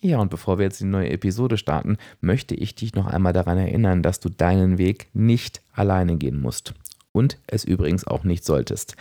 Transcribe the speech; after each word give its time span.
Ja, 0.00 0.18
und 0.18 0.30
bevor 0.30 0.58
wir 0.58 0.64
jetzt 0.64 0.80
die 0.80 0.84
neue 0.84 1.10
Episode 1.10 1.56
starten, 1.56 1.96
möchte 2.20 2.54
ich 2.54 2.74
dich 2.74 2.94
noch 2.94 3.06
einmal 3.06 3.32
daran 3.32 3.58
erinnern, 3.58 4.02
dass 4.02 4.20
du 4.20 4.28
deinen 4.28 4.78
Weg 4.78 5.08
nicht 5.14 5.62
alleine 5.72 6.16
gehen 6.16 6.40
musst 6.40 6.74
und 7.16 7.38
es 7.46 7.64
übrigens 7.64 8.06
auch 8.06 8.24
nicht 8.24 8.44
solltest. 8.44 8.94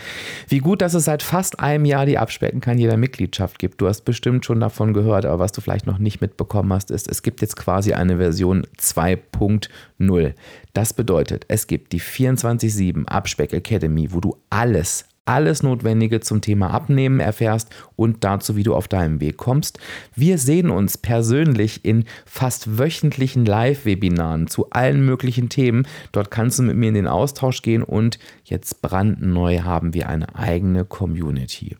Wie 0.47 0.59
gut, 0.59 0.81
dass 0.81 0.93
es 0.93 1.03
seit 1.03 1.21
fast 1.21 1.59
einem 1.59 1.83
Jahr 1.83 2.05
die 2.05 2.17
Abspecken 2.17 2.61
kann 2.61 2.77
jeder 2.77 2.95
Mitgliedschaft 2.95 3.59
gibt. 3.59 3.81
Du 3.81 3.87
hast 3.87 4.01
bestimmt 4.01 4.45
schon 4.45 4.61
davon 4.61 4.93
gehört, 4.93 5.25
aber 5.25 5.39
was 5.39 5.51
du 5.51 5.59
vielleicht 5.59 5.85
noch 5.85 5.97
nicht 5.97 6.21
mitbekommen 6.21 6.71
hast, 6.71 6.91
ist, 6.91 7.09
es 7.09 7.21
gibt 7.21 7.41
jetzt 7.41 7.57
quasi 7.57 7.93
eine 7.93 8.17
Version 8.17 8.65
2.0. 8.79 10.33
Das 10.73 10.93
bedeutet, 10.93 11.45
es 11.49 11.67
gibt 11.67 11.91
die 11.91 12.01
24-7 12.01 13.05
Abspeck 13.05 13.51
Academy, 13.51 14.13
wo 14.13 14.21
du 14.21 14.37
alles, 14.49 15.05
alles 15.25 15.63
Notwendige 15.63 16.19
zum 16.19 16.41
Thema 16.41 16.69
Abnehmen 16.69 17.19
erfährst 17.19 17.69
und 17.95 18.23
dazu, 18.23 18.55
wie 18.55 18.63
du 18.63 18.75
auf 18.75 18.87
deinem 18.87 19.19
Weg 19.19 19.37
kommst. 19.37 19.79
Wir 20.15 20.37
sehen 20.37 20.69
uns 20.69 20.97
persönlich 20.97 21.83
in 21.83 22.05
fast 22.25 22.77
wöchentlichen 22.77 23.45
Live-Webinaren 23.45 24.47
zu 24.47 24.69
allen 24.69 25.05
möglichen 25.05 25.49
Themen. 25.49 25.87
Dort 26.11 26.31
kannst 26.31 26.59
du 26.59 26.63
mit 26.63 26.77
mir 26.77 26.89
in 26.89 26.95
den 26.95 27.07
Austausch 27.07 27.61
gehen 27.63 27.83
und 27.83 28.19
jetzt 28.43 28.81
brandneu 28.81 29.61
haben 29.61 29.93
wir 29.93 30.09
eine 30.09 30.35
eigene 30.35 30.85
Community. 30.85 31.75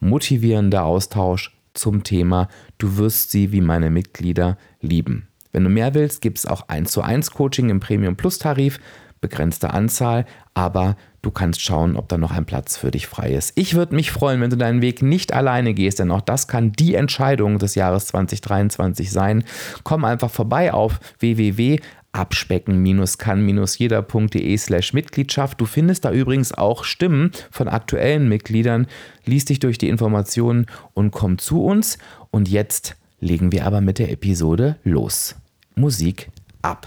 Motivierender 0.00 0.84
Austausch 0.84 1.56
zum 1.74 2.02
Thema 2.02 2.48
Du 2.78 2.96
wirst 2.96 3.30
sie 3.30 3.52
wie 3.52 3.60
meine 3.60 3.90
Mitglieder 3.90 4.58
lieben. 4.80 5.28
Wenn 5.52 5.64
du 5.64 5.70
mehr 5.70 5.94
willst, 5.94 6.20
gibt 6.20 6.38
es 6.38 6.46
auch 6.46 6.68
1 6.68 6.90
zu 6.90 7.02
1 7.02 7.30
Coaching 7.30 7.70
im 7.70 7.80
Premium 7.80 8.16
Plus 8.16 8.38
Tarif 8.38 8.78
begrenzte 9.20 9.70
Anzahl, 9.70 10.26
aber 10.54 10.96
du 11.22 11.30
kannst 11.30 11.60
schauen, 11.60 11.96
ob 11.96 12.08
da 12.08 12.18
noch 12.18 12.32
ein 12.32 12.44
Platz 12.44 12.76
für 12.76 12.90
dich 12.90 13.06
frei 13.06 13.32
ist. 13.32 13.52
Ich 13.54 13.74
würde 13.74 13.94
mich 13.94 14.10
freuen, 14.10 14.40
wenn 14.40 14.50
du 14.50 14.56
deinen 14.56 14.82
Weg 14.82 15.02
nicht 15.02 15.32
alleine 15.32 15.74
gehst, 15.74 15.98
denn 15.98 16.10
auch 16.10 16.20
das 16.20 16.48
kann 16.48 16.72
die 16.72 16.94
Entscheidung 16.94 17.58
des 17.58 17.74
Jahres 17.74 18.06
2023 18.06 19.10
sein. 19.10 19.44
Komm 19.84 20.04
einfach 20.04 20.30
vorbei 20.30 20.72
auf 20.72 21.00
www 21.18 21.80
abspecken-kann-jeder.de 22.12 24.56
slash 24.56 24.92
Mitgliedschaft. 24.92 25.60
Du 25.60 25.66
findest 25.66 26.04
da 26.04 26.12
übrigens 26.12 26.52
auch 26.52 26.84
Stimmen 26.84 27.32
von 27.50 27.66
aktuellen 27.68 28.28
Mitgliedern. 28.28 28.86
Lies 29.24 29.44
dich 29.44 29.58
durch 29.60 29.78
die 29.78 29.88
Informationen 29.88 30.66
und 30.94 31.12
komm 31.12 31.38
zu 31.38 31.64
uns. 31.64 31.98
Und 32.30 32.48
jetzt 32.48 32.96
legen 33.20 33.52
wir 33.52 33.64
aber 33.66 33.80
mit 33.80 33.98
der 33.98 34.10
Episode 34.10 34.76
los. 34.84 35.36
Musik 35.74 36.30
ab. 36.62 36.86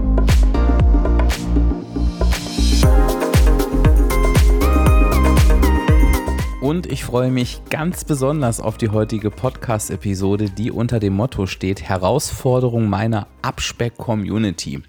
Und 6.81 6.91
ich 6.91 7.03
freue 7.03 7.29
mich 7.29 7.61
ganz 7.69 8.05
besonders 8.05 8.59
auf 8.59 8.75
die 8.75 8.89
heutige 8.89 9.29
Podcast-Episode, 9.29 10.49
die 10.49 10.71
unter 10.71 10.99
dem 10.99 11.13
Motto 11.13 11.45
steht: 11.45 11.83
Herausforderung 11.83 12.89
meiner 12.89 13.27
Abspeck-Community. 13.43 14.81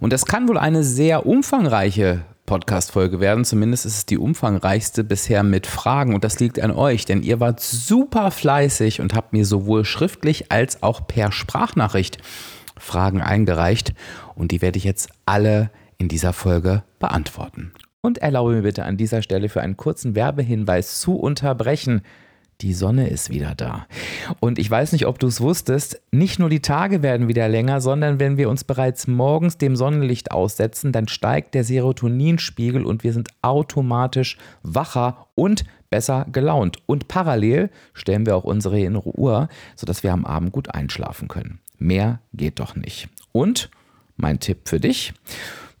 Und 0.00 0.14
das 0.14 0.24
kann 0.24 0.48
wohl 0.48 0.56
eine 0.56 0.82
sehr 0.82 1.26
umfangreiche 1.26 2.24
Podcast-Folge 2.46 3.20
werden. 3.20 3.44
Zumindest 3.44 3.84
ist 3.84 3.98
es 3.98 4.06
die 4.06 4.16
umfangreichste 4.16 5.04
bisher 5.04 5.42
mit 5.42 5.66
Fragen. 5.66 6.14
Und 6.14 6.24
das 6.24 6.40
liegt 6.40 6.58
an 6.58 6.70
euch, 6.70 7.04
denn 7.04 7.22
ihr 7.22 7.38
wart 7.38 7.60
super 7.60 8.30
fleißig 8.30 9.02
und 9.02 9.12
habt 9.12 9.34
mir 9.34 9.44
sowohl 9.44 9.84
schriftlich 9.84 10.50
als 10.50 10.82
auch 10.82 11.06
per 11.06 11.32
Sprachnachricht 11.32 12.16
Fragen 12.78 13.20
eingereicht. 13.20 13.92
Und 14.36 14.52
die 14.52 14.62
werde 14.62 14.78
ich 14.78 14.84
jetzt 14.84 15.10
alle 15.26 15.70
in 15.98 16.08
dieser 16.08 16.32
Folge 16.32 16.82
beantworten. 16.98 17.72
Und 18.02 18.18
erlaube 18.18 18.54
mir 18.54 18.62
bitte 18.62 18.84
an 18.84 18.96
dieser 18.96 19.22
Stelle 19.22 19.48
für 19.48 19.60
einen 19.60 19.76
kurzen 19.76 20.14
Werbehinweis 20.14 21.00
zu 21.00 21.16
unterbrechen. 21.16 22.02
Die 22.62 22.74
Sonne 22.74 23.08
ist 23.08 23.30
wieder 23.30 23.54
da. 23.54 23.86
Und 24.38 24.58
ich 24.58 24.70
weiß 24.70 24.92
nicht, 24.92 25.06
ob 25.06 25.18
du 25.18 25.26
es 25.26 25.40
wusstest, 25.40 26.00
nicht 26.10 26.38
nur 26.38 26.50
die 26.50 26.60
Tage 26.60 27.02
werden 27.02 27.28
wieder 27.28 27.48
länger, 27.48 27.80
sondern 27.80 28.20
wenn 28.20 28.36
wir 28.36 28.50
uns 28.50 28.64
bereits 28.64 29.06
morgens 29.06 29.56
dem 29.56 29.76
Sonnenlicht 29.76 30.30
aussetzen, 30.30 30.92
dann 30.92 31.08
steigt 31.08 31.54
der 31.54 31.64
Serotoninspiegel 31.64 32.84
und 32.84 33.02
wir 33.02 33.12
sind 33.12 33.28
automatisch 33.40 34.36
wacher 34.62 35.26
und 35.34 35.64
besser 35.88 36.26
gelaunt. 36.30 36.78
Und 36.86 37.08
parallel 37.08 37.70
stellen 37.94 38.26
wir 38.26 38.36
auch 38.36 38.44
unsere 38.44 38.80
innere 38.80 39.18
Uhr, 39.18 39.48
sodass 39.74 40.02
wir 40.02 40.12
am 40.12 40.26
Abend 40.26 40.52
gut 40.52 40.74
einschlafen 40.74 41.28
können. 41.28 41.60
Mehr 41.78 42.20
geht 42.34 42.60
doch 42.60 42.76
nicht. 42.76 43.08
Und 43.32 43.70
mein 44.16 44.38
Tipp 44.38 44.68
für 44.68 44.80
dich, 44.80 45.14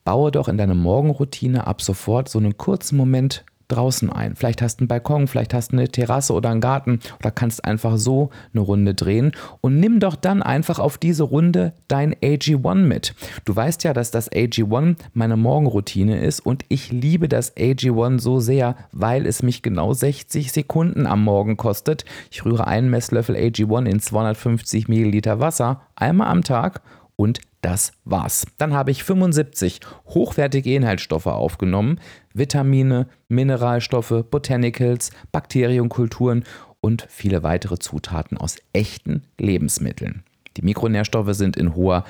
baue 0.04 0.30
doch 0.30 0.48
in 0.48 0.58
deine 0.58 0.74
Morgenroutine 0.74 1.66
ab 1.66 1.82
sofort 1.82 2.28
so 2.28 2.38
einen 2.38 2.56
kurzen 2.56 2.96
Moment 2.96 3.44
draußen 3.70 4.10
ein. 4.10 4.36
Vielleicht 4.36 4.62
hast 4.62 4.76
du 4.76 4.82
einen 4.82 4.88
Balkon, 4.88 5.26
vielleicht 5.26 5.54
hast 5.54 5.72
du 5.72 5.76
eine 5.76 5.88
Terrasse 5.88 6.32
oder 6.32 6.50
einen 6.50 6.60
Garten 6.60 7.00
oder 7.20 7.30
kannst 7.30 7.64
einfach 7.64 7.96
so 7.96 8.30
eine 8.52 8.62
Runde 8.62 8.94
drehen 8.94 9.32
und 9.60 9.78
nimm 9.80 10.00
doch 10.00 10.16
dann 10.16 10.42
einfach 10.42 10.78
auf 10.78 10.98
diese 10.98 11.22
Runde 11.22 11.72
dein 11.88 12.14
AG1 12.14 12.74
mit. 12.76 13.14
Du 13.44 13.54
weißt 13.54 13.84
ja, 13.84 13.92
dass 13.92 14.10
das 14.10 14.30
AG1 14.30 14.96
meine 15.14 15.36
Morgenroutine 15.36 16.20
ist 16.20 16.40
und 16.40 16.64
ich 16.68 16.92
liebe 16.92 17.28
das 17.28 17.56
AG1 17.56 18.20
so 18.20 18.40
sehr, 18.40 18.76
weil 18.92 19.26
es 19.26 19.42
mich 19.42 19.62
genau 19.62 19.92
60 19.92 20.52
Sekunden 20.52 21.06
am 21.06 21.24
Morgen 21.24 21.56
kostet. 21.56 22.04
Ich 22.30 22.44
rühre 22.44 22.66
einen 22.66 22.90
Messlöffel 22.90 23.36
AG1 23.36 23.86
in 23.86 24.00
250 24.00 24.88
Milliliter 24.88 25.40
Wasser 25.40 25.82
einmal 25.94 26.28
am 26.28 26.42
Tag 26.42 26.82
und 27.16 27.40
das 27.60 27.92
war's. 28.04 28.46
Dann 28.58 28.74
habe 28.74 28.90
ich 28.90 29.04
75 29.04 29.80
hochwertige 30.06 30.74
Inhaltsstoffe 30.74 31.26
aufgenommen, 31.26 32.00
Vitamine, 32.32 33.06
Mineralstoffe, 33.28 34.24
Botanicals, 34.30 35.10
Bakterienkulturen 35.32 36.44
und 36.80 37.06
viele 37.08 37.42
weitere 37.42 37.78
Zutaten 37.78 38.38
aus 38.38 38.56
echten 38.72 39.22
Lebensmitteln. 39.38 40.24
Die 40.56 40.62
Mikronährstoffe 40.62 41.34
sind 41.34 41.56
in 41.56 41.74
hoher 41.74 42.04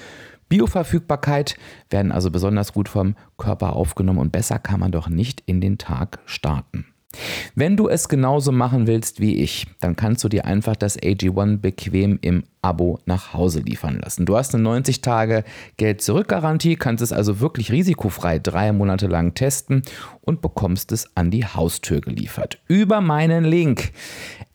Bioverfügbarkeit, 0.49 1.57
werden 1.91 2.11
also 2.11 2.31
besonders 2.31 2.73
gut 2.73 2.89
vom 2.89 3.15
Körper 3.39 3.75
aufgenommen 3.75 4.19
und 4.19 4.33
besser 4.33 4.59
kann 4.59 4.81
man 4.81 4.93
doch 4.93 5.09
nicht 5.09 5.43
in 5.47 5.61
den 5.61 5.79
Tag 5.79 6.19
starten. 6.27 6.87
Wenn 7.55 7.77
du 7.77 7.89
es 7.89 8.09
genauso 8.09 8.53
machen 8.53 8.87
willst 8.87 9.21
wie 9.21 9.37
ich, 9.37 9.67
dann 9.81 9.97
kannst 9.97 10.23
du 10.23 10.29
dir 10.29 10.45
einfach 10.45 10.77
das 10.77 10.99
AG1 10.99 11.59
bequem 11.59 12.19
im 12.23 12.45
Abo 12.63 12.99
nach 13.07 13.33
Hause 13.33 13.61
liefern 13.61 13.99
lassen. 13.99 14.27
Du 14.27 14.37
hast 14.37 14.55
eine 14.55 14.63
90 14.63 15.01
Tage 15.01 15.45
Geld 15.77 16.03
zurück 16.03 16.29
Garantie, 16.29 16.77
kannst 16.77 17.03
es 17.03 17.13
also 17.13 17.41
wirklich 17.41 17.73
risikofrei 17.73 18.39
drei 18.39 18.73
Monate 18.73 19.07
lang 19.07 19.35
testen 19.35 19.83
und 20.21 20.41
bekommst 20.43 20.93
es 20.93 21.09
an 21.17 21.31
die 21.31 21.47
Haustür 21.47 22.01
geliefert. 22.01 22.61
Über 22.69 23.01
meinen 23.01 23.45
Link 23.45 23.93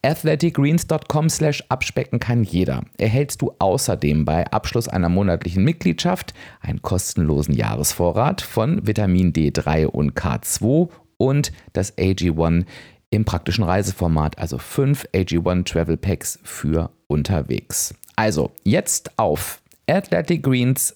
athleticgreens.com 0.04 1.30
slash 1.30 1.64
abspecken 1.70 2.20
kann 2.20 2.44
jeder. 2.44 2.84
Erhältst 2.98 3.42
du 3.42 3.54
außerdem 3.58 4.24
bei 4.24 4.46
Abschluss 4.52 4.88
einer 4.88 5.10
monatlichen 5.10 5.64
Mitgliedschaft 5.64 6.34
einen 6.62 6.84
kostenlosen 6.84 7.56
Jahresvorrat 7.56 8.42
von 8.42 8.86
Vitamin 8.86 9.34
D3 9.34 9.88
und 9.88 10.14
K2 10.14 10.90
und 11.18 11.52
das 11.74 11.98
AG1 11.98 12.66
im 13.10 13.26
praktischen 13.26 13.64
Reiseformat, 13.64 14.38
also 14.38 14.58
fünf 14.58 15.06
AG1 15.14 15.66
Travel 15.66 15.98
Packs 15.98 16.40
für 16.44 16.92
unterwegs. 17.08 17.94
Also 18.16 18.52
jetzt 18.64 19.18
auf 19.18 19.62
Athletic 19.88 20.44
Greens 20.44 20.96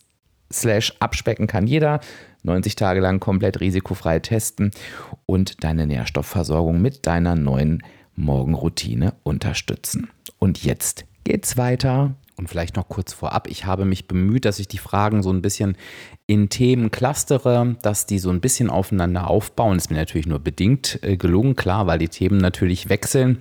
slash 0.51 0.93
abspecken 0.99 1.47
kann 1.47 1.67
jeder. 1.67 1.99
90 2.43 2.75
Tage 2.75 3.01
lang 3.01 3.19
komplett 3.19 3.59
risikofrei 3.59 4.19
testen 4.19 4.71
und 5.25 5.63
deine 5.63 5.85
Nährstoffversorgung 5.85 6.81
mit 6.81 7.05
deiner 7.05 7.35
neuen 7.35 7.83
Morgenroutine 8.15 9.13
unterstützen. 9.23 10.09
Und 10.39 10.63
jetzt 10.63 11.05
geht's 11.25 11.57
weiter. 11.57 12.15
Und 12.37 12.47
vielleicht 12.47 12.77
noch 12.77 12.87
kurz 12.87 13.11
vorab, 13.11 13.49
ich 13.49 13.65
habe 13.65 13.83
mich 13.83 14.07
bemüht, 14.07 14.45
dass 14.45 14.59
ich 14.59 14.69
die 14.69 14.77
Fragen 14.77 15.21
so 15.21 15.29
ein 15.29 15.41
bisschen 15.41 15.75
in 16.29 16.47
Themen 16.47 16.91
clustere, 16.91 17.75
dass 17.81 18.05
die 18.05 18.19
so 18.19 18.29
ein 18.29 18.39
bisschen 18.39 18.69
aufeinander 18.69 19.27
aufbauen. 19.31 19.77
Ist 19.77 19.89
mir 19.89 19.97
natürlich 19.97 20.27
nur 20.27 20.37
bedingt 20.37 20.99
äh, 21.01 21.17
gelungen, 21.17 21.55
klar, 21.55 21.87
weil 21.87 21.97
die 21.97 22.07
Themen 22.07 22.37
natürlich 22.37 22.87
wechseln. 22.87 23.39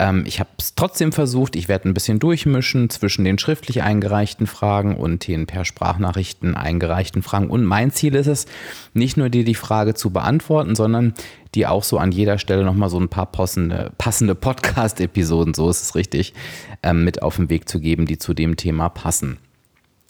Ähm, 0.00 0.24
ich 0.26 0.40
habe 0.40 0.50
es 0.58 0.74
trotzdem 0.74 1.12
versucht. 1.12 1.54
Ich 1.54 1.68
werde 1.68 1.88
ein 1.88 1.94
bisschen 1.94 2.18
durchmischen 2.18 2.90
zwischen 2.90 3.24
den 3.24 3.38
schriftlich 3.38 3.82
eingereichten 3.82 4.48
Fragen 4.48 4.96
und 4.96 5.28
den 5.28 5.46
per 5.46 5.64
Sprachnachrichten 5.64 6.56
eingereichten 6.56 7.22
Fragen. 7.22 7.50
Und 7.50 7.64
mein 7.64 7.92
Ziel 7.92 8.16
ist 8.16 8.26
es, 8.26 8.46
nicht 8.94 9.16
nur 9.16 9.28
dir 9.28 9.44
die 9.44 9.54
Frage 9.54 9.94
zu 9.94 10.10
beantworten, 10.10 10.74
sondern 10.74 11.14
die 11.54 11.68
auch 11.68 11.84
so 11.84 11.98
an 11.98 12.10
jeder 12.10 12.38
Stelle 12.38 12.64
nochmal 12.64 12.90
so 12.90 12.98
ein 12.98 13.08
paar 13.08 13.26
passende, 13.26 13.92
passende 13.96 14.34
Podcast-Episoden, 14.34 15.54
so 15.54 15.70
ist 15.70 15.82
es 15.82 15.94
richtig, 15.94 16.34
ähm, 16.82 17.04
mit 17.04 17.22
auf 17.22 17.36
den 17.36 17.48
Weg 17.48 17.68
zu 17.68 17.78
geben, 17.78 18.06
die 18.06 18.18
zu 18.18 18.34
dem 18.34 18.56
Thema 18.56 18.88
passen. 18.88 19.38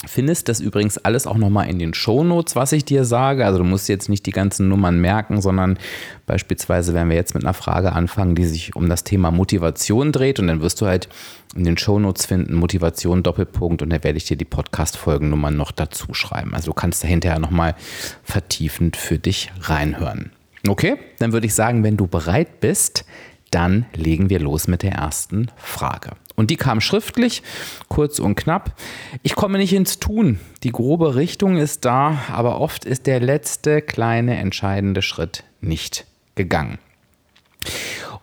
Findest 0.06 0.48
das 0.48 0.60
übrigens 0.60 0.96
alles 0.98 1.26
auch 1.26 1.36
nochmal 1.36 1.68
in 1.68 1.80
den 1.80 1.92
Shownotes, 1.92 2.54
was 2.54 2.70
ich 2.70 2.84
dir 2.84 3.04
sage. 3.04 3.44
Also 3.44 3.58
du 3.58 3.64
musst 3.64 3.88
jetzt 3.88 4.08
nicht 4.08 4.26
die 4.26 4.30
ganzen 4.30 4.68
Nummern 4.68 5.00
merken, 5.00 5.40
sondern 5.42 5.76
beispielsweise 6.24 6.94
werden 6.94 7.08
wir 7.08 7.16
jetzt 7.16 7.34
mit 7.34 7.42
einer 7.42 7.52
Frage 7.52 7.92
anfangen, 7.92 8.36
die 8.36 8.44
sich 8.44 8.76
um 8.76 8.88
das 8.88 9.02
Thema 9.02 9.32
Motivation 9.32 10.12
dreht 10.12 10.38
und 10.38 10.46
dann 10.46 10.60
wirst 10.60 10.80
du 10.80 10.86
halt 10.86 11.08
in 11.56 11.64
den 11.64 11.76
Shownotes 11.76 12.26
finden, 12.26 12.54
Motivation 12.54 13.24
Doppelpunkt 13.24 13.82
und 13.82 13.90
da 13.90 14.04
werde 14.04 14.18
ich 14.18 14.24
dir 14.24 14.36
die 14.36 14.44
Podcast-Folgennummern 14.44 15.56
noch 15.56 15.72
dazu 15.72 16.14
schreiben. 16.14 16.54
Also 16.54 16.66
du 16.66 16.74
kannst 16.74 17.02
da 17.02 17.08
hinterher 17.08 17.40
nochmal 17.40 17.74
vertiefend 18.22 18.96
für 18.96 19.18
dich 19.18 19.50
reinhören. 19.62 20.30
Okay, 20.68 20.96
dann 21.18 21.32
würde 21.32 21.46
ich 21.46 21.54
sagen, 21.54 21.82
wenn 21.82 21.96
du 21.96 22.06
bereit 22.06 22.60
bist, 22.60 23.04
dann 23.50 23.86
legen 23.94 24.30
wir 24.30 24.40
los 24.40 24.68
mit 24.68 24.82
der 24.82 24.92
ersten 24.92 25.50
Frage. 25.56 26.12
Und 26.36 26.50
die 26.50 26.56
kam 26.56 26.80
schriftlich, 26.80 27.42
kurz 27.88 28.20
und 28.20 28.36
knapp. 28.36 28.74
Ich 29.22 29.34
komme 29.34 29.58
nicht 29.58 29.72
ins 29.72 29.98
Tun. 29.98 30.38
Die 30.62 30.70
grobe 30.70 31.16
Richtung 31.16 31.56
ist 31.56 31.84
da, 31.84 32.18
aber 32.30 32.60
oft 32.60 32.84
ist 32.84 33.06
der 33.06 33.20
letzte 33.20 33.82
kleine 33.82 34.36
entscheidende 34.36 35.02
Schritt 35.02 35.44
nicht 35.60 36.06
gegangen. 36.36 36.78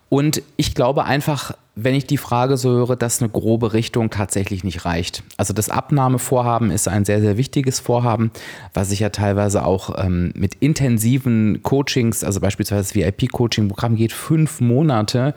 Und 0.08 0.42
ich 0.56 0.76
glaube 0.76 1.04
einfach, 1.04 1.56
wenn 1.76 1.94
ich 1.94 2.08
die 2.08 2.18
Frage 2.18 2.56
so 2.56 2.70
höre, 2.70 2.96
dass 2.96 3.22
eine 3.22 3.30
grobe 3.30 3.74
Richtung 3.74 4.10
tatsächlich 4.10 4.64
nicht 4.64 4.86
reicht. 4.86 5.24
Also 5.36 5.54
das 5.54 5.70
Abnahmevorhaben 5.70 6.72
ist 6.72 6.88
ein 6.88 7.04
sehr, 7.04 7.20
sehr 7.20 7.36
wichtiges 7.38 7.82
Vorhaben, 7.82 8.32
was 8.74 8.90
sich 8.90 9.02
ja 9.02 9.10
teilweise 9.10 9.66
auch 9.66 10.04
ähm, 10.04 10.32
mit 10.36 10.56
intensiven 10.56 11.62
Coachings, 11.64 12.24
also 12.24 12.40
beispielsweise 12.40 12.82
das 12.82 12.96
VIP-Coaching-Programm 12.96 13.98
geht 13.98 14.14
fünf 14.14 14.62
Monate. 14.62 15.34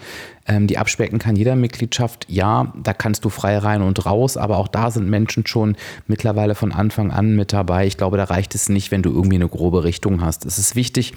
Ähm, 0.49 0.67
die 0.67 0.79
abspecken 0.79 1.19
kann 1.19 1.37
jeder 1.37 1.57
Mitgliedschaft. 1.57 2.25
Ja, 2.29 2.73
da 2.83 2.95
kannst 2.95 3.25
du 3.25 3.29
frei 3.29 3.59
rein 3.59 3.83
und 3.83 4.07
raus, 4.07 4.37
aber 4.37 4.57
auch 4.57 4.69
da 4.69 4.91
sind 4.91 5.09
Menschen 5.11 5.47
schon 5.47 5.77
mittlerweile 6.07 6.55
von 6.55 6.73
Anfang 6.73 7.11
an 7.11 7.37
mit 7.37 7.53
dabei. 7.53 7.87
Ich 7.87 7.99
glaube, 7.99 8.17
da 8.17 8.25
reicht 8.25 8.55
es 8.55 8.69
nicht, 8.69 8.91
wenn 8.91 9.03
du 9.03 9.11
irgendwie 9.11 9.37
eine 9.37 9.49
grobe 9.49 9.85
Richtung 9.85 10.23
hast. 10.23 10.47
Es 10.47 10.59
ist 10.59 10.75
wichtig, 10.75 11.13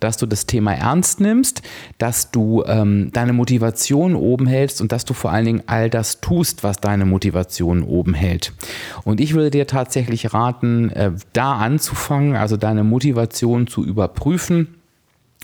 dass 0.00 0.16
du 0.16 0.24
das 0.24 0.46
Thema 0.46 0.72
ernst 0.72 1.20
nimmst, 1.20 1.60
dass 1.98 2.30
du 2.30 2.64
ähm, 2.66 3.10
deine 3.12 3.34
Motivation 3.34 4.14
oben 4.14 4.46
hältst 4.46 4.59
und 4.80 4.92
dass 4.92 5.04
du 5.04 5.14
vor 5.14 5.32
allen 5.32 5.44
Dingen 5.44 5.62
all 5.66 5.88
das 5.88 6.20
tust, 6.20 6.62
was 6.62 6.78
deine 6.78 7.06
Motivation 7.06 7.82
oben 7.82 8.14
hält. 8.14 8.52
Und 9.04 9.20
ich 9.20 9.34
würde 9.34 9.50
dir 9.50 9.66
tatsächlich 9.66 10.34
raten, 10.34 10.90
äh, 10.90 11.12
da 11.32 11.54
anzufangen, 11.54 12.36
also 12.36 12.56
deine 12.56 12.84
Motivation 12.84 13.66
zu 13.66 13.84
überprüfen 13.84 14.79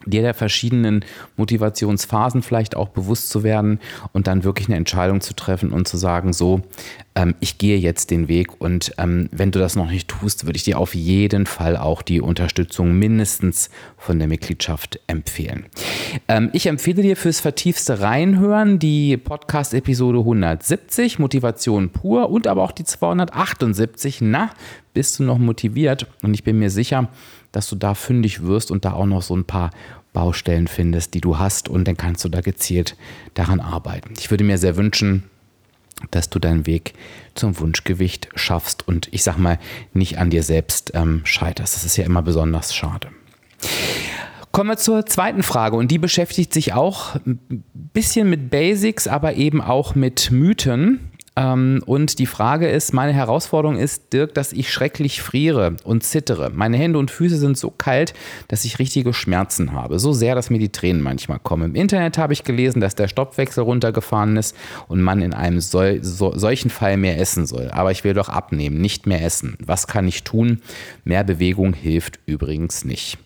dir 0.04 0.22
der 0.22 0.34
verschiedenen 0.34 1.04
Motivationsphasen 1.36 2.42
vielleicht 2.42 2.76
auch 2.76 2.90
bewusst 2.90 3.30
zu 3.30 3.42
werden 3.42 3.80
und 4.12 4.26
dann 4.26 4.44
wirklich 4.44 4.68
eine 4.68 4.76
Entscheidung 4.76 5.20
zu 5.20 5.34
treffen 5.34 5.72
und 5.72 5.88
zu 5.88 5.96
sagen, 5.96 6.32
so, 6.32 6.62
ähm, 7.14 7.34
ich 7.40 7.58
gehe 7.58 7.78
jetzt 7.78 8.10
den 8.10 8.28
Weg 8.28 8.60
und 8.60 8.92
ähm, 8.98 9.28
wenn 9.32 9.50
du 9.50 9.58
das 9.58 9.74
noch 9.74 9.90
nicht 9.90 10.08
tust, 10.08 10.44
würde 10.44 10.56
ich 10.56 10.64
dir 10.64 10.78
auf 10.78 10.94
jeden 10.94 11.46
Fall 11.46 11.76
auch 11.76 12.02
die 12.02 12.20
Unterstützung 12.20 12.92
mindestens 12.92 13.70
von 13.96 14.18
der 14.18 14.28
Mitgliedschaft 14.28 15.00
empfehlen. 15.06 15.66
Ähm, 16.28 16.50
ich 16.52 16.66
empfehle 16.66 17.02
dir 17.02 17.16
fürs 17.16 17.40
vertiefste 17.40 18.00
Reinhören 18.00 18.78
die 18.78 19.16
Podcast-Episode 19.16 20.18
170, 20.18 21.18
Motivation 21.18 21.90
pur 21.90 22.30
und 22.30 22.46
aber 22.46 22.62
auch 22.62 22.72
die 22.72 22.84
278, 22.84 24.20
na, 24.20 24.50
bist 24.96 25.18
du 25.18 25.24
noch 25.24 25.36
motiviert? 25.36 26.06
Und 26.22 26.32
ich 26.32 26.42
bin 26.42 26.58
mir 26.58 26.70
sicher, 26.70 27.10
dass 27.52 27.68
du 27.68 27.76
da 27.76 27.92
fündig 27.92 28.42
wirst 28.42 28.70
und 28.70 28.86
da 28.86 28.94
auch 28.94 29.04
noch 29.04 29.20
so 29.20 29.36
ein 29.36 29.44
paar 29.44 29.72
Baustellen 30.14 30.68
findest, 30.68 31.12
die 31.12 31.20
du 31.20 31.38
hast 31.38 31.68
und 31.68 31.86
dann 31.86 31.98
kannst 31.98 32.24
du 32.24 32.30
da 32.30 32.40
gezielt 32.40 32.96
daran 33.34 33.60
arbeiten. 33.60 34.14
Ich 34.18 34.30
würde 34.30 34.42
mir 34.42 34.56
sehr 34.56 34.78
wünschen, 34.78 35.24
dass 36.10 36.30
du 36.30 36.38
deinen 36.38 36.64
Weg 36.64 36.94
zum 37.34 37.60
Wunschgewicht 37.60 38.30
schaffst 38.36 38.88
und 38.88 39.08
ich 39.12 39.22
sag 39.22 39.36
mal 39.36 39.58
nicht 39.92 40.16
an 40.16 40.30
dir 40.30 40.42
selbst 40.42 40.92
ähm, 40.94 41.20
scheiterst. 41.24 41.76
Das 41.76 41.84
ist 41.84 41.98
ja 41.98 42.04
immer 42.06 42.22
besonders 42.22 42.74
schade. 42.74 43.08
Kommen 44.50 44.70
wir 44.70 44.78
zur 44.78 45.04
zweiten 45.04 45.42
Frage 45.42 45.76
und 45.76 45.90
die 45.90 45.98
beschäftigt 45.98 46.54
sich 46.54 46.72
auch 46.72 47.16
ein 47.26 47.62
bisschen 47.74 48.30
mit 48.30 48.48
Basics, 48.48 49.08
aber 49.08 49.34
eben 49.34 49.60
auch 49.60 49.94
mit 49.94 50.30
Mythen. 50.30 51.10
Ähm, 51.36 51.82
und 51.86 52.18
die 52.18 52.26
Frage 52.26 52.68
ist, 52.68 52.94
meine 52.94 53.12
Herausforderung 53.12 53.76
ist, 53.76 54.12
Dirk, 54.12 54.34
dass 54.34 54.52
ich 54.52 54.72
schrecklich 54.72 55.20
friere 55.20 55.76
und 55.84 56.02
zittere. 56.02 56.50
Meine 56.50 56.78
Hände 56.78 56.98
und 56.98 57.10
Füße 57.10 57.36
sind 57.36 57.58
so 57.58 57.70
kalt, 57.70 58.14
dass 58.48 58.64
ich 58.64 58.78
richtige 58.78 59.12
Schmerzen 59.12 59.72
habe. 59.72 59.98
So 59.98 60.12
sehr, 60.12 60.34
dass 60.34 60.50
mir 60.50 60.58
die 60.58 60.72
Tränen 60.72 61.02
manchmal 61.02 61.38
kommen. 61.38 61.70
Im 61.70 61.74
Internet 61.74 62.16
habe 62.18 62.32
ich 62.32 62.44
gelesen, 62.44 62.80
dass 62.80 62.94
der 62.94 63.08
Stoppwechsel 63.08 63.62
runtergefahren 63.62 64.36
ist 64.36 64.56
und 64.88 65.02
man 65.02 65.20
in 65.20 65.34
einem 65.34 65.60
sol 65.60 65.98
so, 66.02 66.36
solchen 66.36 66.70
Fall 66.70 66.96
mehr 66.96 67.20
essen 67.20 67.46
soll. 67.46 67.70
Aber 67.70 67.90
ich 67.90 68.02
will 68.02 68.14
doch 68.14 68.28
abnehmen, 68.28 68.80
nicht 68.80 69.06
mehr 69.06 69.22
essen. 69.22 69.56
Was 69.64 69.86
kann 69.86 70.08
ich 70.08 70.24
tun? 70.24 70.62
Mehr 71.04 71.24
Bewegung 71.24 71.74
hilft 71.74 72.18
übrigens 72.26 72.84
nicht. 72.84 73.18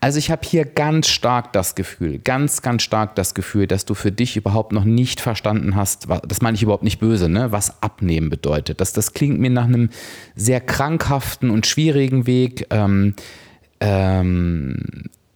Also 0.00 0.18
ich 0.18 0.30
habe 0.30 0.42
hier 0.46 0.64
ganz 0.64 1.08
stark 1.08 1.52
das 1.52 1.74
Gefühl, 1.74 2.18
ganz, 2.18 2.62
ganz 2.62 2.82
stark 2.82 3.16
das 3.16 3.34
Gefühl, 3.34 3.66
dass 3.66 3.84
du 3.84 3.94
für 3.94 4.12
dich 4.12 4.36
überhaupt 4.36 4.72
noch 4.72 4.84
nicht 4.84 5.20
verstanden 5.20 5.76
hast, 5.76 6.06
das 6.26 6.40
meine 6.40 6.54
ich 6.54 6.62
überhaupt 6.62 6.84
nicht 6.84 7.00
böse, 7.00 7.28
ne, 7.28 7.52
was 7.52 7.82
abnehmen 7.82 8.30
bedeutet. 8.30 8.80
Das, 8.80 8.92
das 8.92 9.12
klingt 9.12 9.40
mir 9.40 9.50
nach 9.50 9.64
einem 9.64 9.90
sehr 10.34 10.60
krankhaften 10.60 11.50
und 11.50 11.66
schwierigen 11.66 12.26
Weg. 12.26 12.66
Ähm, 12.70 13.14
ähm, 13.80 14.76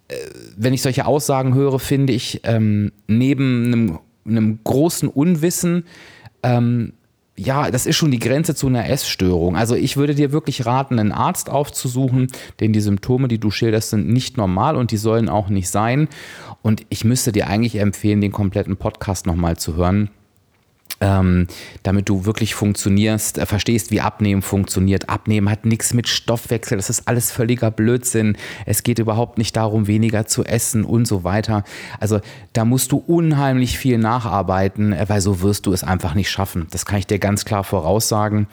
äh, 0.08 0.14
wenn 0.56 0.72
ich 0.74 0.82
solche 0.82 1.06
Aussagen 1.06 1.54
höre, 1.54 1.78
finde 1.78 2.12
ich, 2.12 2.40
ähm, 2.44 2.92
neben 3.06 3.66
einem, 3.66 3.98
einem, 4.26 4.58
großen 4.62 5.08
Unwissen, 5.08 5.84
ähm, 6.42 6.92
ja, 7.36 7.70
das 7.70 7.86
ist 7.86 7.96
schon 7.96 8.10
die 8.10 8.20
Grenze 8.20 8.54
zu 8.54 8.69
einer 8.69 8.88
Essstörung. 8.88 9.56
Also 9.56 9.75
ich 9.75 9.96
würde 9.96 10.14
dir 10.14 10.32
wirklich 10.32 10.66
raten, 10.66 10.98
einen 10.98 11.12
Arzt 11.12 11.50
aufzusuchen, 11.50 12.28
denn 12.60 12.72
die 12.72 12.81
Symptome, 12.81 13.28
die 13.28 13.38
du 13.38 13.50
schilderst, 13.50 13.90
sind 13.90 14.08
nicht 14.08 14.36
normal 14.36 14.76
und 14.76 14.92
die 14.92 14.96
sollen 14.96 15.28
auch 15.28 15.48
nicht 15.48 15.69
sein. 15.69 16.08
Und 16.62 16.86
ich 16.90 17.04
müsste 17.04 17.32
dir 17.32 17.48
eigentlich 17.48 17.76
empfehlen, 17.76 18.20
den 18.20 18.32
kompletten 18.32 18.76
Podcast 18.76 19.26
nochmal 19.26 19.56
zu 19.56 19.75
hören 19.75 20.10
ähm, 21.00 21.48
damit 21.82 22.08
du 22.08 22.25
wirklich 22.25 22.54
funktionierst, 22.54 23.38
äh, 23.38 23.46
verstehst, 23.46 23.90
wie 23.90 24.00
Abnehmen 24.00 24.42
funktioniert. 24.42 25.08
Abnehmen 25.08 25.50
hat 25.50 25.66
nichts 25.66 25.92
mit 25.92 26.08
Stoffwechsel, 26.08 26.76
das 26.76 26.88
ist 26.88 27.08
alles 27.08 27.31
völliger 27.31 27.70
Blödsinn. 27.70 28.36
Es 28.64 28.82
geht 28.82 28.98
überhaupt 28.98 29.38
nicht 29.38 29.56
darum, 29.56 29.86
weniger 29.86 30.26
zu 30.26 30.44
essen 30.44 30.84
und 30.84 31.06
so 31.06 31.25
weiter. 31.25 31.64
Also 31.98 32.20
da 32.52 32.64
musst 32.64 32.92
du 32.92 32.98
unheimlich 32.98 33.78
viel 33.78 33.98
nacharbeiten, 33.98 34.92
äh, 34.92 35.04
weil 35.08 35.20
so 35.20 35.40
wirst 35.40 35.66
du 35.66 35.72
es 35.72 35.84
einfach 35.84 36.14
nicht 36.14 36.31
schaffen. 36.31 36.66
Das 36.70 36.87
kann 36.87 36.98
ich 36.98 37.06
dir 37.06 37.19
ganz 37.19 37.44
klar 37.44 37.64
voraussagen. 37.64 38.47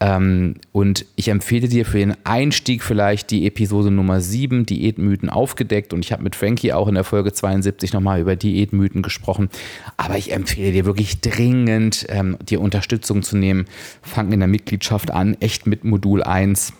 Ähm, 0.00 0.56
und 0.72 1.06
ich 1.16 1.28
empfehle 1.28 1.68
dir 1.68 1.86
für 1.86 1.98
den 1.98 2.16
Einstieg 2.24 2.82
vielleicht 2.82 3.30
die 3.30 3.46
Episode 3.46 3.90
Nummer 3.90 4.20
7, 4.20 4.66
Diätmythen 4.66 5.30
aufgedeckt. 5.30 5.92
Und 5.92 6.04
ich 6.04 6.12
habe 6.12 6.22
mit 6.22 6.36
Frankie 6.36 6.72
auch 6.72 6.86
in 6.86 6.94
der 6.94 7.04
Folge 7.04 7.32
72 7.32 7.92
nochmal 7.92 8.20
über 8.20 8.36
Diätmythen 8.36 9.02
gesprochen. 9.02 9.48
Aber 9.96 10.18
ich 10.18 10.32
empfehle 10.32 10.72
dir 10.72 10.84
wirklich 10.84 11.20
dringend, 11.20 11.67
ähm, 12.08 12.36
dir 12.40 12.60
Unterstützung 12.60 13.22
zu 13.22 13.36
nehmen. 13.36 13.66
Fang 14.02 14.32
in 14.32 14.40
der 14.40 14.48
Mitgliedschaft 14.48 15.10
an, 15.10 15.36
echt 15.40 15.66
mit 15.66 15.84
Modul 15.84 16.22
1 16.22 16.72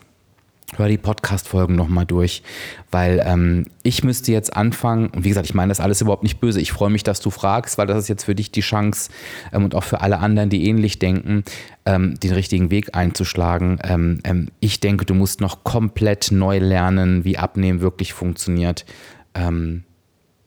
hör 0.77 0.89
die 0.89 0.99
Podcast-Folgen 0.99 1.75
nochmal 1.75 2.05
durch, 2.05 2.43
weil 2.91 3.23
ähm, 3.25 3.67
ich 3.83 4.05
müsste 4.05 4.33
jetzt 4.33 4.55
anfangen, 4.55 5.09
und 5.09 5.25
wie 5.25 5.31
gesagt, 5.31 5.47
ich 5.47 5.55
meine 5.55 5.71
das 5.71 5.81
alles 5.81 6.01
überhaupt 6.01 6.23
nicht 6.23 6.41
böse, 6.41 6.61
ich 6.61 6.73
freue 6.73 6.91
mich, 6.91 7.03
dass 7.03 7.21
du 7.21 7.31
fragst, 7.31 7.79
weil 7.79 7.87
das 7.87 7.99
ist 7.99 8.09
jetzt 8.09 8.25
für 8.25 8.35
dich 8.35 8.51
die 8.51 8.61
Chance 8.61 9.11
ähm, 9.53 9.65
und 9.65 9.75
auch 9.75 9.85
für 9.85 10.03
alle 10.03 10.19
anderen, 10.19 10.51
die 10.51 10.67
ähnlich 10.69 10.99
denken, 10.99 11.45
ähm, 11.87 12.21
den 12.21 12.33
richtigen 12.33 12.71
Weg 12.71 12.95
einzuschlagen. 12.95 13.79
Ähm, 13.83 14.21
ähm, 14.25 14.49
ich 14.61 14.81
denke, 14.81 15.07
du 15.07 15.15
musst 15.15 15.41
noch 15.41 15.65
komplett 15.65 16.31
neu 16.33 16.59
lernen, 16.59 17.25
wie 17.25 17.39
Abnehmen 17.39 17.81
wirklich 17.81 18.13
funktioniert. 18.13 18.85
Ähm, 19.35 19.85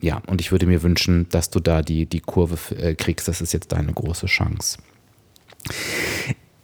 ja, 0.02 0.20
und 0.26 0.40
ich 0.40 0.50
würde 0.50 0.66
mir 0.66 0.82
wünschen, 0.82 1.28
dass 1.30 1.48
du 1.48 1.60
da 1.60 1.80
die, 1.80 2.06
die 2.06 2.20
Kurve 2.20 2.58
äh, 2.76 2.94
kriegst. 2.94 3.28
Das 3.28 3.40
ist 3.40 3.52
jetzt 3.52 3.72
deine 3.72 3.92
große 3.92 4.26
Chance. 4.26 4.78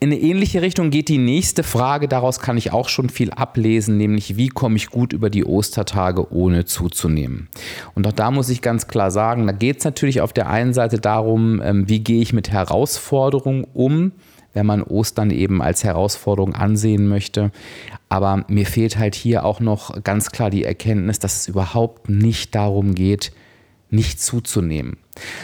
In 0.01 0.13
eine 0.13 0.21
ähnliche 0.21 0.61
Richtung 0.61 0.91
geht 0.91 1.09
die 1.09 1.19
nächste 1.19 1.63
Frage. 1.63 2.09
Daraus 2.09 2.41
kann 2.41 2.57
ich 2.57 2.73
auch 2.73 2.89
schon 2.89 3.09
viel 3.09 3.31
ablesen, 3.31 3.97
nämlich 3.97 4.37
wie 4.37 4.49
komme 4.49 4.77
ich 4.77 4.91
gut 4.91 5.13
über 5.13 5.31
die 5.31 5.45
Ostertage 5.45 6.33
ohne 6.33 6.65
zuzunehmen. 6.65 7.49
Und 7.95 8.07
auch 8.07 8.13
da 8.13 8.31
muss 8.31 8.49
ich 8.49 8.61
ganz 8.61 8.87
klar 8.87 9.11
sagen, 9.11 9.47
da 9.47 9.53
geht 9.53 9.79
es 9.79 9.85
natürlich 9.85 10.21
auf 10.21 10.33
der 10.33 10.49
einen 10.49 10.73
Seite 10.73 10.99
darum, 10.99 11.61
ähm, 11.65 11.89
wie 11.89 12.01
gehe 12.01 12.21
ich 12.21 12.33
mit 12.33 12.51
Herausforderungen 12.51 13.67
um, 13.73 14.13
wenn 14.53 14.67
man 14.67 14.83
Ostern 14.83 15.31
eben 15.31 15.63
als 15.63 15.85
Herausforderung 15.85 16.55
ansehen 16.55 17.09
möchte. 17.09 17.53
Aber 18.09 18.45
mir 18.49 18.67
fehlt 18.67 18.99
halt 18.99 19.15
hier 19.15 19.45
auch 19.45 19.61
noch 19.61 20.03
ganz 20.03 20.31
klar 20.31 20.51
die 20.51 20.65
Erkenntnis, 20.65 21.19
dass 21.19 21.41
es 21.41 21.49
überhaupt 21.49 22.09
nicht 22.09 22.55
darum 22.55 22.95
geht, 22.95 23.33
nicht 23.91 24.21
zuzunehmen. 24.21 24.97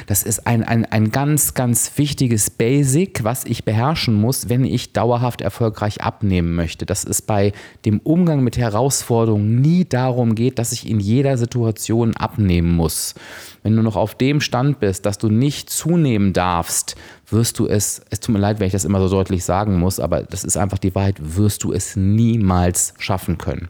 Das 0.06 0.22
ist 0.22 0.46
ein, 0.46 0.62
ein, 0.62 0.84
ein 0.84 1.10
ganz, 1.10 1.54
ganz 1.54 1.92
wichtiges 1.96 2.50
Basic, 2.50 3.24
was 3.24 3.44
ich 3.44 3.64
beherrschen 3.64 4.14
muss, 4.14 4.48
wenn 4.48 4.64
ich 4.64 4.92
dauerhaft 4.92 5.40
erfolgreich 5.40 6.00
abnehmen 6.00 6.54
möchte. 6.54 6.86
Dass 6.86 7.04
es 7.04 7.22
bei 7.22 7.52
dem 7.84 8.00
Umgang 8.00 8.44
mit 8.44 8.56
Herausforderungen 8.56 9.60
nie 9.60 9.84
darum 9.84 10.34
geht, 10.34 10.58
dass 10.58 10.72
ich 10.72 10.88
in 10.88 11.00
jeder 11.00 11.36
Situation 11.38 12.14
abnehmen 12.16 12.72
muss. 12.74 13.14
Wenn 13.62 13.74
du 13.74 13.82
noch 13.82 13.96
auf 13.96 14.14
dem 14.14 14.40
Stand 14.40 14.78
bist, 14.78 15.06
dass 15.06 15.18
du 15.18 15.28
nicht 15.28 15.70
zunehmen 15.70 16.32
darfst, 16.32 16.96
wirst 17.30 17.58
du 17.58 17.66
es, 17.66 18.02
es 18.10 18.20
tut 18.20 18.34
mir 18.34 18.40
leid, 18.40 18.60
wenn 18.60 18.66
ich 18.66 18.72
das 18.72 18.84
immer 18.84 19.00
so 19.00 19.08
deutlich 19.08 19.44
sagen 19.44 19.78
muss, 19.78 19.98
aber 19.98 20.22
das 20.22 20.44
ist 20.44 20.56
einfach 20.56 20.78
die 20.78 20.94
Wahrheit, 20.94 21.16
wirst 21.18 21.64
du 21.64 21.72
es 21.72 21.96
niemals 21.96 22.94
schaffen 22.98 23.38
können 23.38 23.68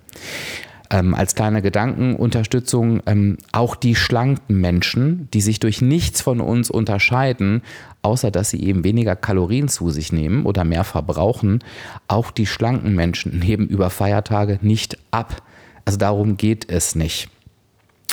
ähm, 0.94 1.12
als 1.12 1.34
kleine 1.34 1.60
Gedankenunterstützung, 1.60 3.02
ähm, 3.06 3.38
auch 3.50 3.74
die 3.74 3.96
schlanken 3.96 4.60
Menschen, 4.60 5.28
die 5.34 5.40
sich 5.40 5.58
durch 5.58 5.82
nichts 5.82 6.22
von 6.22 6.40
uns 6.40 6.70
unterscheiden, 6.70 7.62
außer 8.02 8.30
dass 8.30 8.50
sie 8.50 8.62
eben 8.62 8.84
weniger 8.84 9.16
Kalorien 9.16 9.66
zu 9.66 9.90
sich 9.90 10.12
nehmen 10.12 10.46
oder 10.46 10.62
mehr 10.62 10.84
verbrauchen, 10.84 11.64
auch 12.06 12.30
die 12.30 12.46
schlanken 12.46 12.94
Menschen 12.94 13.38
nehmen 13.44 13.66
über 13.66 13.90
Feiertage 13.90 14.60
nicht 14.62 14.96
ab. 15.10 15.42
Also 15.84 15.98
darum 15.98 16.36
geht 16.36 16.70
es 16.70 16.94
nicht. 16.94 17.28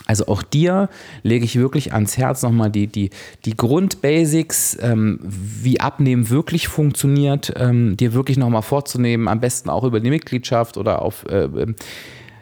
Also 0.07 0.27
auch 0.27 0.41
dir 0.41 0.89
lege 1.21 1.45
ich 1.45 1.57
wirklich 1.57 1.93
ans 1.93 2.17
Herz 2.17 2.41
nochmal 2.41 2.71
die, 2.71 2.87
die, 2.87 3.11
die 3.45 3.55
Grundbasics, 3.55 4.75
ähm, 4.81 5.19
wie 5.21 5.79
Abnehmen 5.79 6.31
wirklich 6.31 6.67
funktioniert, 6.67 7.53
ähm, 7.57 7.95
dir 7.95 8.13
wirklich 8.13 8.37
nochmal 8.37 8.63
vorzunehmen, 8.63 9.27
am 9.27 9.39
besten 9.39 9.69
auch 9.69 9.83
über 9.83 9.99
die 9.99 10.09
Mitgliedschaft 10.09 10.77
oder 10.77 11.03
auf 11.03 11.25
äh, 11.27 11.47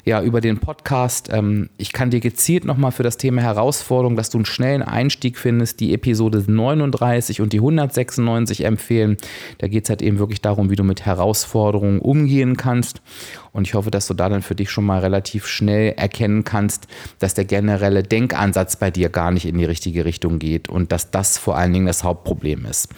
ja, 0.09 0.23
über 0.23 0.41
den 0.41 0.57
Podcast. 0.57 1.29
Ähm, 1.31 1.69
ich 1.77 1.93
kann 1.93 2.09
dir 2.09 2.19
gezielt 2.19 2.65
nochmal 2.65 2.91
für 2.91 3.03
das 3.03 3.17
Thema 3.17 3.43
Herausforderung, 3.43 4.15
dass 4.15 4.31
du 4.31 4.39
einen 4.39 4.45
schnellen 4.45 4.81
Einstieg 4.81 5.37
findest, 5.37 5.79
die 5.79 5.93
Episode 5.93 6.43
39 6.47 7.41
und 7.41 7.53
die 7.53 7.59
196 7.59 8.65
empfehlen. 8.65 9.17
Da 9.59 9.67
geht 9.67 9.83
es 9.83 9.89
halt 9.91 10.01
eben 10.01 10.17
wirklich 10.17 10.41
darum, 10.41 10.71
wie 10.71 10.75
du 10.75 10.83
mit 10.83 11.05
Herausforderungen 11.05 11.99
umgehen 11.99 12.57
kannst. 12.57 13.03
Und 13.51 13.67
ich 13.67 13.75
hoffe, 13.75 13.91
dass 13.91 14.07
du 14.07 14.15
da 14.15 14.29
dann 14.29 14.41
für 14.41 14.55
dich 14.55 14.71
schon 14.71 14.83
mal 14.83 14.99
relativ 14.99 15.45
schnell 15.45 15.93
erkennen 15.95 16.43
kannst, 16.43 16.87
dass 17.19 17.35
der 17.35 17.45
generelle 17.45 18.01
Denkansatz 18.01 18.77
bei 18.77 18.89
dir 18.89 19.09
gar 19.09 19.29
nicht 19.29 19.45
in 19.45 19.59
die 19.59 19.65
richtige 19.65 20.05
Richtung 20.05 20.39
geht 20.39 20.69
und 20.69 20.91
dass 20.91 21.11
das 21.11 21.37
vor 21.37 21.55
allen 21.55 21.71
Dingen 21.71 21.85
das 21.85 22.03
Hauptproblem 22.03 22.65
ist. 22.65 22.89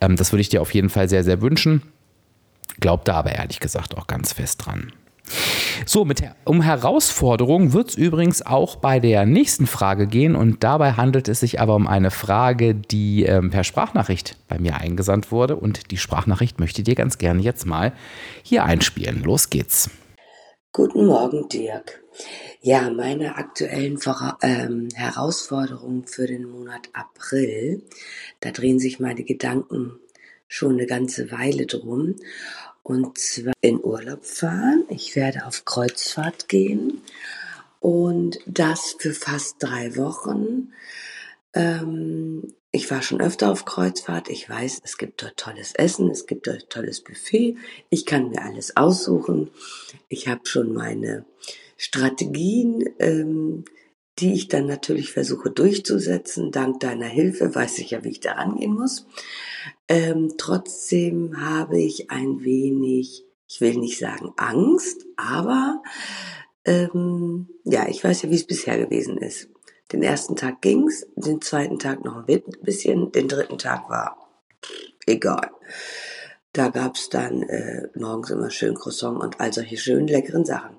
Ähm, 0.00 0.14
das 0.14 0.32
würde 0.32 0.42
ich 0.42 0.48
dir 0.48 0.62
auf 0.62 0.72
jeden 0.72 0.88
Fall 0.88 1.08
sehr, 1.08 1.24
sehr 1.24 1.42
wünschen. 1.42 1.82
Glaub 2.78 3.04
da 3.04 3.14
aber 3.14 3.32
ehrlich 3.32 3.58
gesagt 3.58 3.96
auch 3.96 4.06
ganz 4.06 4.32
fest 4.32 4.64
dran. 4.64 4.92
So, 5.86 6.04
mit, 6.04 6.22
um 6.44 6.62
Herausforderungen 6.62 7.72
wird 7.72 7.90
es 7.90 7.94
übrigens 7.94 8.44
auch 8.44 8.76
bei 8.76 9.00
der 9.00 9.26
nächsten 9.26 9.66
Frage 9.66 10.06
gehen 10.06 10.36
und 10.36 10.62
dabei 10.62 10.92
handelt 10.92 11.28
es 11.28 11.40
sich 11.40 11.60
aber 11.60 11.74
um 11.74 11.86
eine 11.86 12.10
Frage, 12.10 12.74
die 12.74 13.24
ähm, 13.24 13.50
per 13.50 13.64
Sprachnachricht 13.64 14.36
bei 14.48 14.58
mir 14.58 14.76
eingesandt 14.76 15.32
wurde 15.32 15.56
und 15.56 15.90
die 15.90 15.96
Sprachnachricht 15.96 16.60
möchte 16.60 16.82
ich 16.82 16.84
dir 16.84 16.94
ganz 16.94 17.18
gerne 17.18 17.42
jetzt 17.42 17.66
mal 17.66 17.92
hier 18.42 18.64
einspielen. 18.64 19.22
Los 19.22 19.50
geht's. 19.50 19.90
Guten 20.72 21.06
Morgen, 21.06 21.48
Dirk. 21.48 22.02
Ja, 22.60 22.90
meine 22.90 23.36
aktuellen 23.36 23.98
Vora 23.98 24.38
ähm, 24.42 24.88
Herausforderungen 24.94 26.04
für 26.06 26.26
den 26.26 26.44
Monat 26.44 26.90
April, 26.92 27.82
da 28.40 28.50
drehen 28.50 28.78
sich 28.78 29.00
meine 29.00 29.24
Gedanken 29.24 29.98
schon 30.46 30.72
eine 30.72 30.86
ganze 30.86 31.32
Weile 31.32 31.66
drum 31.66 32.16
und 32.82 33.18
zwar 33.18 33.52
in 33.60 33.82
Urlaub 33.82 34.24
fahren. 34.24 34.84
Ich 34.88 35.16
werde 35.16 35.46
auf 35.46 35.64
Kreuzfahrt 35.64 36.48
gehen 36.48 37.02
und 37.80 38.38
das 38.46 38.96
für 38.98 39.12
fast 39.12 39.56
drei 39.60 39.96
Wochen. 39.96 40.72
Ähm, 41.54 42.54
ich 42.72 42.90
war 42.90 43.02
schon 43.02 43.20
öfter 43.20 43.50
auf 43.50 43.64
Kreuzfahrt. 43.64 44.28
Ich 44.28 44.48
weiß, 44.48 44.80
es 44.84 44.96
gibt 44.96 45.22
dort 45.22 45.36
tolles 45.36 45.74
Essen, 45.74 46.08
es 46.10 46.26
gibt 46.26 46.46
dort 46.46 46.70
tolles 46.70 47.00
Buffet. 47.00 47.56
Ich 47.88 48.06
kann 48.06 48.30
mir 48.30 48.42
alles 48.42 48.76
aussuchen. 48.76 49.50
Ich 50.08 50.28
habe 50.28 50.42
schon 50.44 50.72
meine 50.72 51.24
Strategien, 51.76 52.84
ähm, 53.00 53.64
die 54.18 54.34
ich 54.34 54.48
dann 54.48 54.66
natürlich 54.66 55.12
versuche 55.12 55.50
durchzusetzen. 55.50 56.52
Dank 56.52 56.80
deiner 56.80 57.06
Hilfe 57.06 57.52
weiß 57.54 57.78
ich 57.78 57.90
ja, 57.90 58.04
wie 58.04 58.10
ich 58.10 58.20
da 58.20 58.32
rangehen 58.32 58.74
muss. 58.74 59.06
Ähm, 59.88 60.34
trotzdem 60.38 61.40
habe 61.40 61.80
ich 61.80 62.10
ein 62.10 62.42
wenig, 62.44 63.24
ich 63.48 63.60
will 63.60 63.76
nicht 63.76 63.98
sagen 63.98 64.32
Angst, 64.36 65.06
aber 65.16 65.82
ähm, 66.64 67.48
ja, 67.64 67.88
ich 67.88 68.02
weiß 68.02 68.22
ja, 68.22 68.30
wie 68.30 68.36
es 68.36 68.46
bisher 68.46 68.78
gewesen 68.78 69.18
ist. 69.18 69.48
Den 69.92 70.02
ersten 70.02 70.36
Tag 70.36 70.62
ging's, 70.62 71.06
den 71.16 71.40
zweiten 71.40 71.78
Tag 71.78 72.04
noch 72.04 72.28
ein 72.28 72.42
bisschen, 72.62 73.10
den 73.10 73.28
dritten 73.28 73.58
Tag 73.58 73.88
war 73.90 74.16
egal. 75.06 75.50
Da 76.52 76.68
gab's 76.68 77.08
dann 77.08 77.42
äh, 77.42 77.88
morgens 77.94 78.30
immer 78.30 78.50
schön 78.50 78.74
Croissant 78.74 79.20
und 79.20 79.40
all 79.40 79.52
solche 79.52 79.76
schönen 79.76 80.08
leckeren 80.08 80.44
Sachen. 80.44 80.76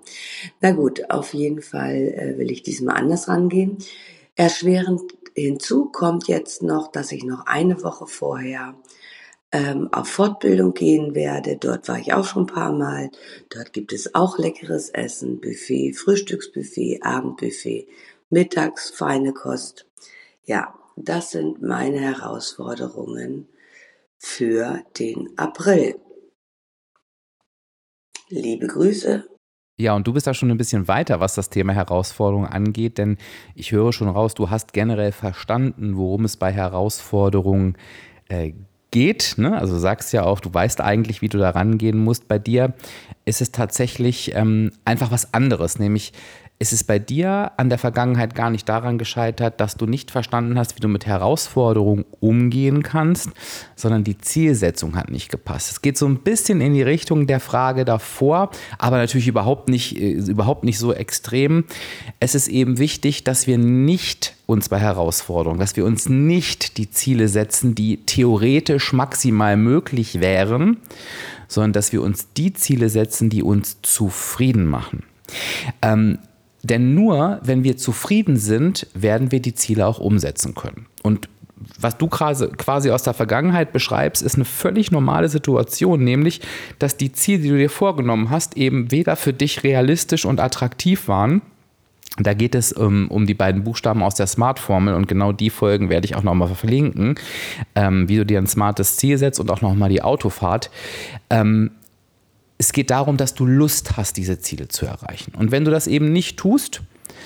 Na 0.59 0.71
gut, 0.71 1.09
auf 1.09 1.33
jeden 1.33 1.61
Fall 1.61 1.95
äh, 1.95 2.37
will 2.37 2.51
ich 2.51 2.63
diesmal 2.63 2.97
anders 2.97 3.29
rangehen. 3.29 3.77
Erschwerend 4.35 5.01
hinzu 5.35 5.89
kommt 5.91 6.27
jetzt 6.27 6.63
noch, 6.63 6.91
dass 6.91 7.11
ich 7.11 7.23
noch 7.23 7.45
eine 7.45 7.83
Woche 7.83 8.07
vorher 8.07 8.75
ähm, 9.51 9.91
auf 9.91 10.07
Fortbildung 10.07 10.73
gehen 10.73 11.13
werde. 11.15 11.57
Dort 11.57 11.87
war 11.87 11.99
ich 11.99 12.13
auch 12.13 12.25
schon 12.25 12.43
ein 12.43 12.53
paar 12.53 12.71
Mal. 12.71 13.11
Dort 13.49 13.73
gibt 13.73 13.93
es 13.93 14.15
auch 14.15 14.37
leckeres 14.37 14.89
Essen, 14.89 15.41
Buffet, 15.41 15.93
Frühstücksbuffet, 15.93 17.01
Abendbuffet, 17.01 17.87
mittags 18.29 18.89
feine 18.89 19.33
Kost. 19.33 19.85
Ja, 20.45 20.73
das 20.95 21.31
sind 21.31 21.61
meine 21.61 21.99
Herausforderungen 21.99 23.47
für 24.17 24.83
den 24.99 25.37
April. 25.37 25.99
Liebe 28.29 28.67
Grüße. 28.67 29.27
Ja, 29.81 29.95
und 29.95 30.05
du 30.05 30.13
bist 30.13 30.27
da 30.27 30.35
schon 30.35 30.51
ein 30.51 30.57
bisschen 30.57 30.87
weiter, 30.87 31.19
was 31.19 31.33
das 31.33 31.49
Thema 31.49 31.73
Herausforderungen 31.73 32.47
angeht, 32.47 32.99
denn 32.99 33.17
ich 33.55 33.71
höre 33.71 33.91
schon 33.91 34.09
raus, 34.09 34.35
du 34.35 34.51
hast 34.51 34.73
generell 34.73 35.11
verstanden, 35.11 35.97
worum 35.97 36.25
es 36.25 36.37
bei 36.37 36.51
Herausforderungen 36.51 37.75
äh, 38.29 38.53
geht. 38.91 39.35
Ne? 39.37 39.57
Also 39.57 39.73
du 39.73 39.79
sagst 39.79 40.13
ja 40.13 40.23
auch, 40.23 40.39
du 40.39 40.53
weißt 40.53 40.81
eigentlich, 40.81 41.23
wie 41.23 41.29
du 41.29 41.39
da 41.39 41.49
rangehen 41.49 41.97
musst. 41.97 42.27
Bei 42.27 42.37
dir 42.37 42.73
ist 43.25 43.41
es 43.41 43.51
tatsächlich 43.51 44.35
ähm, 44.35 44.71
einfach 44.85 45.09
was 45.09 45.33
anderes, 45.33 45.79
nämlich 45.79 46.13
ist 46.61 46.73
es 46.73 46.83
bei 46.83 46.99
dir 46.99 47.53
an 47.57 47.69
der 47.69 47.79
Vergangenheit 47.79 48.35
gar 48.35 48.51
nicht 48.51 48.69
daran 48.69 48.99
gescheitert, 48.99 49.59
dass 49.59 49.77
du 49.77 49.87
nicht 49.87 50.11
verstanden 50.11 50.59
hast, 50.59 50.75
wie 50.75 50.79
du 50.79 50.87
mit 50.87 51.07
Herausforderungen 51.07 52.05
umgehen 52.19 52.83
kannst, 52.83 53.31
sondern 53.75 54.03
die 54.03 54.19
Zielsetzung 54.19 54.95
hat 54.95 55.09
nicht 55.09 55.29
gepasst. 55.29 55.71
Es 55.71 55.81
geht 55.81 55.97
so 55.97 56.05
ein 56.05 56.19
bisschen 56.19 56.61
in 56.61 56.75
die 56.75 56.83
Richtung 56.83 57.25
der 57.25 57.39
Frage 57.39 57.83
davor, 57.83 58.51
aber 58.77 58.97
natürlich 58.97 59.27
überhaupt 59.27 59.69
nicht, 59.69 59.99
äh, 59.99 60.11
überhaupt 60.11 60.63
nicht 60.63 60.77
so 60.77 60.93
extrem. 60.93 61.65
Es 62.19 62.35
ist 62.35 62.47
eben 62.47 62.77
wichtig, 62.77 63.23
dass 63.23 63.47
wir 63.47 63.57
nicht 63.57 64.35
uns 64.45 64.69
bei 64.69 64.77
Herausforderungen, 64.77 65.59
dass 65.59 65.75
wir 65.75 65.83
uns 65.83 66.09
nicht 66.09 66.77
die 66.77 66.91
Ziele 66.91 67.27
setzen, 67.27 67.73
die 67.73 68.05
theoretisch 68.05 68.93
maximal 68.93 69.57
möglich 69.57 70.19
wären, 70.19 70.77
sondern 71.47 71.73
dass 71.73 71.91
wir 71.91 72.03
uns 72.03 72.27
die 72.37 72.53
Ziele 72.53 72.89
setzen, 72.89 73.31
die 73.31 73.41
uns 73.41 73.81
zufrieden 73.81 74.67
machen. 74.67 75.01
Ähm, 75.81 76.19
denn 76.63 76.93
nur 76.93 77.39
wenn 77.43 77.63
wir 77.63 77.77
zufrieden 77.77 78.37
sind, 78.37 78.87
werden 78.93 79.31
wir 79.31 79.41
die 79.41 79.55
Ziele 79.55 79.87
auch 79.87 79.99
umsetzen 79.99 80.55
können. 80.55 80.85
Und 81.03 81.27
was 81.79 81.97
du 81.97 82.07
quasi 82.07 82.91
aus 82.91 83.03
der 83.03 83.13
Vergangenheit 83.13 83.71
beschreibst, 83.71 84.23
ist 84.23 84.35
eine 84.35 84.45
völlig 84.45 84.91
normale 84.91 85.29
Situation, 85.29 86.03
nämlich, 86.03 86.41
dass 86.79 86.97
die 86.97 87.11
Ziele, 87.11 87.39
die 87.39 87.49
du 87.49 87.57
dir 87.57 87.69
vorgenommen 87.69 88.29
hast, 88.29 88.57
eben 88.57 88.91
weder 88.91 89.15
für 89.15 89.33
dich 89.33 89.63
realistisch 89.63 90.25
und 90.25 90.39
attraktiv 90.39 91.07
waren. 91.07 91.41
Da 92.17 92.33
geht 92.33 92.55
es 92.55 92.73
um, 92.73 93.07
um 93.09 93.25
die 93.25 93.33
beiden 93.33 93.63
Buchstaben 93.63 94.03
aus 94.03 94.15
der 94.15 94.27
Smart-Formel 94.27 94.93
und 94.95 95.07
genau 95.07 95.31
die 95.31 95.49
Folgen 95.49 95.89
werde 95.89 96.05
ich 96.05 96.15
auch 96.15 96.23
nochmal 96.23 96.53
verlinken, 96.53 97.15
ähm, 97.75 98.09
wie 98.09 98.17
du 98.17 98.25
dir 98.25 98.37
ein 98.37 98.47
smartes 98.47 98.97
Ziel 98.97 99.17
setzt 99.17 99.39
und 99.39 99.49
auch 99.49 99.61
nochmal 99.61 99.89
die 99.89 100.01
Autofahrt. 100.01 100.71
Ähm, 101.29 101.71
es 102.61 102.73
geht 102.73 102.91
darum, 102.91 103.17
dass 103.17 103.33
du 103.33 103.47
Lust 103.47 103.97
hast, 103.97 104.17
diese 104.17 104.39
Ziele 104.39 104.67
zu 104.67 104.85
erreichen. 104.85 105.33
Und 105.35 105.49
wenn 105.49 105.65
du 105.65 105.71
das 105.71 105.87
eben 105.87 106.13
nicht 106.13 106.37
tust, 106.37 106.81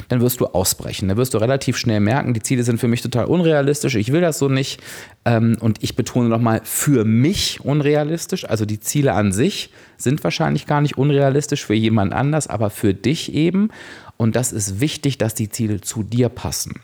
dann 0.07 0.21
wirst 0.21 0.39
du 0.39 0.45
ausbrechen. 0.45 1.09
Da 1.09 1.17
wirst 1.17 1.33
du 1.33 1.39
relativ 1.39 1.75
schnell 1.75 1.99
merken, 1.99 2.33
die 2.33 2.41
Ziele 2.41 2.63
sind 2.63 2.79
für 2.79 2.87
mich 2.87 3.01
total 3.01 3.25
unrealistisch, 3.25 3.95
ich 3.95 4.13
will 4.13 4.21
das 4.21 4.39
so 4.39 4.47
nicht. 4.47 4.81
Ähm, 5.25 5.57
und 5.59 5.83
ich 5.83 5.97
betone 5.97 6.29
nochmal, 6.29 6.61
für 6.63 7.03
mich 7.03 7.59
unrealistisch. 7.59 8.49
Also 8.49 8.65
die 8.65 8.79
Ziele 8.79 9.11
an 9.11 9.33
sich 9.33 9.71
sind 9.97 10.23
wahrscheinlich 10.23 10.67
gar 10.67 10.79
nicht 10.79 10.97
unrealistisch 10.97 11.65
für 11.65 11.73
jemand 11.73 12.13
anders, 12.13 12.47
aber 12.47 12.69
für 12.69 12.93
dich 12.93 13.33
eben. 13.33 13.71
Und 14.15 14.37
das 14.37 14.53
ist 14.53 14.79
wichtig, 14.79 15.17
dass 15.17 15.33
die 15.33 15.49
Ziele 15.49 15.81
zu 15.81 16.03
dir 16.03 16.29
passen. 16.29 16.79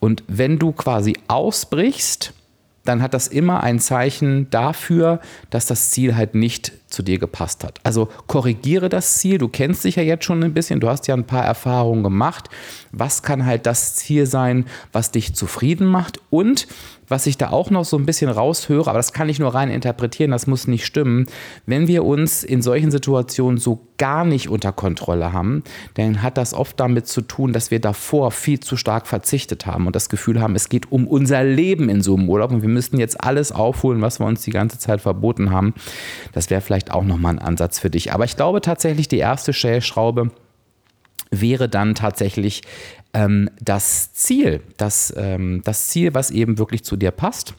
Und 0.00 0.24
wenn 0.26 0.58
du 0.58 0.72
quasi 0.72 1.12
ausbrichst, 1.28 2.32
dann 2.84 3.02
hat 3.02 3.14
das 3.14 3.28
immer 3.28 3.62
ein 3.62 3.78
Zeichen 3.78 4.50
dafür, 4.50 5.20
dass 5.50 5.66
das 5.66 5.90
Ziel 5.90 6.16
halt 6.16 6.34
nicht 6.34 6.72
zu 6.88 7.02
dir 7.02 7.18
gepasst 7.18 7.64
hat. 7.64 7.80
Also 7.82 8.08
korrigiere 8.26 8.88
das 8.88 9.18
Ziel. 9.18 9.38
Du 9.38 9.48
kennst 9.48 9.84
dich 9.84 9.96
ja 9.96 10.02
jetzt 10.02 10.24
schon 10.24 10.42
ein 10.42 10.54
bisschen. 10.54 10.80
Du 10.80 10.88
hast 10.88 11.06
ja 11.08 11.14
ein 11.14 11.26
paar 11.26 11.44
Erfahrungen 11.44 12.02
gemacht. 12.02 12.48
Was 12.92 13.22
kann 13.22 13.44
halt 13.44 13.66
das 13.66 13.96
Ziel 13.96 14.26
sein, 14.26 14.66
was 14.92 15.10
dich 15.10 15.34
zufrieden 15.34 15.86
macht? 15.86 16.20
Und 16.30 16.66
was 17.08 17.26
ich 17.26 17.38
da 17.38 17.50
auch 17.50 17.70
noch 17.70 17.84
so 17.84 17.96
ein 17.96 18.06
bisschen 18.06 18.30
raushöre, 18.30 18.90
aber 18.90 18.98
das 18.98 19.12
kann 19.12 19.28
ich 19.28 19.38
nur 19.38 19.54
rein 19.54 19.70
interpretieren, 19.70 20.30
das 20.30 20.46
muss 20.46 20.66
nicht 20.66 20.86
stimmen. 20.86 21.26
Wenn 21.64 21.86
wir 21.86 22.04
uns 22.04 22.42
in 22.42 22.62
solchen 22.62 22.90
Situationen 22.90 23.58
so 23.58 23.86
gar 23.98 24.24
nicht 24.24 24.48
unter 24.48 24.72
Kontrolle 24.72 25.32
haben, 25.32 25.62
dann 25.94 26.22
hat 26.22 26.36
das 26.36 26.52
oft 26.52 26.78
damit 26.80 27.06
zu 27.06 27.22
tun, 27.22 27.52
dass 27.52 27.70
wir 27.70 27.80
davor 27.80 28.30
viel 28.30 28.60
zu 28.60 28.76
stark 28.76 29.06
verzichtet 29.06 29.66
haben 29.66 29.86
und 29.86 29.96
das 29.96 30.08
Gefühl 30.08 30.40
haben, 30.40 30.54
es 30.54 30.68
geht 30.68 30.90
um 30.90 31.06
unser 31.06 31.44
Leben 31.44 31.88
in 31.88 32.02
so 32.02 32.16
einem 32.16 32.28
Urlaub 32.28 32.50
und 32.50 32.62
wir 32.62 32.68
müssten 32.68 32.98
jetzt 32.98 33.22
alles 33.22 33.52
aufholen, 33.52 34.02
was 34.02 34.20
wir 34.20 34.26
uns 34.26 34.42
die 34.42 34.50
ganze 34.50 34.78
Zeit 34.78 35.00
verboten 35.00 35.50
haben. 35.50 35.74
Das 36.32 36.50
wäre 36.50 36.60
vielleicht 36.60 36.75
auch 36.90 37.04
nochmal 37.04 37.34
ein 37.34 37.38
Ansatz 37.38 37.78
für 37.78 37.90
dich. 37.90 38.12
Aber 38.12 38.24
ich 38.24 38.36
glaube 38.36 38.60
tatsächlich, 38.60 39.08
die 39.08 39.18
erste 39.18 39.52
Stellschraube 39.52 40.30
wäre 41.30 41.68
dann 41.68 41.94
tatsächlich 41.94 42.62
ähm, 43.12 43.50
das 43.60 44.12
Ziel, 44.12 44.62
das, 44.76 45.12
ähm, 45.16 45.62
das 45.64 45.88
Ziel, 45.88 46.14
was 46.14 46.30
eben 46.30 46.58
wirklich 46.58 46.84
zu 46.84 46.96
dir 46.96 47.10
passt. 47.10 47.54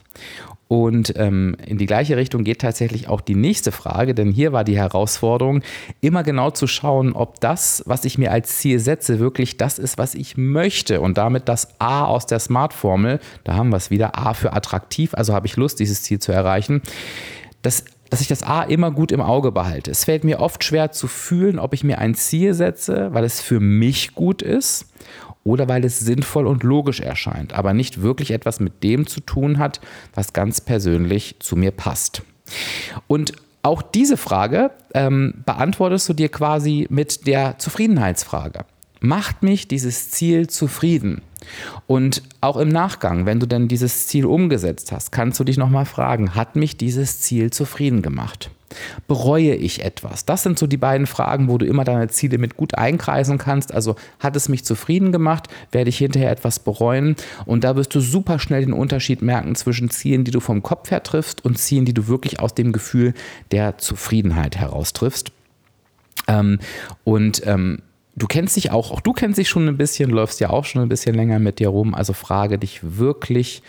Und 0.68 1.14
ähm, 1.16 1.56
in 1.66 1.78
die 1.78 1.86
gleiche 1.86 2.18
Richtung 2.18 2.44
geht 2.44 2.60
tatsächlich 2.60 3.08
auch 3.08 3.22
die 3.22 3.36
nächste 3.36 3.72
Frage, 3.72 4.14
denn 4.14 4.32
hier 4.32 4.52
war 4.52 4.66
die 4.66 4.78
Herausforderung, 4.78 5.62
immer 6.02 6.24
genau 6.24 6.52
zu 6.52 6.68
schauen, 6.68 7.14
ob 7.14 7.40
das, 7.40 7.84
was 7.86 8.04
ich 8.04 8.18
mir 8.18 8.32
als 8.32 8.58
Ziel 8.58 8.80
setze, 8.80 9.20
wirklich 9.20 9.56
das 9.56 9.80
ist, 9.80 9.98
was 9.98 10.14
ich 10.14 10.36
möchte. 10.36 11.00
Und 11.00 11.18
damit 11.18 11.48
das 11.48 11.80
A 11.80 12.04
aus 12.06 12.26
der 12.26 12.40
Smart-Formel, 12.40 13.20
da 13.46 13.56
haben 13.56 13.70
wir 13.70 13.78
es 13.78 13.92
wieder, 13.92 14.18
A 14.18 14.34
für 14.34 14.52
attraktiv, 14.52 15.14
also 15.14 15.34
habe 15.34 15.48
ich 15.48 15.56
Lust, 15.56 15.80
dieses 15.80 16.04
Ziel 16.04 16.20
zu 16.20 16.34
erreichen. 16.34 16.82
Das 17.62 17.86
dass 18.10 18.22
ich 18.22 18.28
das 18.28 18.44
A 18.44 18.64
immer 18.64 18.92
gut 18.92 19.12
im 19.12 19.22
Auge 19.22 19.52
behalte. 19.52 19.92
Es 19.92 20.06
fällt 20.06 20.24
mir 20.24 20.40
oft 20.40 20.64
schwer 20.64 20.92
zu 20.92 21.08
fühlen, 21.08 21.60
ob 21.60 21.74
ich 21.74 21.84
mir 21.84 22.00
ein 22.00 22.16
Ziel 22.16 22.54
setze, 22.54 23.14
weil 23.14 23.24
es 23.24 23.42
für 23.42 23.60
mich 23.60 24.14
gut 24.16 24.42
ist 24.42 24.86
oder 25.44 25.68
weil 25.68 25.86
es 25.86 26.00
sinnvoll 26.00 26.46
und 26.46 26.64
logisch 26.64 27.00
erscheint, 27.00 27.54
aber 27.54 27.74
nicht 27.74 28.02
wirklich 28.02 28.32
etwas 28.32 28.60
mit 28.60 28.84
dem 28.84 29.08
zu 29.08 29.22
tun 29.22 29.60
hat, 29.60 29.80
was 30.14 30.34
ganz 30.34 30.62
persönlich 30.62 31.38
zu 31.40 31.56
mir 31.56 31.72
passt. 31.72 32.22
Und 33.08 33.34
auch 33.64 33.82
diese 33.82 34.18
Frage 34.18 34.72
ähm, 34.94 35.44
beantwortest 35.46 36.08
du 36.10 36.14
dir 36.14 36.30
quasi 36.30 36.88
mit 36.90 37.28
der 37.28 37.58
Zufriedenheitsfrage. 37.60 38.66
Macht 39.00 39.44
mich 39.44 39.68
dieses 39.68 40.12
Ziel 40.12 40.48
zufrieden? 40.48 41.22
Und 41.86 42.24
auch 42.42 42.58
im 42.58 42.70
Nachgang, 42.70 43.25
wenn 43.25 43.39
du 43.39 43.46
dann 43.46 43.68
dieses 43.68 44.08
Ziel 44.08 44.25
umgesetzt 44.25 44.92
hast, 44.92 45.12
kannst 45.12 45.39
du 45.39 45.44
dich 45.44 45.58
nochmal 45.58 45.86
fragen, 45.86 46.36
hat 46.36 46.56
mich 46.56 46.77
dieses 46.77 47.22
Ziel 47.22 47.51
zufrieden 47.51 48.01
gemacht? 48.01 48.51
Bereue 49.08 49.56
ich 49.56 49.84
etwas? 49.84 50.25
Das 50.25 50.44
sind 50.44 50.60
so 50.60 50.68
die 50.68 50.77
beiden 50.77 51.08
Fragen, 51.08 51.48
wo 51.48 51.58
du 51.58 51.66
immer 51.66 51.86
deine 51.86 52.10
Ziele 52.10 52.38
mit 52.38 52.58
gut 52.58 52.75
einkreisen 52.75 53.38
kannst. 53.38 53.74
Also 53.74 53.96
hat 54.20 54.36
es 54.36 54.50
mich 54.50 54.66
zufrieden 54.66 55.13
gemacht? 55.13 55.48
Werde 55.72 55.89
ich 55.89 55.98
hinterher 55.98 56.32
etwas 56.32 56.60
bereuen? 56.60 57.16
Und 57.46 57.63
da 57.63 57.77
wirst 57.77 57.96
du 57.96 58.01
super 58.01 58.39
schnell 58.39 58.66
den 58.66 58.74
Unterschied 58.74 59.22
merken 59.22 59.56
zwischen 59.56 59.89
Zielen, 59.89 60.25
die 60.25 60.32
du 60.32 60.42
vom 60.42 60.63
Kopf 60.63 60.92
her 60.92 61.01
triffst 61.01 61.46
und 61.46 61.58
Zielen, 61.58 61.86
die 61.86 61.94
du 61.94 62.08
wirklich 62.08 62.42
aus 62.42 62.56
dem 62.56 62.74
Gefühl 62.74 63.13
der 63.51 63.77
Zufriedenheit 63.77 64.58
heraus 64.58 64.92
triffst. 64.92 65.32
Ähm, 66.27 66.60
und 67.06 67.42
ähm, 67.46 67.82
du 68.18 68.26
kennst 68.28 68.56
dich 68.56 68.72
auch, 68.72 68.92
auch 68.92 69.02
du 69.02 69.14
kennst 69.14 69.38
dich 69.38 69.48
schon 69.48 69.68
ein 69.68 69.78
bisschen, 69.78 70.10
läufst 70.10 70.40
ja 70.40 70.50
auch 70.50 70.66
schon 70.66 70.82
ein 70.82 70.90
bisschen 70.90 71.16
länger 71.16 71.40
mit 71.40 71.60
dir 71.60 71.70
rum. 71.70 71.94
Also 71.94 72.14
frage 72.14 72.58
dich 72.58 72.80
wirklich 72.84 73.62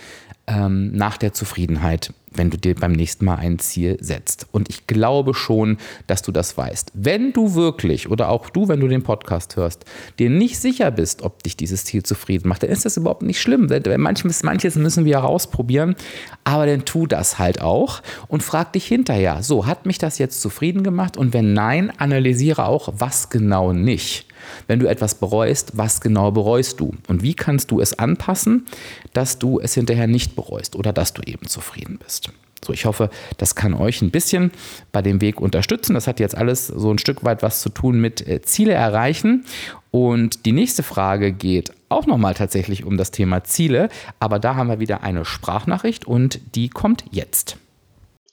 ähm, 0.49 0.93
nach 0.93 1.19
der 1.19 1.33
Zufriedenheit, 1.33 2.12
wenn 2.33 2.50
du 2.50 2.57
dir 2.57 2.75
beim 2.75 2.93
nächsten 2.93 3.25
Mal 3.25 3.37
ein 3.37 3.59
Ziel 3.59 3.97
setzt. 4.00 4.47
Und 4.50 4.69
ich 4.69 4.87
glaube 4.87 5.35
schon, 5.35 5.76
dass 6.07 6.23
du 6.23 6.33
das 6.33 6.57
weißt. 6.57 6.93
Wenn 6.95 7.33
du 7.33 7.55
wirklich, 7.55 8.11
oder 8.11 8.28
auch 8.31 8.50
du, 8.50 8.69
wenn 8.69 8.81
du 8.81 8.88
den 8.88 9.02
Podcast 9.02 9.57
hörst, 9.57 9.85
dir 10.19 10.31
nicht 10.31 10.59
sicher 10.59 10.90
bist, 10.90 11.23
ob 11.23 11.43
dich 11.43 11.57
dieses 11.57 11.85
Ziel 11.85 12.02
zufrieden 12.02 12.49
macht, 12.49 12.62
dann 12.62 12.71
ist 12.71 12.85
das 12.85 12.97
überhaupt 12.97 13.23
nicht 13.23 13.40
schlimm. 13.40 13.69
Manches, 13.99 14.43
manches 14.43 14.76
müssen 14.76 15.05
wir 15.05 15.21
herausprobieren, 15.21 15.97
aber 16.45 16.67
dann 16.67 16.85
tu 16.85 17.07
das 17.07 17.38
halt 17.38 17.61
auch 17.61 18.02
und 18.28 18.43
frag 18.43 18.73
dich 18.73 18.87
hinterher, 18.87 19.43
so, 19.43 19.67
hat 19.67 19.87
mich 19.87 19.99
das 19.99 20.19
jetzt 20.19 20.40
zufrieden 20.40 20.83
gemacht? 20.83 21.17
Und 21.17 21.33
wenn 21.35 21.52
nein, 21.52 21.93
analysiere 21.99 22.64
auch, 22.64 22.93
was 22.97 23.31
genau 23.31 23.73
nicht. 23.73 24.26
Wenn 24.67 24.78
du 24.78 24.87
etwas 24.87 25.14
bereust, 25.17 25.76
was 25.76 26.00
genau 26.00 26.31
bereust 26.31 26.81
du? 26.81 26.95
Und 27.07 27.23
wie 27.23 27.35
kannst 27.35 27.71
du 27.71 27.81
es 27.81 27.99
anpassen, 27.99 28.67
dass 29.12 29.38
du 29.38 29.61
es 29.61 29.75
hinterher 29.75 30.07
nicht 30.07 30.37
bereust 30.38 30.76
oder 30.76 30.92
dass 30.92 31.12
du 31.12 31.23
eben 31.23 31.47
zufrieden 31.47 31.99
bist? 31.99 32.30
So, 32.64 32.73
ich 32.73 32.87
hoffe, 32.87 33.11
das 33.37 33.54
kann 33.54 33.75
euch 33.75 34.02
ein 34.02 34.11
bisschen 34.11 34.50
bei 34.92 35.02
dem 35.02 35.21
Weg 35.21 35.40
unterstützen. 35.40 35.95
Das 35.95 36.07
hat 36.07 36.21
jetzt 36.21 36.37
alles 36.37 36.66
so 36.66 36.91
ein 36.91 36.99
Stück 36.99 37.25
weit 37.25 37.43
was 37.43 37.60
zu 37.60 37.69
tun 37.69 38.00
mit 38.00 38.26
äh, 38.26 38.43
Ziele 38.43 38.73
erreichen. 38.73 39.45
Und 39.91 40.45
die 40.45 40.52
nächste 40.52 40.82
Frage 40.82 41.32
geht 41.32 41.73
auch 41.89 42.06
nochmal 42.06 42.34
tatsächlich 42.34 42.84
um 42.84 42.97
das 42.97 43.10
Thema 43.10 43.45
Ziele. 43.45 43.89
Aber 44.19 44.39
da 44.39 44.56
haben 44.56 44.69
wir 44.69 44.80
wieder 44.80 45.02
eine 45.02 45.25
Sprachnachricht 45.25 46.06
und 46.06 46.41
die 46.54 46.69
kommt 46.69 47.04
jetzt. 47.10 47.56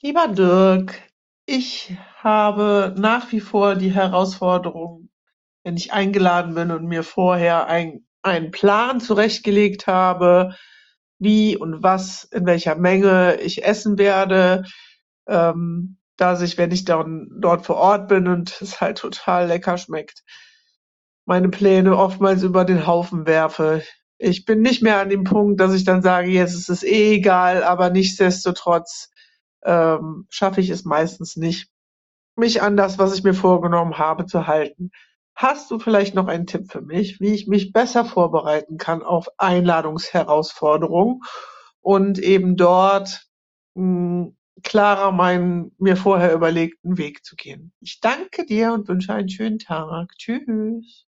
Lieber 0.02 0.28
Dirk, 0.28 1.00
ich 1.46 1.96
habe 2.22 2.94
nach 2.98 3.32
wie 3.32 3.40
vor 3.40 3.76
die 3.76 3.92
Herausforderung, 3.92 5.08
wenn 5.64 5.76
ich 5.76 5.92
eingeladen 5.92 6.54
bin 6.54 6.70
und 6.70 6.86
mir 6.86 7.02
vorher 7.02 7.68
ein, 7.68 8.04
einen 8.22 8.50
Plan 8.50 9.00
zurechtgelegt 9.00 9.86
habe, 9.86 10.56
wie 11.18 11.56
und 11.56 11.82
was 11.82 12.24
in 12.24 12.46
welcher 12.46 12.74
Menge 12.74 13.36
ich 13.40 13.64
essen 13.64 13.98
werde, 13.98 14.64
ähm, 15.26 15.96
dass 16.16 16.42
ich, 16.42 16.58
wenn 16.58 16.70
ich 16.70 16.84
dann 16.84 17.28
dort 17.38 17.66
vor 17.66 17.76
Ort 17.76 18.08
bin 18.08 18.28
und 18.28 18.60
es 18.60 18.80
halt 18.80 18.98
total 18.98 19.48
lecker 19.48 19.78
schmeckt, 19.78 20.22
meine 21.26 21.48
Pläne 21.48 21.96
oftmals 21.96 22.42
über 22.42 22.64
den 22.64 22.86
Haufen 22.86 23.26
werfe. 23.26 23.82
Ich 24.18 24.44
bin 24.44 24.62
nicht 24.62 24.82
mehr 24.82 25.00
an 25.00 25.10
dem 25.10 25.24
Punkt, 25.24 25.60
dass 25.60 25.74
ich 25.74 25.84
dann 25.84 26.00
sage, 26.02 26.28
jetzt 26.28 26.54
ist 26.54 26.70
es 26.70 26.82
eh 26.82 27.14
egal, 27.16 27.62
aber 27.62 27.90
nichtsdestotrotz 27.90 29.10
ähm, 29.64 30.26
schaffe 30.30 30.60
ich 30.60 30.70
es 30.70 30.84
meistens 30.84 31.36
nicht, 31.36 31.68
mich 32.36 32.62
an 32.62 32.76
das, 32.76 32.98
was 32.98 33.14
ich 33.14 33.24
mir 33.24 33.34
vorgenommen 33.34 33.98
habe, 33.98 34.26
zu 34.26 34.46
halten. 34.46 34.90
Hast 35.36 35.70
du 35.70 35.78
vielleicht 35.78 36.14
noch 36.14 36.28
einen 36.28 36.46
Tipp 36.46 36.72
für 36.72 36.80
mich, 36.80 37.20
wie 37.20 37.34
ich 37.34 37.46
mich 37.46 37.72
besser 37.74 38.06
vorbereiten 38.06 38.78
kann 38.78 39.02
auf 39.02 39.28
Einladungsherausforderungen 39.36 41.20
und 41.82 42.18
eben 42.18 42.56
dort 42.56 43.26
mh, 43.74 43.82
hm, 43.82 44.36
klarer 44.62 45.12
meinen 45.12 45.72
mir 45.78 45.96
vorher 45.96 46.32
überlegten 46.32 46.96
Weg 46.96 47.22
zu 47.22 47.36
gehen? 47.36 47.72
Ich 47.80 48.00
danke 48.00 48.46
dir 48.46 48.72
und 48.72 48.88
wünsche 48.88 49.12
einen 49.12 49.28
schönen 49.28 49.58
Tag. 49.58 50.12
Tschüss. 50.16 51.04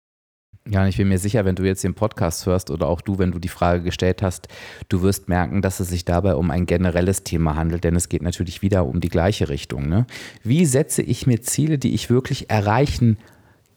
Ja, 0.69 0.87
ich 0.87 0.95
bin 0.95 1.09
mir 1.09 1.19
sicher, 1.19 1.43
wenn 1.43 1.55
du 1.55 1.63
jetzt 1.63 1.83
den 1.83 1.93
Podcast 1.93 2.45
hörst 2.45 2.71
oder 2.71 2.87
auch 2.87 3.01
du, 3.01 3.19
wenn 3.19 3.31
du 3.31 3.39
die 3.39 3.49
Frage 3.49 3.83
gestellt 3.83 4.21
hast, 4.21 4.47
du 4.87 5.01
wirst 5.01 5.27
merken, 5.27 5.61
dass 5.61 5.81
es 5.81 5.89
sich 5.89 6.05
dabei 6.05 6.35
um 6.35 6.49
ein 6.49 6.65
generelles 6.65 7.25
Thema 7.25 7.57
handelt, 7.57 7.83
denn 7.83 7.97
es 7.97 8.07
geht 8.07 8.21
natürlich 8.21 8.61
wieder 8.61 8.85
um 8.85 9.01
die 9.01 9.09
gleiche 9.09 9.49
Richtung. 9.49 9.89
Ne? 9.89 10.07
Wie 10.41 10.65
setze 10.65 11.01
ich 11.01 11.27
mir 11.27 11.41
Ziele, 11.41 11.77
die 11.77 11.93
ich 11.93 12.09
wirklich 12.09 12.49
erreichen 12.49 13.17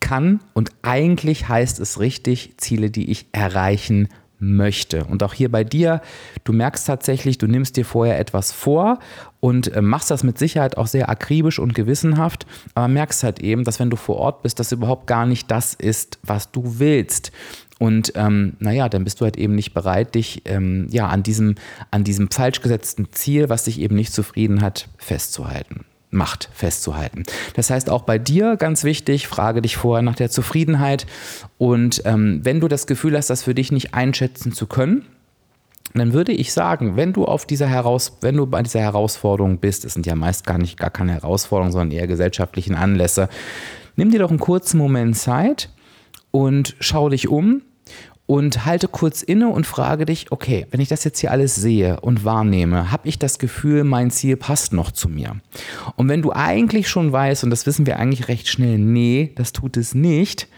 kann 0.06 0.40
und 0.54 0.70
eigentlich 0.82 1.48
heißt 1.48 1.80
es 1.80 1.98
richtig, 1.98 2.54
Ziele, 2.58 2.90
die 2.90 3.10
ich 3.10 3.26
erreichen 3.32 4.08
möchte. 4.38 5.04
Und 5.04 5.22
auch 5.24 5.34
hier 5.34 5.50
bei 5.50 5.64
dir, 5.64 6.00
du 6.44 6.52
merkst 6.52 6.86
tatsächlich, 6.86 7.38
du 7.38 7.48
nimmst 7.48 7.76
dir 7.76 7.84
vorher 7.84 8.20
etwas 8.20 8.52
vor 8.52 9.00
und 9.40 9.74
äh, 9.74 9.82
machst 9.82 10.12
das 10.12 10.22
mit 10.22 10.38
Sicherheit 10.38 10.76
auch 10.76 10.86
sehr 10.86 11.08
akribisch 11.08 11.58
und 11.58 11.74
gewissenhaft, 11.74 12.46
aber 12.74 12.86
merkst 12.86 13.24
halt 13.24 13.40
eben, 13.40 13.64
dass 13.64 13.80
wenn 13.80 13.90
du 13.90 13.96
vor 13.96 14.16
Ort 14.16 14.42
bist, 14.42 14.60
das 14.60 14.70
überhaupt 14.70 15.08
gar 15.08 15.26
nicht 15.26 15.50
das 15.50 15.74
ist, 15.74 16.20
was 16.22 16.52
du 16.52 16.78
willst. 16.78 17.32
Und 17.78 18.12
ähm, 18.14 18.54
naja, 18.60 18.88
dann 18.88 19.02
bist 19.02 19.20
du 19.20 19.24
halt 19.24 19.36
eben 19.36 19.56
nicht 19.56 19.74
bereit, 19.74 20.14
dich 20.14 20.42
ähm, 20.44 20.86
ja, 20.90 21.08
an, 21.08 21.24
diesem, 21.24 21.56
an 21.90 22.04
diesem 22.04 22.30
falsch 22.30 22.60
gesetzten 22.60 23.10
Ziel, 23.10 23.48
was 23.48 23.64
dich 23.64 23.80
eben 23.80 23.96
nicht 23.96 24.12
zufrieden 24.12 24.62
hat, 24.62 24.88
festzuhalten. 24.98 25.84
Macht 26.16 26.48
festzuhalten. 26.52 27.24
Das 27.54 27.70
heißt 27.70 27.90
auch 27.90 28.02
bei 28.02 28.18
dir 28.18 28.56
ganz 28.56 28.84
wichtig, 28.84 29.28
frage 29.28 29.62
dich 29.62 29.76
vorher 29.76 30.02
nach 30.02 30.16
der 30.16 30.30
Zufriedenheit 30.30 31.06
und 31.58 32.02
ähm, 32.04 32.40
wenn 32.42 32.60
du 32.60 32.68
das 32.68 32.86
Gefühl 32.86 33.16
hast, 33.16 33.30
das 33.30 33.42
für 33.42 33.54
dich 33.54 33.70
nicht 33.70 33.94
einschätzen 33.94 34.52
zu 34.52 34.66
können, 34.66 35.04
dann 35.94 36.12
würde 36.12 36.32
ich 36.32 36.52
sagen, 36.52 36.96
wenn 36.96 37.12
du 37.12 37.24
auf 37.24 37.46
dieser 37.46 37.68
Heraus 37.68 38.18
wenn 38.20 38.36
du 38.36 38.46
bei 38.46 38.62
dieser 38.62 38.80
Herausforderung 38.80 39.58
bist, 39.58 39.84
es 39.84 39.94
sind 39.94 40.06
ja 40.06 40.14
meist 40.14 40.46
gar 40.46 40.58
nicht 40.58 40.78
gar 40.78 40.90
keine 40.90 41.12
Herausforderungen, 41.12 41.72
sondern 41.72 41.92
eher 41.92 42.06
gesellschaftlichen 42.06 42.74
Anlässe, 42.74 43.28
nimm 43.96 44.10
dir 44.10 44.20
doch 44.20 44.30
einen 44.30 44.40
kurzen 44.40 44.78
Moment 44.78 45.16
Zeit 45.16 45.70
und 46.30 46.76
schau 46.80 47.08
dich 47.08 47.28
um 47.28 47.62
und 48.26 48.66
halte 48.66 48.88
kurz 48.88 49.22
inne 49.22 49.48
und 49.48 49.66
frage 49.66 50.04
dich, 50.04 50.32
okay, 50.32 50.66
wenn 50.70 50.80
ich 50.80 50.88
das 50.88 51.04
jetzt 51.04 51.20
hier 51.20 51.30
alles 51.30 51.54
sehe 51.54 52.00
und 52.00 52.24
wahrnehme, 52.24 52.90
habe 52.90 53.08
ich 53.08 53.18
das 53.18 53.38
Gefühl, 53.38 53.84
mein 53.84 54.10
Ziel 54.10 54.36
passt 54.36 54.72
noch 54.72 54.90
zu 54.90 55.08
mir. 55.08 55.36
Und 55.94 56.08
wenn 56.08 56.22
du 56.22 56.32
eigentlich 56.32 56.88
schon 56.88 57.12
weißt, 57.12 57.44
und 57.44 57.50
das 57.50 57.66
wissen 57.66 57.86
wir 57.86 57.98
eigentlich 57.98 58.28
recht 58.28 58.48
schnell, 58.48 58.78
nee, 58.78 59.32
das 59.36 59.52
tut 59.52 59.76
es 59.76 59.94
nicht, 59.94 60.48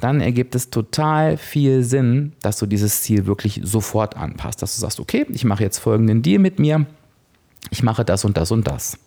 dann 0.00 0.20
ergibt 0.20 0.54
es 0.54 0.70
total 0.70 1.36
viel 1.36 1.82
Sinn, 1.82 2.32
dass 2.42 2.58
du 2.58 2.66
dieses 2.66 3.02
Ziel 3.02 3.26
wirklich 3.26 3.60
sofort 3.64 4.16
anpasst. 4.16 4.62
Dass 4.62 4.74
du 4.76 4.80
sagst, 4.80 5.00
okay, 5.00 5.26
ich 5.30 5.44
mache 5.44 5.62
jetzt 5.62 5.78
folgenden 5.78 6.22
Deal 6.22 6.38
mit 6.38 6.58
mir. 6.58 6.86
ich 7.70 7.82
mache 7.82 8.04
das 8.04 8.24
und 8.24 8.36
das 8.36 8.52
und 8.52 8.68
das. 8.68 8.98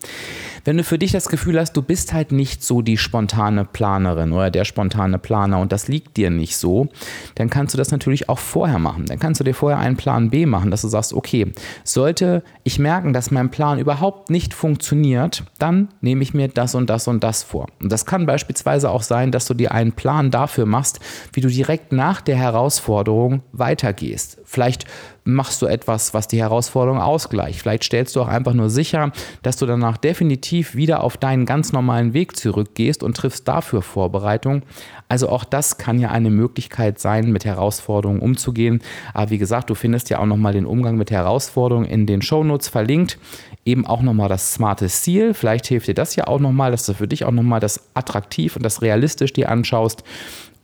Wenn 0.65 0.77
du 0.77 0.83
für 0.83 0.97
dich 0.97 1.11
das 1.11 1.29
Gefühl 1.29 1.59
hast, 1.59 1.73
du 1.73 1.81
bist 1.81 2.13
halt 2.13 2.31
nicht 2.31 2.63
so 2.63 2.81
die 2.81 2.97
spontane 2.97 3.65
Planerin 3.65 4.31
oder 4.31 4.51
der 4.51 4.65
spontane 4.65 5.17
Planer 5.17 5.59
und 5.59 5.71
das 5.71 5.87
liegt 5.87 6.17
dir 6.17 6.29
nicht 6.29 6.57
so, 6.57 6.89
dann 7.35 7.49
kannst 7.49 7.73
du 7.73 7.77
das 7.77 7.91
natürlich 7.91 8.29
auch 8.29 8.39
vorher 8.39 8.79
machen. 8.79 9.05
Dann 9.05 9.19
kannst 9.19 9.39
du 9.39 9.43
dir 9.43 9.53
vorher 9.53 9.79
einen 9.79 9.97
Plan 9.97 10.29
B 10.29 10.45
machen, 10.45 10.71
dass 10.71 10.81
du 10.81 10.87
sagst, 10.87 11.13
okay, 11.13 11.51
sollte 11.83 12.43
ich 12.63 12.79
merken, 12.79 13.13
dass 13.13 13.31
mein 13.31 13.51
Plan 13.51 13.79
überhaupt 13.79 14.29
nicht 14.29 14.53
funktioniert, 14.53 15.43
dann 15.57 15.89
nehme 16.01 16.23
ich 16.23 16.33
mir 16.33 16.47
das 16.47 16.75
und 16.75 16.89
das 16.89 17.07
und 17.07 17.23
das 17.23 17.43
vor. 17.43 17.67
Und 17.81 17.91
das 17.91 18.05
kann 18.05 18.25
beispielsweise 18.25 18.89
auch 18.89 19.03
sein, 19.03 19.31
dass 19.31 19.45
du 19.45 19.53
dir 19.53 19.71
einen 19.71 19.93
Plan 19.93 20.31
dafür 20.31 20.65
machst, 20.65 20.99
wie 21.33 21.41
du 21.41 21.47
direkt 21.47 21.91
nach 21.91 22.21
der 22.21 22.37
Herausforderung 22.37 23.41
weitergehst. 23.51 24.39
Vielleicht 24.43 24.85
machst 25.23 25.61
du 25.61 25.67
etwas, 25.67 26.13
was 26.13 26.27
die 26.27 26.39
Herausforderung 26.39 26.99
ausgleicht. 26.99 27.59
Vielleicht 27.59 27.83
stellst 27.83 28.15
du 28.15 28.21
auch 28.21 28.27
einfach 28.27 28.53
nur 28.53 28.69
sicher, 28.69 29.11
dass 29.43 29.57
du 29.57 29.65
danach 29.65 29.97
definitiv 29.97 30.48
wieder 30.51 31.03
auf 31.03 31.17
deinen 31.17 31.45
ganz 31.45 31.71
normalen 31.71 32.13
Weg 32.13 32.35
zurückgehst 32.35 33.03
und 33.03 33.15
triffst 33.15 33.47
dafür 33.47 33.81
Vorbereitung. 33.81 34.63
Also 35.07 35.29
auch 35.29 35.43
das 35.43 35.77
kann 35.77 35.99
ja 35.99 36.11
eine 36.11 36.29
Möglichkeit 36.29 36.99
sein, 36.99 37.31
mit 37.31 37.45
Herausforderungen 37.45 38.19
umzugehen. 38.19 38.81
Aber 39.13 39.31
wie 39.31 39.37
gesagt, 39.37 39.69
du 39.69 39.75
findest 39.75 40.09
ja 40.09 40.19
auch 40.19 40.25
nochmal 40.25 40.53
den 40.53 40.65
Umgang 40.65 40.97
mit 40.97 41.11
Herausforderungen 41.11 41.87
in 41.87 42.05
den 42.05 42.21
Shownotes 42.21 42.67
verlinkt. 42.67 43.17
Eben 43.65 43.85
auch 43.85 44.01
nochmal 44.01 44.29
das 44.29 44.53
smarte 44.53 44.87
Ziel. 44.87 45.33
Vielleicht 45.33 45.67
hilft 45.67 45.87
dir 45.87 45.95
das 45.95 46.15
ja 46.15 46.27
auch 46.27 46.39
nochmal, 46.39 46.71
dass 46.71 46.85
du 46.85 46.93
für 46.93 47.07
dich 47.07 47.25
auch 47.25 47.31
nochmal 47.31 47.59
das 47.59 47.89
attraktiv 47.93 48.55
und 48.55 48.63
das 48.63 48.81
realistisch 48.81 49.33
dir 49.33 49.49
anschaust. 49.49 50.03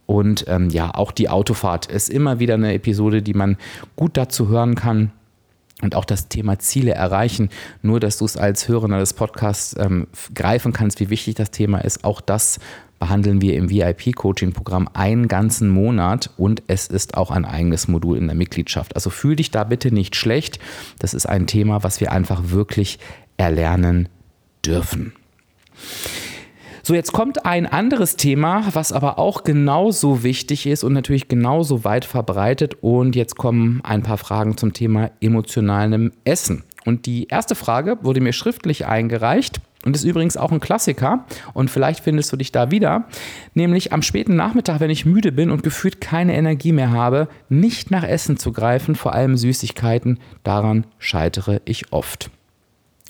Und 0.06 0.46
ähm, 0.48 0.70
ja, 0.70 0.94
auch 0.94 1.12
die 1.12 1.30
Autofahrt 1.30 1.88
ist 1.88 2.10
immer 2.10 2.40
wieder 2.40 2.56
eine 2.56 2.74
Episode, 2.74 3.22
die 3.22 3.34
man 3.34 3.58
gut 3.96 4.18
dazu 4.18 4.48
hören 4.50 4.76
kann. 4.76 5.12
Und 5.82 5.94
auch 5.96 6.06
das 6.06 6.30
Thema 6.30 6.58
Ziele 6.58 6.94
erreichen, 6.94 7.50
nur 7.82 8.00
dass 8.00 8.18
du 8.18 8.26
es 8.26 8.38
als 8.38 8.70
Hörer 8.70 8.88
des 8.88 9.14
Podcasts 9.14 9.76
ähm, 9.78 10.08
greifen 10.34 10.72
kannst, 10.72 11.02
wie 11.02 11.10
wichtig 11.10 11.36
das 11.36 11.52
Thema 11.52 11.80
ist. 11.80 12.06
Auch 12.06 12.22
das 12.22 12.60
behandeln 12.98 13.42
wir 13.42 13.56
im 13.56 13.70
VIP-Coaching-Programm 13.70 14.90
einen 14.94 15.28
ganzen 15.28 15.70
Monat 15.70 16.30
und 16.38 16.64
es 16.68 16.88
ist 16.88 17.16
auch 17.16 17.30
ein 17.30 17.44
eigenes 17.44 17.88
Modul 17.88 18.18
in 18.18 18.28
der 18.28 18.36
Mitgliedschaft. 18.36 18.96
Also 18.96 19.10
fühl 19.10 19.36
dich 19.36 19.52
da 19.52 19.66
bitte 19.66 19.94
nicht 19.94 20.16
schlecht. 20.16 20.60
Das 21.00 21.14
ist 21.14 21.26
ein 21.26 21.46
Thema, 21.46 21.84
was 21.84 22.00
wir 22.00 22.12
einfach 22.14 22.50
wirklich 22.52 23.00
erlernen 23.38 24.08
dürfen. 24.66 25.14
So, 26.88 26.94
jetzt 26.94 27.14
kommt 27.14 27.48
ein 27.48 27.66
anderes 27.66 28.16
Thema, 28.16 28.64
was 28.74 28.92
aber 28.92 29.18
auch 29.18 29.44
genauso 29.44 30.22
wichtig 30.22 30.68
ist 30.68 30.84
und 30.84 30.94
natürlich 30.94 31.28
genauso 31.28 31.84
weit 31.84 32.06
verbreitet. 32.06 32.76
Und 32.80 33.16
jetzt 33.16 33.38
kommen 33.38 33.82
ein 33.84 34.04
paar 34.04 34.20
Fragen 34.20 34.56
zum 34.56 34.72
Thema 34.72 35.10
emotionalem 35.20 36.12
Essen. 36.26 36.64
Und 36.86 37.08
die 37.08 37.28
erste 37.28 37.56
Frage 37.56 37.98
wurde 38.04 38.22
mir 38.22 38.34
schriftlich 38.34 38.86
eingereicht 38.86 39.62
und 39.84 39.96
ist 39.96 40.04
übrigens 40.04 40.38
auch 40.38 40.52
ein 40.52 40.60
Klassiker 40.60 41.26
und 41.56 41.72
vielleicht 41.72 42.04
findest 42.04 42.32
du 42.32 42.38
dich 42.38 42.52
da 42.52 42.70
wieder, 42.70 43.06
nämlich 43.56 43.92
am 43.92 44.04
späten 44.04 44.36
Nachmittag, 44.36 44.80
wenn 44.80 44.92
ich 44.92 45.08
müde 45.08 45.32
bin 45.32 45.50
und 45.50 45.64
gefühlt 45.64 46.02
keine 46.02 46.36
Energie 46.36 46.72
mehr 46.72 46.92
habe, 46.92 47.30
nicht 47.50 47.90
nach 47.90 48.04
Essen 48.04 48.38
zu 48.38 48.52
greifen, 48.52 48.94
vor 48.94 49.14
allem 49.14 49.38
Süßigkeiten, 49.38 50.20
daran 50.44 50.86
scheitere 51.00 51.62
ich 51.66 51.92
oft. 51.92 52.30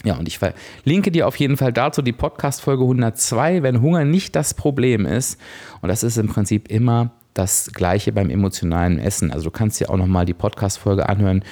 Ja, 0.04 0.18
und 0.18 0.28
ich 0.28 0.38
verlinke 0.38 1.12
dir 1.12 1.28
auf 1.28 1.36
jeden 1.38 1.58
Fall 1.58 1.74
dazu 1.74 2.02
die 2.02 2.12
Podcast-Folge 2.12 2.84
102, 2.84 3.64
wenn 3.64 3.82
Hunger 3.82 4.06
nicht 4.06 4.36
das 4.36 4.54
Problem 4.54 5.06
ist. 5.06 5.40
Und 5.82 5.90
das 5.90 6.04
ist 6.04 6.18
im 6.18 6.28
Prinzip 6.28 6.70
immer 6.70 7.12
das 7.34 7.72
Gleiche 7.74 8.12
beim 8.12 8.30
emotionalen 8.30 9.00
Essen. 9.00 9.32
Also 9.32 9.46
du 9.46 9.52
kannst 9.52 9.80
dir 9.80 9.90
auch 9.90 9.98
nochmal 9.98 10.26
die 10.26 10.34
Podcast-Folge 10.34 11.08
anhören, 11.08 11.44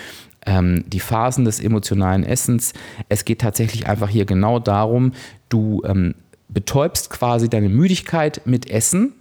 ähm, 0.45 0.83
die 0.87 0.99
Phasen 0.99 1.45
des 1.45 1.59
emotionalen 1.59 2.23
Essens. 2.23 2.73
Es 3.09 3.25
geht 3.25 3.41
tatsächlich 3.41 3.87
einfach 3.87 4.09
hier 4.09 4.25
genau 4.25 4.59
darum, 4.59 5.13
du 5.49 5.81
ähm, 5.85 6.15
betäubst 6.49 7.09
quasi 7.09 7.49
deine 7.49 7.69
Müdigkeit 7.69 8.41
mit 8.45 8.69
Essen 8.69 9.13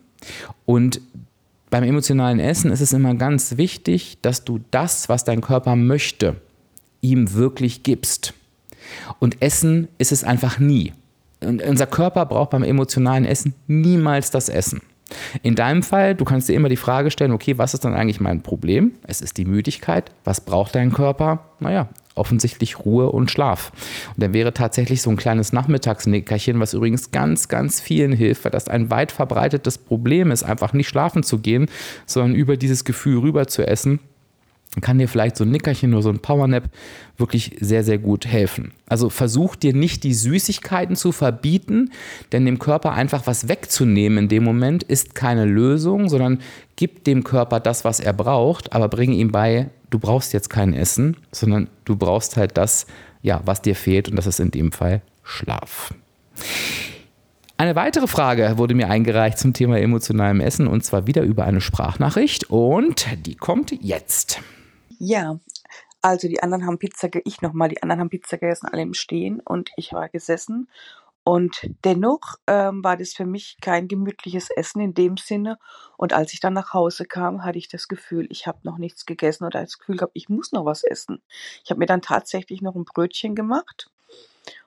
und 0.67 1.01
beim 1.71 1.85
emotionalen 1.85 2.39
Essen 2.39 2.71
ist 2.71 2.83
es 2.83 2.93
immer 2.93 3.15
ganz 3.15 3.57
wichtig, 3.57 4.19
dass 4.21 4.45
du 4.45 4.61
das, 4.71 5.09
was 5.09 5.25
dein 5.25 5.41
Körper 5.41 5.75
möchte, 5.75 6.37
ihm 7.01 7.33
wirklich 7.33 7.83
gibst. 7.83 8.35
Und 9.19 9.43
Essen 9.43 9.89
ist 9.99 10.13
es 10.13 10.25
einfach 10.25 10.59
nie. 10.59 10.93
Und 11.41 11.63
unser 11.63 11.87
Körper 11.87 12.27
braucht 12.27 12.51
beim 12.51 12.63
emotionalen 12.63 13.25
Essen 13.25 13.55
niemals 13.67 14.31
das 14.31 14.49
Essen. 14.49 14.81
In 15.43 15.55
deinem 15.55 15.83
Fall, 15.83 16.15
du 16.15 16.25
kannst 16.25 16.49
dir 16.49 16.55
immer 16.55 16.69
die 16.69 16.77
Frage 16.77 17.11
stellen, 17.11 17.33
okay, 17.33 17.59
was 17.59 17.75
ist 17.75 17.85
dann 17.85 17.95
eigentlich 17.95 18.21
mein 18.21 18.43
Problem? 18.43 18.93
Es 19.03 19.21
ist 19.21 19.37
die 19.37 19.45
Müdigkeit. 19.45 20.11
Was 20.25 20.41
braucht 20.41 20.75
dein 20.75 20.93
Körper? 20.93 21.45
Naja, 21.61 21.89
offensichtlich 22.15 22.79
Ruhe 22.81 23.11
und 23.11 23.31
Schlaf. 23.31 23.73
Und 24.15 24.23
dann 24.23 24.35
wäre 24.35 24.55
tatsächlich 24.55 25.03
so 25.03 25.11
ein 25.11 25.17
kleines 25.17 25.53
Nachmittagsnickerchen, 25.53 26.61
was 26.61 26.75
übrigens 26.75 27.11
ganz, 27.11 27.49
ganz 27.49 27.81
vielen 27.81 28.13
hilft, 28.13 28.45
weil 28.45 28.53
das 28.53 28.69
ein 28.69 28.91
weit 28.91 29.13
verbreitetes 29.13 29.79
Problem 29.79 30.31
ist, 30.31 30.43
einfach 30.43 30.73
nicht 30.73 30.89
schlafen 30.89 31.23
zu 31.23 31.39
gehen, 31.39 31.67
sondern 32.07 32.35
über 32.35 32.57
dieses 32.57 32.85
Gefühl 32.85 33.19
rüber 33.21 33.47
zu 33.47 33.67
essen, 33.67 34.01
kann 34.81 34.99
dir 34.99 35.09
vielleicht 35.09 35.37
so 35.37 35.45
ein 35.45 35.51
Nickerchen 35.51 35.93
oder 35.93 36.03
so 36.03 36.09
ein 36.09 36.21
Powernap 36.21 36.65
wirklich 37.19 37.57
sehr, 37.61 37.85
sehr 37.85 37.99
gut 37.99 38.27
helfen. 38.27 38.73
Also 38.87 39.11
versuch 39.11 39.55
dir 39.55 39.75
nicht 39.75 40.03
die 40.03 40.15
Süßigkeiten 40.15 40.97
zu 40.97 41.13
verbieten, 41.13 41.91
denn 42.33 42.47
dem 42.47 42.59
Körper 42.59 42.93
einfach 42.93 43.27
was 43.27 43.49
wegzunehmen 43.49 44.17
in 44.17 44.29
dem 44.29 44.45
Moment 44.45 44.83
ist 44.83 45.15
keine 45.15 45.45
Lösung, 45.45 46.09
sondern 46.09 46.41
gib 46.77 47.05
dem 47.05 47.23
Körper 47.23 47.61
das, 47.61 47.85
was 47.85 48.01
er 48.01 48.15
braucht, 48.15 48.73
aber 48.73 48.89
bringe 48.89 49.15
ihm 49.15 49.31
bei, 49.31 49.69
du 49.91 49.99
brauchst 49.99 50.33
jetzt 50.33 50.49
kein 50.49 50.73
Essen, 50.73 51.19
sondern 51.33 51.69
du 51.85 51.97
brauchst 51.97 52.39
halt 52.39 52.57
das, 52.57 52.87
ja, 53.21 53.43
was 53.45 53.61
dir 53.61 53.77
fehlt 53.77 54.09
und 54.09 54.17
das 54.17 54.27
ist 54.27 54.41
in 54.41 54.51
dem 54.51 54.73
Fall 54.73 55.03
Schlaf. 55.23 55.93
Eine 57.59 57.77
weitere 57.77 58.09
Frage 58.09 58.55
wurde 58.57 58.75
mir 58.75 58.89
eingereicht 58.89 59.39
zum 59.39 59.53
Thema 59.53 59.79
emotionalem 59.79 60.41
Essen 60.41 60.67
und 60.67 60.83
zwar 60.83 61.07
wieder 61.07 61.23
über 61.23 61.45
eine 61.45 61.61
Sprachnachricht 61.61 62.51
und 62.51 63.07
die 63.25 63.37
kommt 63.37 63.73
jetzt. 63.81 64.41
Ja, 65.05 65.41
also 66.01 66.29
die 66.29 66.45
anderen 66.45 66.65
haben 66.65 66.79
Pizza, 66.79 67.09
ich 67.25 67.43
nochmal, 67.43 67.69
die 67.69 67.83
anderen 67.83 67.99
haben 68.03 68.09
Pizza 68.09 68.39
gegessen, 68.39 68.69
alle 68.69 68.83
im 68.83 68.95
Stehen 68.95 69.41
und 69.41 69.73
ich 69.77 69.93
war 69.93 70.09
gesessen. 70.09 70.71
Und 71.25 71.69
dennoch 71.85 72.37
ähm, 72.47 72.85
war 72.85 72.97
das 72.97 73.13
für 73.13 73.27
mich 73.27 73.57
kein 73.61 73.89
gemütliches 73.89 74.49
Essen 74.51 74.81
in 74.81 74.95
dem 74.95 75.17
Sinne. 75.17 75.59
Und 75.97 76.13
als 76.13 76.33
ich 76.33 76.39
dann 76.39 76.53
nach 76.53 76.73
Hause 76.73 77.05
kam, 77.05 77.45
hatte 77.45 77.59
ich 77.59 77.67
das 77.67 77.89
Gefühl, 77.89 78.29
ich 78.31 78.47
habe 78.47 78.61
noch 78.63 78.79
nichts 78.79 79.05
gegessen 79.05 79.45
oder 79.45 79.61
das 79.63 79.81
Gefühl 79.81 79.97
gehabt, 79.97 80.13
ich 80.15 80.29
muss 80.29 80.53
noch 80.53 80.67
was 80.67 80.85
essen. 80.85 81.21
Ich 81.65 81.71
habe 81.71 81.81
mir 81.81 81.87
dann 81.87 82.03
tatsächlich 82.03 82.63
noch 82.63 82.77
ein 82.77 82.85
Brötchen 82.85 83.35
gemacht. 83.35 83.91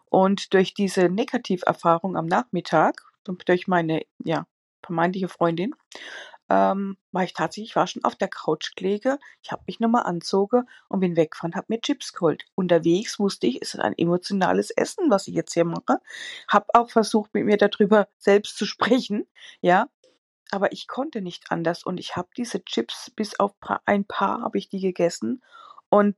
Und 0.10 0.54
durch 0.54 0.74
diese 0.74 1.08
Negativerfahrung 1.08 2.17
am 2.17 2.26
Nachmittag, 2.26 3.04
durch 3.45 3.69
meine 3.69 4.02
ja, 4.21 4.45
vermeintliche 4.84 5.30
Freundin, 5.30 5.76
ähm, 6.49 6.97
war 7.12 7.23
ich 7.23 7.34
tatsächlich, 7.34 7.71
ich 7.71 7.75
war 7.75 7.88
schon 7.88 8.03
auf 8.03 8.15
der 8.15 8.27
Couch 8.27 8.75
gelegen, 8.75 9.17
ich 9.41 9.51
habe 9.51 9.63
mich 9.67 9.79
nochmal 9.79 10.03
anzogen 10.03 10.67
und 10.89 10.99
bin 10.99 11.15
weggefahren, 11.15 11.55
habe 11.55 11.67
mir 11.69 11.81
Chips 11.81 12.13
geholt. 12.13 12.45
Unterwegs 12.55 13.19
wusste 13.19 13.47
ich, 13.47 13.62
es 13.62 13.73
ist 13.73 13.79
ein 13.79 13.97
emotionales 13.97 14.69
Essen, 14.71 15.10
was 15.10 15.27
ich 15.27 15.36
jetzt 15.36 15.53
hier 15.53 15.65
mache. 15.65 15.99
Habe 16.47 16.67
auch 16.73 16.89
versucht, 16.89 17.34
mit 17.34 17.45
mir 17.45 17.58
darüber 17.58 18.08
selbst 18.17 18.58
zu 18.58 18.65
sprechen, 18.65 19.27
ja. 19.62 19.88
Aber 20.51 20.71
ich 20.71 20.88
konnte 20.88 21.21
nicht 21.21 21.51
anders 21.51 21.84
und 21.84 21.99
ich 21.99 22.15
habe 22.15 22.29
diese 22.38 22.63
Chips 22.63 23.12
bis 23.15 23.39
auf 23.39 23.53
ein 23.86 24.05
paar 24.05 24.41
habe 24.43 24.60
ich 24.60 24.69
die 24.69 24.79
gegessen 24.79 25.43
und 25.89 26.15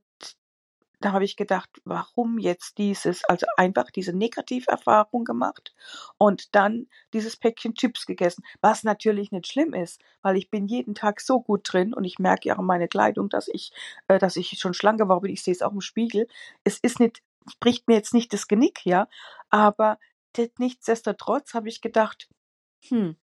da 0.99 1.11
habe 1.11 1.25
ich 1.25 1.35
gedacht, 1.35 1.69
warum 1.85 2.39
jetzt 2.39 2.77
dieses, 2.77 3.23
also 3.25 3.45
einfach 3.55 3.91
diese 3.91 4.13
Negativerfahrung 4.13 5.25
gemacht 5.25 5.75
und 6.17 6.55
dann 6.55 6.87
dieses 7.13 7.37
Päckchen 7.37 7.75
Chips 7.75 8.05
gegessen, 8.05 8.43
was 8.61 8.83
natürlich 8.83 9.31
nicht 9.31 9.47
schlimm 9.47 9.73
ist, 9.73 10.01
weil 10.21 10.37
ich 10.37 10.49
bin 10.49 10.65
jeden 10.67 10.95
Tag 10.95 11.21
so 11.21 11.39
gut 11.39 11.61
drin 11.63 11.93
und 11.93 12.03
ich 12.03 12.17
merke 12.19 12.49
ja 12.49 12.55
an 12.57 12.65
meiner 12.65 12.87
Kleidung, 12.87 13.29
dass 13.29 13.47
ich, 13.47 13.71
äh, 14.07 14.17
dass 14.17 14.35
ich 14.37 14.57
schon 14.59 14.73
schlank 14.73 14.99
geworden 14.99 15.23
bin. 15.23 15.33
Ich 15.33 15.43
sehe 15.43 15.53
es 15.53 15.61
auch 15.61 15.73
im 15.73 15.81
Spiegel. 15.81 16.27
Es 16.63 16.79
ist 16.79 16.99
nicht, 16.99 17.21
bricht 17.59 17.87
mir 17.87 17.95
jetzt 17.95 18.13
nicht 18.13 18.33
das 18.33 18.47
Genick, 18.47 18.85
ja, 18.85 19.07
aber 19.49 19.99
nichtsdestotrotz 20.59 21.53
habe 21.53 21.69
ich 21.69 21.81
gedacht, 21.81 22.29
hm, 22.89 23.17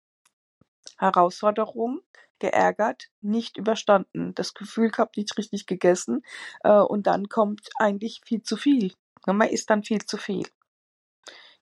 Herausforderung, 0.99 2.01
geärgert, 2.43 3.09
nicht 3.21 3.57
überstanden, 3.57 4.35
das 4.35 4.53
Gefühl 4.53 4.91
gehabt, 4.91 5.17
nicht 5.17 5.39
richtig 5.39 5.67
gegessen 5.67 6.23
äh, 6.65 6.73
und 6.73 7.07
dann 7.07 7.29
kommt 7.29 7.71
eigentlich 7.79 8.21
viel 8.25 8.43
zu 8.43 8.57
viel. 8.57 8.93
Man 9.25 9.49
isst 9.49 9.71
dann 9.71 9.85
viel 9.85 10.05
zu 10.05 10.17
viel. 10.17 10.49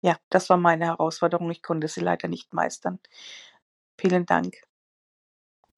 Ja, 0.00 0.16
das 0.30 0.48
war 0.48 0.56
meine 0.56 0.86
Herausforderung. 0.86 1.50
Ich 1.50 1.62
konnte 1.62 1.86
sie 1.86 2.00
leider 2.00 2.26
nicht 2.26 2.54
meistern. 2.54 2.98
Vielen 3.98 4.24
Dank. 4.24 4.69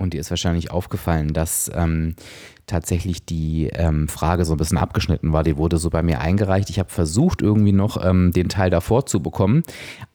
Und 0.03 0.15
dir 0.15 0.21
ist 0.21 0.31
wahrscheinlich 0.31 0.73
aufgefallen, 0.73 1.33
dass 1.33 1.71
ähm, 1.75 2.17
tatsächlich 2.67 3.25
die 3.25 3.69
ähm, 3.73 4.09
Frage 4.09 4.45
so 4.45 4.55
ein 4.55 4.57
bisschen 4.57 4.79
abgeschnitten 4.79 5.33
war. 5.33 5.45
Die 5.45 5.57
wurde 5.57 5.79
so 5.79 5.91
bei 5.91 6.03
mir 6.03 6.21
eingereicht. 6.21 6.71
Ich 6.71 6.79
habe 6.79 6.91
versucht, 6.91 7.41
irgendwie 7.41 7.73
noch 7.73 8.05
ähm, 8.05 8.33
den 8.33 8.49
Teil 8.49 8.71
davor 8.71 9.07
zu 9.07 9.21
bekommen, 9.21 9.62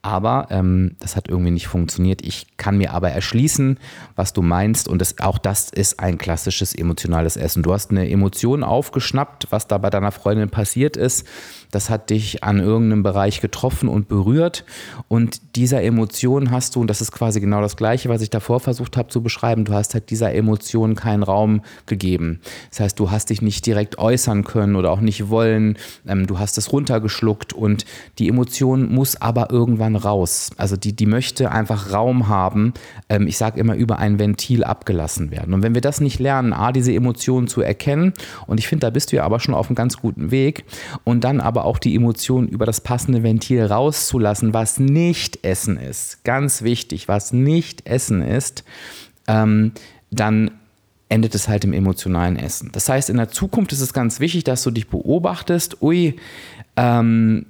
aber 0.02 0.48
ähm, 0.50 0.96
das 1.00 1.16
hat 1.16 1.28
irgendwie 1.28 1.50
nicht 1.50 1.68
funktioniert. 1.68 2.22
Ich 2.22 2.58
kann 2.58 2.78
mir 2.78 2.92
aber 2.92 3.10
erschließen, 3.10 3.78
was 4.14 4.32
du 4.32 4.42
meinst 4.42 4.88
und 4.88 5.00
das, 5.00 5.18
auch 5.20 5.38
das 5.38 5.70
ist 5.70 6.00
ein 6.00 6.18
klassisches 6.18 6.74
emotionales 6.74 7.36
Essen. 7.36 7.62
Du 7.62 7.72
hast 7.72 7.90
eine 7.90 8.10
Emotion 8.10 8.64
aufgeschnappt, 8.64 9.46
was 9.50 9.68
da 9.68 9.78
bei 9.78 9.90
deiner 9.90 10.12
Freundin 10.12 10.50
passiert 10.50 10.96
ist. 10.96 11.26
Das 11.70 11.90
hat 11.90 12.10
dich 12.10 12.44
an 12.44 12.58
irgendeinem 12.58 13.02
Bereich 13.02 13.40
getroffen 13.40 13.88
und 13.88 14.08
berührt 14.08 14.64
und 15.08 15.56
dieser 15.56 15.82
Emotion 15.82 16.50
hast 16.50 16.76
du, 16.76 16.80
und 16.80 16.88
das 16.88 17.00
ist 17.00 17.12
quasi 17.12 17.40
genau 17.40 17.60
das 17.60 17.76
Gleiche, 17.76 18.08
was 18.08 18.22
ich 18.22 18.30
davor 18.30 18.60
versucht 18.60 18.96
habe 18.96 19.08
zu 19.08 19.22
beschreiben, 19.22 19.64
du 19.64 19.72
hast 19.72 19.94
halt 19.94 20.10
dieser 20.10 20.34
Emotion 20.34 20.94
keinen 20.94 21.22
Raum 21.22 21.62
gegeben. 21.86 22.40
Das 22.70 22.80
heißt, 22.80 22.98
du 22.98 23.10
hast 23.10 23.30
dich 23.30 23.42
nicht 23.42 23.66
direkt 23.66 23.98
äußern 23.98 24.44
können 24.44 24.76
oder 24.76 24.90
auch 24.90 25.00
nicht 25.00 25.28
wollen. 25.28 25.76
Ähm, 26.06 26.26
du 26.26 26.38
hast 26.38 26.58
es 26.58 26.72
runtergeschluckt 26.72 27.52
und 27.52 27.84
die 28.18 28.28
Emotion 28.28 28.92
muss 28.92 29.20
aber 29.20 29.50
irgendwann 29.50 29.96
raus. 29.96 30.50
Also 30.56 30.76
die, 30.76 30.94
die 30.94 31.06
möchte 31.06 31.50
einfach 31.50 31.92
Raum 31.92 32.28
haben. 32.28 32.74
Ähm, 33.08 33.26
ich 33.26 33.36
sage 33.36 33.60
immer, 33.60 33.74
über 33.74 33.98
ein 33.98 34.18
Ventil 34.18 34.64
abgelassen 34.64 35.30
werden. 35.30 35.54
Und 35.54 35.62
wenn 35.62 35.74
wir 35.74 35.80
das 35.80 36.00
nicht 36.00 36.18
lernen, 36.18 36.52
A, 36.52 36.72
diese 36.72 36.92
Emotionen 36.92 37.48
zu 37.48 37.60
erkennen, 37.60 38.12
und 38.46 38.58
ich 38.58 38.68
finde, 38.68 38.86
da 38.86 38.90
bist 38.90 39.12
du 39.12 39.16
ja 39.16 39.24
aber 39.24 39.40
schon 39.40 39.54
auf 39.54 39.68
einem 39.68 39.76
ganz 39.76 39.96
guten 39.96 40.30
Weg, 40.30 40.64
und 41.04 41.24
dann 41.24 41.40
aber 41.40 41.57
auch 41.64 41.78
die 41.78 41.94
Emotionen 41.94 42.48
über 42.48 42.66
das 42.66 42.80
passende 42.80 43.22
Ventil 43.22 43.64
rauszulassen, 43.64 44.54
was 44.54 44.78
nicht 44.78 45.44
Essen 45.44 45.76
ist. 45.78 46.24
Ganz 46.24 46.62
wichtig, 46.62 47.08
was 47.08 47.32
nicht 47.32 47.86
Essen 47.86 48.22
ist, 48.22 48.64
ähm, 49.26 49.72
dann 50.10 50.50
endet 51.08 51.34
es 51.34 51.48
halt 51.48 51.64
im 51.64 51.72
emotionalen 51.72 52.36
Essen. 52.36 52.70
Das 52.72 52.88
heißt, 52.88 53.08
in 53.08 53.16
der 53.16 53.30
Zukunft 53.30 53.72
ist 53.72 53.80
es 53.80 53.92
ganz 53.92 54.20
wichtig, 54.20 54.44
dass 54.44 54.62
du 54.62 54.70
dich 54.70 54.88
beobachtest, 54.88 55.82
ui, 55.82 56.16
ähm, 56.76 57.46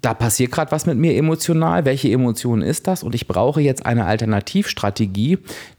da 0.00 0.14
passiert 0.14 0.52
gerade 0.52 0.70
was 0.70 0.86
mit 0.86 0.98
mir 0.98 1.16
emotional, 1.16 1.84
welche 1.84 2.10
Emotion 2.10 2.62
ist 2.62 2.86
das? 2.86 3.02
Und 3.02 3.14
ich 3.14 3.26
brauche 3.26 3.60
jetzt 3.60 3.86
eine 3.86 4.04
Alternativstrategie, 4.06 5.38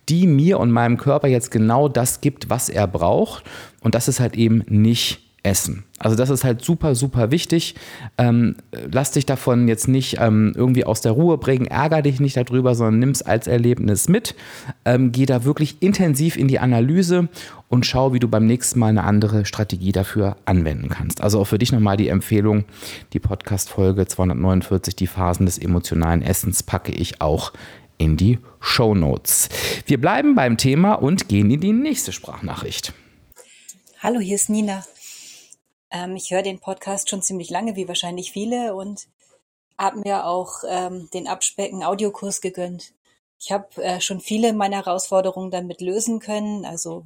die 0.10 0.28
mir 0.28 0.60
und 0.60 0.72
meinem 0.72 0.98
Körper 0.98 1.28
jetzt 1.28 1.52
genau 1.52 1.88
das 1.88 2.20
gibt, 2.20 2.50
was 2.50 2.70
er 2.70 2.88
braucht. 2.88 3.44
Und 3.82 3.96
das 3.96 4.08
ist 4.08 4.20
halt 4.20 4.36
eben 4.36 4.64
nicht 4.68 5.22
Essen. 5.44 5.84
Also 6.00 6.16
das 6.16 6.30
ist 6.30 6.46
halt 6.46 6.64
super, 6.64 6.96
super 6.96 7.30
wichtig. 7.30 7.76
Ähm, 8.18 8.56
lass 8.92 9.12
dich 9.12 9.26
davon 9.26 9.68
jetzt 9.68 9.90
nicht 9.90 10.18
ähm, 10.20 10.54
irgendwie 10.56 10.86
aus 10.86 11.02
der 11.02 11.12
Ruhe 11.12 11.38
bringen, 11.38 11.66
ärger 11.66 12.02
dich 12.02 12.22
nicht 12.22 12.38
darüber, 12.38 12.76
sondern 12.76 13.00
nimm 13.00 13.10
es 13.10 13.22
als 13.22 13.48
Erlebnis 13.48 14.08
mit. 14.08 14.36
Ähm, 14.86 15.12
geh 15.12 15.26
da 15.26 15.44
wirklich 15.44 15.82
intensiv 15.82 16.38
in 16.38 16.48
die 16.48 16.60
Analyse 16.60 17.28
und 17.68 17.86
schau, 17.86 18.14
wie 18.14 18.20
du 18.20 18.30
beim 18.30 18.46
nächsten 18.46 18.80
Mal 18.80 18.88
eine 18.88 19.04
andere 19.04 19.46
Strategie 19.46 19.92
dafür 19.92 20.38
anwenden 20.46 20.88
kannst. 20.88 21.22
Also 21.22 21.42
auch 21.42 21.48
für 21.48 21.60
dich 21.60 21.74
nochmal 21.74 21.98
die 21.98 22.08
Empfehlung, 22.08 22.64
die 23.12 23.20
Podcast-Folge 23.20 24.08
249, 24.08 24.96
die 24.96 25.08
Phasen 25.08 25.46
des 25.46 25.58
emotionalen 25.58 26.22
Essens, 26.22 26.64
packe 26.64 26.94
ich 26.94 27.20
auch 27.20 27.52
in 27.98 28.16
die 28.16 28.40
Show 28.62 28.96
Notes. 28.96 29.50
Wir 29.86 30.00
bleiben 30.00 30.36
beim 30.36 30.56
Thema 30.56 30.94
und 30.94 31.28
gehen 31.28 31.52
in 31.52 31.60
die 31.60 31.74
nächste 31.74 32.14
Sprachnachricht. 32.14 32.94
Hallo, 34.02 34.20
hier 34.20 34.36
ist 34.36 34.50
Nina. 34.50 34.84
Ähm, 35.94 36.18
ich 36.18 36.32
höre 36.32 36.42
den 36.42 36.60
Podcast 36.60 37.10
schon 37.10 37.22
ziemlich 37.22 37.50
lange, 37.50 37.78
wie 37.78 37.88
wahrscheinlich 37.88 38.34
viele, 38.34 38.76
und 38.76 39.08
habe 39.78 40.00
mir 40.00 40.26
auch 40.26 40.64
ähm, 40.68 41.10
den 41.14 41.28
Abspecken-Audiokurs 41.28 42.42
gegönnt. 42.42 42.94
Ich 43.40 43.52
habe 43.52 43.82
äh, 43.84 44.02
schon 44.02 44.20
viele 44.20 44.54
meiner 44.54 44.78
Herausforderungen 44.78 45.52
damit 45.52 45.82
lösen 45.82 46.20
können. 46.20 46.66
Also 46.66 47.06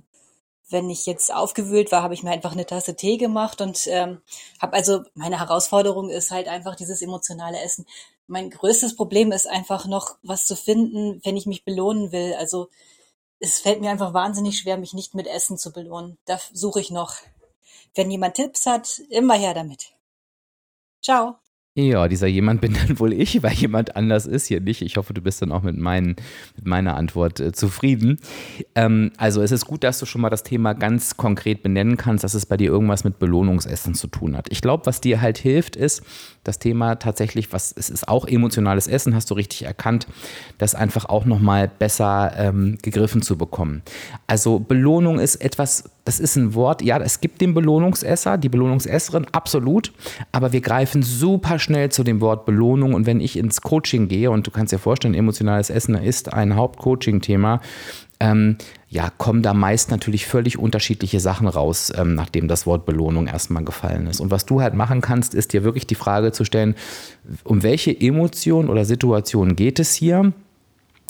wenn 0.69 0.89
ich 0.89 1.05
jetzt 1.05 1.33
aufgewühlt 1.33 1.91
war, 1.91 2.03
habe 2.03 2.13
ich 2.13 2.23
mir 2.23 2.31
einfach 2.31 2.51
eine 2.51 2.65
Tasse 2.65 2.95
Tee 2.95 3.17
gemacht 3.17 3.61
und 3.61 3.87
ähm, 3.87 4.21
habe 4.61 4.73
also 4.73 5.01
meine 5.15 5.39
Herausforderung 5.39 6.09
ist 6.09 6.31
halt 6.31 6.47
einfach 6.47 6.75
dieses 6.75 7.01
emotionale 7.01 7.59
Essen. 7.61 7.85
Mein 8.27 8.49
größtes 8.49 8.95
Problem 8.95 9.31
ist 9.31 9.47
einfach 9.47 9.85
noch 9.87 10.17
was 10.23 10.45
zu 10.45 10.55
finden, 10.55 11.21
wenn 11.23 11.37
ich 11.37 11.45
mich 11.45 11.63
belohnen 11.63 12.11
will. 12.11 12.35
Also 12.37 12.69
es 13.39 13.59
fällt 13.59 13.81
mir 13.81 13.91
einfach 13.91 14.13
wahnsinnig 14.13 14.59
schwer, 14.59 14.77
mich 14.77 14.93
nicht 14.93 15.15
mit 15.15 15.27
Essen 15.27 15.57
zu 15.57 15.71
belohnen. 15.71 16.17
Da 16.25 16.39
suche 16.53 16.81
ich 16.81 16.91
noch. 16.91 17.15
Wenn 17.97 18.11
jemand 18.11 18.35
Tipps 18.35 18.67
hat, 18.67 18.99
immer 19.09 19.33
her 19.33 19.55
damit. 19.55 19.91
Ciao. 21.01 21.39
Ja, 21.79 22.07
dieser 22.07 22.25
jemand 22.25 22.59
bin 22.59 22.73
dann 22.87 22.99
wohl 22.99 23.13
ich, 23.13 23.43
weil 23.43 23.53
jemand 23.53 23.95
anders 23.95 24.25
ist 24.25 24.47
hier 24.47 24.59
nicht. 24.59 24.81
Ich 24.81 24.97
hoffe, 24.97 25.13
du 25.13 25.21
bist 25.21 25.43
dann 25.43 25.51
auch 25.51 25.61
mit, 25.61 25.77
meinen, 25.77 26.15
mit 26.55 26.65
meiner 26.65 26.95
Antwort 26.95 27.39
äh, 27.39 27.51
zufrieden. 27.51 28.19
Ähm, 28.73 29.11
also 29.17 29.43
es 29.43 29.51
ist 29.51 29.67
gut, 29.67 29.83
dass 29.83 29.99
du 29.99 30.07
schon 30.07 30.21
mal 30.21 30.31
das 30.31 30.41
Thema 30.41 30.73
ganz 30.73 31.17
konkret 31.17 31.61
benennen 31.61 31.95
kannst, 31.95 32.23
dass 32.23 32.33
es 32.33 32.47
bei 32.47 32.57
dir 32.57 32.71
irgendwas 32.71 33.03
mit 33.03 33.19
Belohnungsessen 33.19 33.93
zu 33.93 34.07
tun 34.07 34.35
hat. 34.35 34.47
Ich 34.49 34.63
glaube, 34.63 34.87
was 34.87 35.01
dir 35.01 35.21
halt 35.21 35.37
hilft, 35.37 35.75
ist 35.75 36.01
das 36.47 36.59
Thema 36.59 36.95
tatsächlich, 36.95 37.51
was 37.51 37.73
es 37.75 37.89
ist 37.89 38.07
auch 38.07 38.25
emotionales 38.25 38.87
Essen, 38.87 39.13
hast 39.13 39.29
du 39.29 39.33
richtig 39.35 39.63
erkannt, 39.63 40.07
das 40.57 40.75
einfach 40.75 41.05
auch 41.05 41.25
nochmal 41.25 41.67
besser 41.67 42.31
ähm, 42.37 42.77
gegriffen 42.81 43.21
zu 43.21 43.37
bekommen. 43.37 43.83
Also 44.27 44.57
Belohnung 44.59 45.19
ist 45.19 45.35
etwas, 45.35 45.91
das 46.05 46.19
ist 46.21 46.37
ein 46.37 46.53
Wort, 46.53 46.81
ja, 46.81 46.97
es 46.99 47.19
gibt 47.19 47.41
den 47.41 47.53
Belohnungsesser, 47.53 48.37
die 48.37 48.47
Belohnungsesserin, 48.47 49.27
absolut, 49.33 49.91
aber 50.31 50.53
wir 50.53 50.61
greifen 50.61 51.03
super 51.03 51.59
schnell 51.67 51.89
zu 51.91 52.03
dem 52.03 52.21
Wort 52.21 52.45
Belohnung 52.45 52.93
und 52.93 53.05
wenn 53.05 53.19
ich 53.19 53.37
ins 53.37 53.61
Coaching 53.61 54.07
gehe 54.07 54.31
und 54.31 54.47
du 54.47 54.51
kannst 54.51 54.71
dir 54.71 54.79
vorstellen, 54.79 55.13
emotionales 55.13 55.69
Essen 55.69 55.95
ist 55.95 56.33
ein 56.33 56.55
Hauptcoaching-Thema, 56.55 57.59
ähm, 58.19 58.57
ja, 58.89 59.11
kommen 59.17 59.43
da 59.43 59.53
meist 59.53 59.91
natürlich 59.91 60.25
völlig 60.25 60.57
unterschiedliche 60.57 61.19
Sachen 61.19 61.47
raus, 61.47 61.91
ähm, 61.95 62.15
nachdem 62.15 62.47
das 62.47 62.65
Wort 62.65 62.85
Belohnung 62.85 63.27
erstmal 63.27 63.63
gefallen 63.63 64.07
ist. 64.07 64.21
Und 64.21 64.31
was 64.31 64.45
du 64.45 64.61
halt 64.61 64.73
machen 64.73 65.01
kannst, 65.01 65.35
ist 65.35 65.53
dir 65.53 65.63
wirklich 65.63 65.85
die 65.85 65.95
Frage 65.95 66.31
zu 66.31 66.45
stellen, 66.45 66.75
um 67.43 67.63
welche 67.63 67.91
Emotion 67.91 68.69
oder 68.69 68.85
Situation 68.85 69.55
geht 69.55 69.79
es 69.79 69.93
hier? 69.93 70.31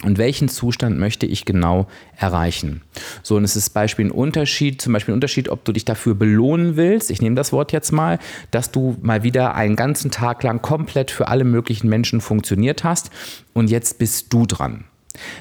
Und 0.03 0.19
welchen 0.19 0.47
Zustand 0.47 0.99
möchte 0.99 1.25
ich 1.25 1.43
genau 1.43 1.87
erreichen? 2.15 2.83
So, 3.23 3.35
und 3.35 3.43
es 3.43 3.55
ist 3.55 3.71
Beispiel 3.71 4.05
ein 4.05 4.11
Unterschied, 4.11 4.79
zum 4.79 4.93
Beispiel 4.93 5.13
ein 5.13 5.17
Unterschied, 5.17 5.49
ob 5.49 5.65
du 5.65 5.71
dich 5.71 5.85
dafür 5.85 6.13
belohnen 6.13 6.75
willst, 6.75 7.09
ich 7.09 7.19
nehme 7.19 7.35
das 7.35 7.51
Wort 7.51 7.71
jetzt 7.71 7.91
mal, 7.91 8.19
dass 8.51 8.69
du 8.69 8.95
mal 9.01 9.23
wieder 9.23 9.55
einen 9.55 9.75
ganzen 9.75 10.11
Tag 10.11 10.43
lang 10.43 10.61
komplett 10.61 11.09
für 11.09 11.29
alle 11.29 11.45
möglichen 11.45 11.89
Menschen 11.89 12.21
funktioniert 12.21 12.83
hast 12.83 13.09
und 13.53 13.71
jetzt 13.71 13.97
bist 13.97 14.31
du 14.31 14.45
dran. 14.45 14.85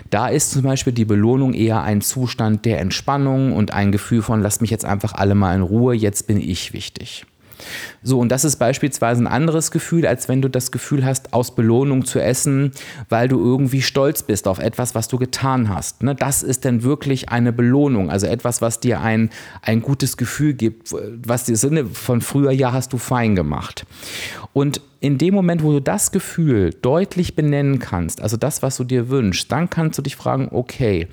Da 0.08 0.28
ist 0.28 0.52
zum 0.52 0.62
Beispiel 0.62 0.94
die 0.94 1.04
Belohnung 1.04 1.52
eher 1.52 1.82
ein 1.82 2.00
Zustand 2.00 2.64
der 2.64 2.80
Entspannung 2.80 3.52
und 3.52 3.74
ein 3.74 3.92
Gefühl 3.92 4.22
von, 4.22 4.40
lasst 4.40 4.62
mich 4.62 4.70
jetzt 4.70 4.86
einfach 4.86 5.12
alle 5.12 5.34
mal 5.34 5.54
in 5.54 5.60
Ruhe, 5.60 5.94
jetzt 5.94 6.26
bin 6.26 6.40
ich 6.40 6.72
wichtig. 6.72 7.26
So, 8.02 8.18
und 8.18 8.30
das 8.30 8.44
ist 8.44 8.56
beispielsweise 8.56 9.22
ein 9.22 9.26
anderes 9.26 9.70
Gefühl, 9.70 10.06
als 10.06 10.28
wenn 10.28 10.42
du 10.42 10.48
das 10.48 10.70
Gefühl 10.70 11.04
hast, 11.04 11.32
aus 11.32 11.54
Belohnung 11.54 12.04
zu 12.04 12.20
essen, 12.20 12.72
weil 13.08 13.28
du 13.28 13.38
irgendwie 13.38 13.82
stolz 13.82 14.22
bist 14.22 14.48
auf 14.48 14.58
etwas, 14.58 14.94
was 14.94 15.08
du 15.08 15.18
getan 15.18 15.68
hast. 15.68 16.02
Ne? 16.02 16.14
Das 16.14 16.42
ist 16.42 16.64
dann 16.64 16.82
wirklich 16.82 17.28
eine 17.28 17.52
Belohnung, 17.52 18.10
also 18.10 18.26
etwas, 18.26 18.62
was 18.62 18.80
dir 18.80 19.00
ein, 19.00 19.30
ein 19.62 19.82
gutes 19.82 20.16
Gefühl 20.16 20.54
gibt, 20.54 20.92
was 21.26 21.44
dir 21.44 21.56
Sinne 21.56 21.86
von 21.86 22.20
früher, 22.20 22.52
ja, 22.52 22.72
hast 22.72 22.92
du 22.92 22.98
fein 22.98 23.34
gemacht. 23.34 23.86
Und 24.52 24.80
in 25.00 25.18
dem 25.18 25.34
Moment, 25.34 25.62
wo 25.62 25.72
du 25.72 25.80
das 25.80 26.10
Gefühl 26.10 26.70
deutlich 26.82 27.36
benennen 27.36 27.78
kannst, 27.78 28.20
also 28.20 28.36
das, 28.36 28.62
was 28.62 28.76
du 28.76 28.84
dir 28.84 29.08
wünschst, 29.08 29.52
dann 29.52 29.68
kannst 29.70 29.98
du 29.98 30.02
dich 30.02 30.16
fragen, 30.16 30.48
okay, 30.50 31.08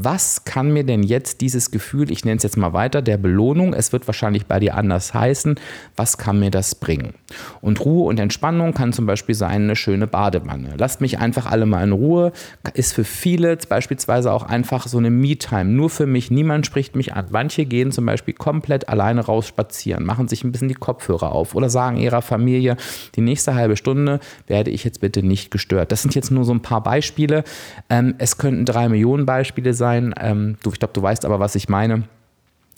was 0.00 0.44
kann 0.44 0.70
mir 0.70 0.84
denn 0.84 1.02
jetzt 1.02 1.40
dieses 1.40 1.72
Gefühl, 1.72 2.12
ich 2.12 2.24
nenne 2.24 2.36
es 2.36 2.44
jetzt 2.44 2.56
mal 2.56 2.72
weiter, 2.72 3.02
der 3.02 3.16
Belohnung, 3.16 3.74
es 3.74 3.92
wird 3.92 4.06
wahrscheinlich 4.06 4.46
bei 4.46 4.60
dir 4.60 4.76
anders 4.76 5.12
heißen, 5.12 5.56
was 5.96 6.16
kann 6.18 6.38
mir 6.38 6.52
das 6.52 6.76
bringen? 6.76 7.14
Und 7.60 7.84
Ruhe 7.84 8.06
und 8.08 8.20
Entspannung 8.20 8.74
kann 8.74 8.92
zum 8.92 9.06
Beispiel 9.06 9.34
sein 9.34 9.62
eine 9.62 9.74
schöne 9.74 10.06
Badewanne. 10.06 10.74
Lasst 10.78 11.00
mich 11.00 11.18
einfach 11.18 11.46
alle 11.46 11.66
mal 11.66 11.82
in 11.82 11.90
Ruhe, 11.90 12.30
ist 12.74 12.92
für 12.94 13.02
viele 13.02 13.56
beispielsweise 13.68 14.32
auch 14.32 14.44
einfach 14.44 14.86
so 14.86 14.98
eine 14.98 15.10
Me-Time, 15.10 15.64
nur 15.64 15.90
für 15.90 16.06
mich, 16.06 16.30
niemand 16.30 16.64
spricht 16.64 16.94
mich 16.94 17.14
an. 17.14 17.26
Manche 17.30 17.64
gehen 17.64 17.90
zum 17.90 18.06
Beispiel 18.06 18.34
komplett 18.34 18.88
alleine 18.88 19.22
raus 19.22 19.48
spazieren, 19.48 20.04
machen 20.04 20.28
sich 20.28 20.44
ein 20.44 20.52
bisschen 20.52 20.68
die 20.68 20.74
Kopfhörer 20.74 21.32
auf 21.32 21.56
oder 21.56 21.70
sagen 21.70 21.96
ihrer 21.96 22.22
Familie, 22.22 22.76
die 23.16 23.20
nächste 23.20 23.56
halbe 23.56 23.76
Stunde 23.76 24.20
werde 24.46 24.70
ich 24.70 24.84
jetzt 24.84 25.00
bitte 25.00 25.24
nicht 25.24 25.50
gestört. 25.50 25.90
Das 25.90 26.02
sind 26.02 26.14
jetzt 26.14 26.30
nur 26.30 26.44
so 26.44 26.52
ein 26.52 26.62
paar 26.62 26.84
Beispiele. 26.84 27.42
Ähm, 27.90 28.14
es 28.18 28.38
könnten 28.38 28.64
drei 28.64 28.88
Millionen 28.88 29.26
Beispiele 29.26 29.74
sein 29.74 29.87
sein. 29.88 30.14
Ähm, 30.20 30.56
du, 30.62 30.70
ich 30.70 30.78
glaube, 30.78 30.94
du 30.94 31.02
weißt 31.02 31.24
aber, 31.24 31.40
was 31.40 31.54
ich 31.54 31.68
meine. 31.68 32.04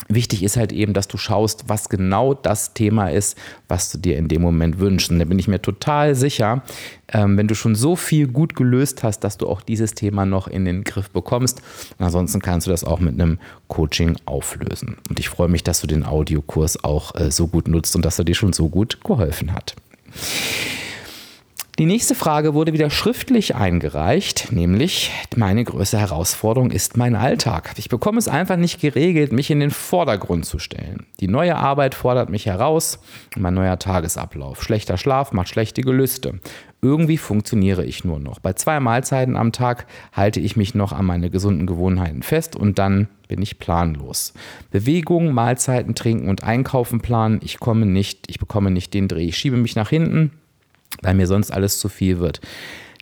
Wichtig 0.08 0.42
ist 0.42 0.56
halt 0.56 0.72
eben, 0.72 0.94
dass 0.94 1.08
du 1.08 1.18
schaust, 1.18 1.64
was 1.68 1.90
genau 1.90 2.32
das 2.32 2.72
Thema 2.72 3.08
ist, 3.08 3.36
was 3.68 3.92
du 3.92 3.98
dir 3.98 4.16
in 4.16 4.28
dem 4.28 4.40
Moment 4.40 4.78
wünschst. 4.78 5.10
Und 5.10 5.18
da 5.18 5.26
bin 5.26 5.38
ich 5.38 5.46
mir 5.46 5.60
total 5.60 6.14
sicher, 6.14 6.62
ähm, 7.12 7.36
wenn 7.36 7.48
du 7.48 7.54
schon 7.54 7.74
so 7.74 7.96
viel 7.96 8.26
gut 8.26 8.56
gelöst 8.56 9.02
hast, 9.02 9.20
dass 9.20 9.36
du 9.36 9.46
auch 9.46 9.60
dieses 9.60 9.92
Thema 9.92 10.24
noch 10.24 10.48
in 10.48 10.64
den 10.64 10.84
Griff 10.84 11.10
bekommst. 11.10 11.60
Und 11.98 12.06
ansonsten 12.06 12.40
kannst 12.40 12.66
du 12.66 12.70
das 12.70 12.82
auch 12.82 12.98
mit 12.98 13.20
einem 13.20 13.38
Coaching 13.68 14.16
auflösen. 14.24 14.96
Und 15.08 15.20
ich 15.20 15.28
freue 15.28 15.48
mich, 15.48 15.64
dass 15.64 15.82
du 15.82 15.86
den 15.86 16.04
Audiokurs 16.04 16.82
auch 16.82 17.14
äh, 17.14 17.30
so 17.30 17.46
gut 17.46 17.68
nutzt 17.68 17.94
und 17.94 18.02
dass 18.04 18.18
er 18.18 18.24
dir 18.24 18.34
schon 18.34 18.54
so 18.54 18.70
gut 18.70 19.04
geholfen 19.04 19.52
hat. 19.52 19.76
Die 21.80 21.86
nächste 21.86 22.14
Frage 22.14 22.52
wurde 22.52 22.74
wieder 22.74 22.90
schriftlich 22.90 23.54
eingereicht, 23.54 24.52
nämlich 24.52 25.10
meine 25.34 25.64
größte 25.64 25.96
Herausforderung 25.98 26.72
ist 26.72 26.98
mein 26.98 27.16
Alltag. 27.16 27.72
Ich 27.78 27.88
bekomme 27.88 28.18
es 28.18 28.28
einfach 28.28 28.58
nicht 28.58 28.82
geregelt, 28.82 29.32
mich 29.32 29.50
in 29.50 29.60
den 29.60 29.70
Vordergrund 29.70 30.44
zu 30.44 30.58
stellen. 30.58 31.06
Die 31.20 31.26
neue 31.26 31.56
Arbeit 31.56 31.94
fordert 31.94 32.28
mich 32.28 32.44
heraus, 32.44 32.98
mein 33.34 33.54
neuer 33.54 33.78
Tagesablauf. 33.78 34.62
Schlechter 34.62 34.98
Schlaf 34.98 35.32
macht 35.32 35.48
schlechte 35.48 35.80
Gelüste. 35.80 36.40
Irgendwie 36.82 37.16
funktioniere 37.16 37.86
ich 37.86 38.04
nur 38.04 38.18
noch. 38.18 38.40
Bei 38.40 38.52
zwei 38.52 38.78
Mahlzeiten 38.78 39.38
am 39.38 39.50
Tag 39.50 39.86
halte 40.12 40.40
ich 40.40 40.56
mich 40.56 40.74
noch 40.74 40.92
an 40.92 41.06
meine 41.06 41.30
gesunden 41.30 41.66
Gewohnheiten 41.66 42.22
fest 42.22 42.56
und 42.56 42.78
dann 42.78 43.08
bin 43.26 43.40
ich 43.40 43.58
planlos. 43.58 44.34
Bewegung, 44.70 45.32
Mahlzeiten 45.32 45.94
trinken 45.94 46.28
und 46.28 46.44
einkaufen 46.44 47.00
planen, 47.00 47.40
ich 47.42 47.58
komme 47.58 47.86
nicht, 47.86 48.26
ich 48.28 48.38
bekomme 48.38 48.70
nicht 48.70 48.92
den 48.92 49.08
Dreh. 49.08 49.28
Ich 49.28 49.38
schiebe 49.38 49.56
mich 49.56 49.76
nach 49.76 49.88
hinten, 49.88 50.32
weil 51.02 51.14
mir 51.14 51.26
sonst 51.26 51.50
alles 51.50 51.78
zu 51.78 51.88
viel 51.88 52.18
wird. 52.18 52.40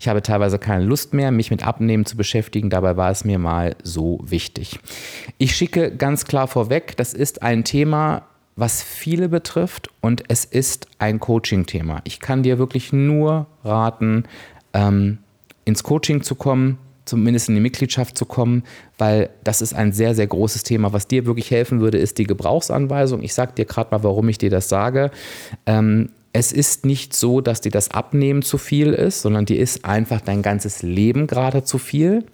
Ich 0.01 0.07
habe 0.07 0.22
teilweise 0.22 0.59
keine 0.59 0.85
Lust 0.85 1.12
mehr, 1.12 1.33
mich 1.33 1.51
mit 1.51 1.66
Abnehmen 1.66 2.07
zu 2.07 2.16
beschäftigen. 2.16 2.70
Dabei 2.70 2.96
war 2.96 3.11
es 3.11 3.24
mir 3.24 3.38
mal 3.38 3.74
so 3.83 4.20
wichtig. 4.22 4.79
Ich 5.38 5.57
schicke 5.57 5.94
ganz 5.94 6.24
klar 6.24 6.46
vorweg, 6.46 6.96
das 6.96 7.14
ist 7.14 7.42
ein 7.42 7.64
Thema, 7.64 8.22
was 8.55 8.83
viele 8.83 9.29
betrifft 9.29 9.88
und 10.01 10.24
es 10.29 10.44
ist 10.44 10.87
ein 10.98 11.20
Coaching-Thema. 11.20 12.01
Ich 12.05 12.20
kann 12.20 12.42
dir 12.42 12.59
wirklich 12.59 12.92
nur 12.92 13.46
raten, 13.64 14.24
ähm, 14.72 15.18
ins 15.64 15.83
Coaching 15.83 16.22
zu 16.22 16.35
kommen, 16.35 16.79
zumindest 17.05 17.48
in 17.48 17.55
die 17.55 17.61
Mitgliedschaft 17.61 18.18
zu 18.18 18.27
kommen, 18.27 18.64
weil 18.98 19.31
das 19.44 19.62
ist 19.62 19.74
ein 19.74 19.92
sehr, 19.92 20.14
sehr 20.14 20.27
großes 20.27 20.62
Thema. 20.62 20.92
Was 20.92 21.09
dir 21.09 21.27
wirklich 21.27 21.51
helfen 21.51 21.81
würde, 21.81 21.98
ist 21.98 22.18
die 22.18 22.24
Gebrauchsanweisung. 22.24 23.22
Ich 23.22 23.35
sage 23.35 23.53
dir 23.53 23.64
gerade 23.64 23.90
mal, 23.90 24.03
warum 24.03 24.29
ich 24.29 24.38
dir 24.38 24.51
das 24.51 24.68
sage. 24.68 25.11
Ähm, 25.66 26.11
es 26.38 26.53
ist 26.53 26.87
nicht 26.87 27.14
so, 27.14 27.40
dass 27.40 27.61
dir 27.61 27.72
das 27.72 27.90
Abnehmen 27.90 28.42
zu 28.42 28.59
viel 28.59 28.92
ist, 28.92 29.22
sondern 29.22 29.44
dir 29.44 29.59
ist 29.59 29.85
einfach 29.85 30.20
dein 30.20 30.40
ganzes 30.40 30.83
Leben 30.83 31.27
gerade 31.27 31.64
zu 31.64 31.79
viel. 31.79 32.24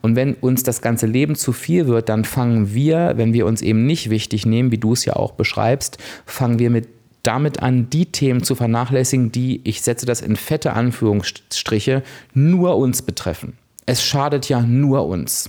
Und 0.00 0.14
wenn 0.14 0.34
uns 0.34 0.62
das 0.62 0.80
ganze 0.80 1.06
Leben 1.06 1.34
zu 1.34 1.52
viel 1.52 1.88
wird, 1.88 2.08
dann 2.08 2.24
fangen 2.24 2.72
wir, 2.72 3.14
wenn 3.16 3.32
wir 3.32 3.46
uns 3.46 3.60
eben 3.60 3.84
nicht 3.84 4.10
wichtig 4.10 4.46
nehmen, 4.46 4.70
wie 4.70 4.78
du 4.78 4.92
es 4.92 5.04
ja 5.04 5.16
auch 5.16 5.32
beschreibst, 5.32 5.98
fangen 6.24 6.60
wir 6.60 6.70
mit 6.70 6.88
damit 7.24 7.60
an, 7.60 7.90
die 7.90 8.06
Themen 8.06 8.44
zu 8.44 8.54
vernachlässigen, 8.54 9.32
die, 9.32 9.60
ich 9.64 9.82
setze 9.82 10.06
das 10.06 10.20
in 10.20 10.36
fette 10.36 10.74
Anführungsstriche, 10.74 12.04
nur 12.32 12.76
uns 12.76 13.02
betreffen 13.02 13.58
es 13.88 14.04
schadet 14.04 14.50
ja 14.50 14.60
nur 14.60 15.06
uns. 15.06 15.48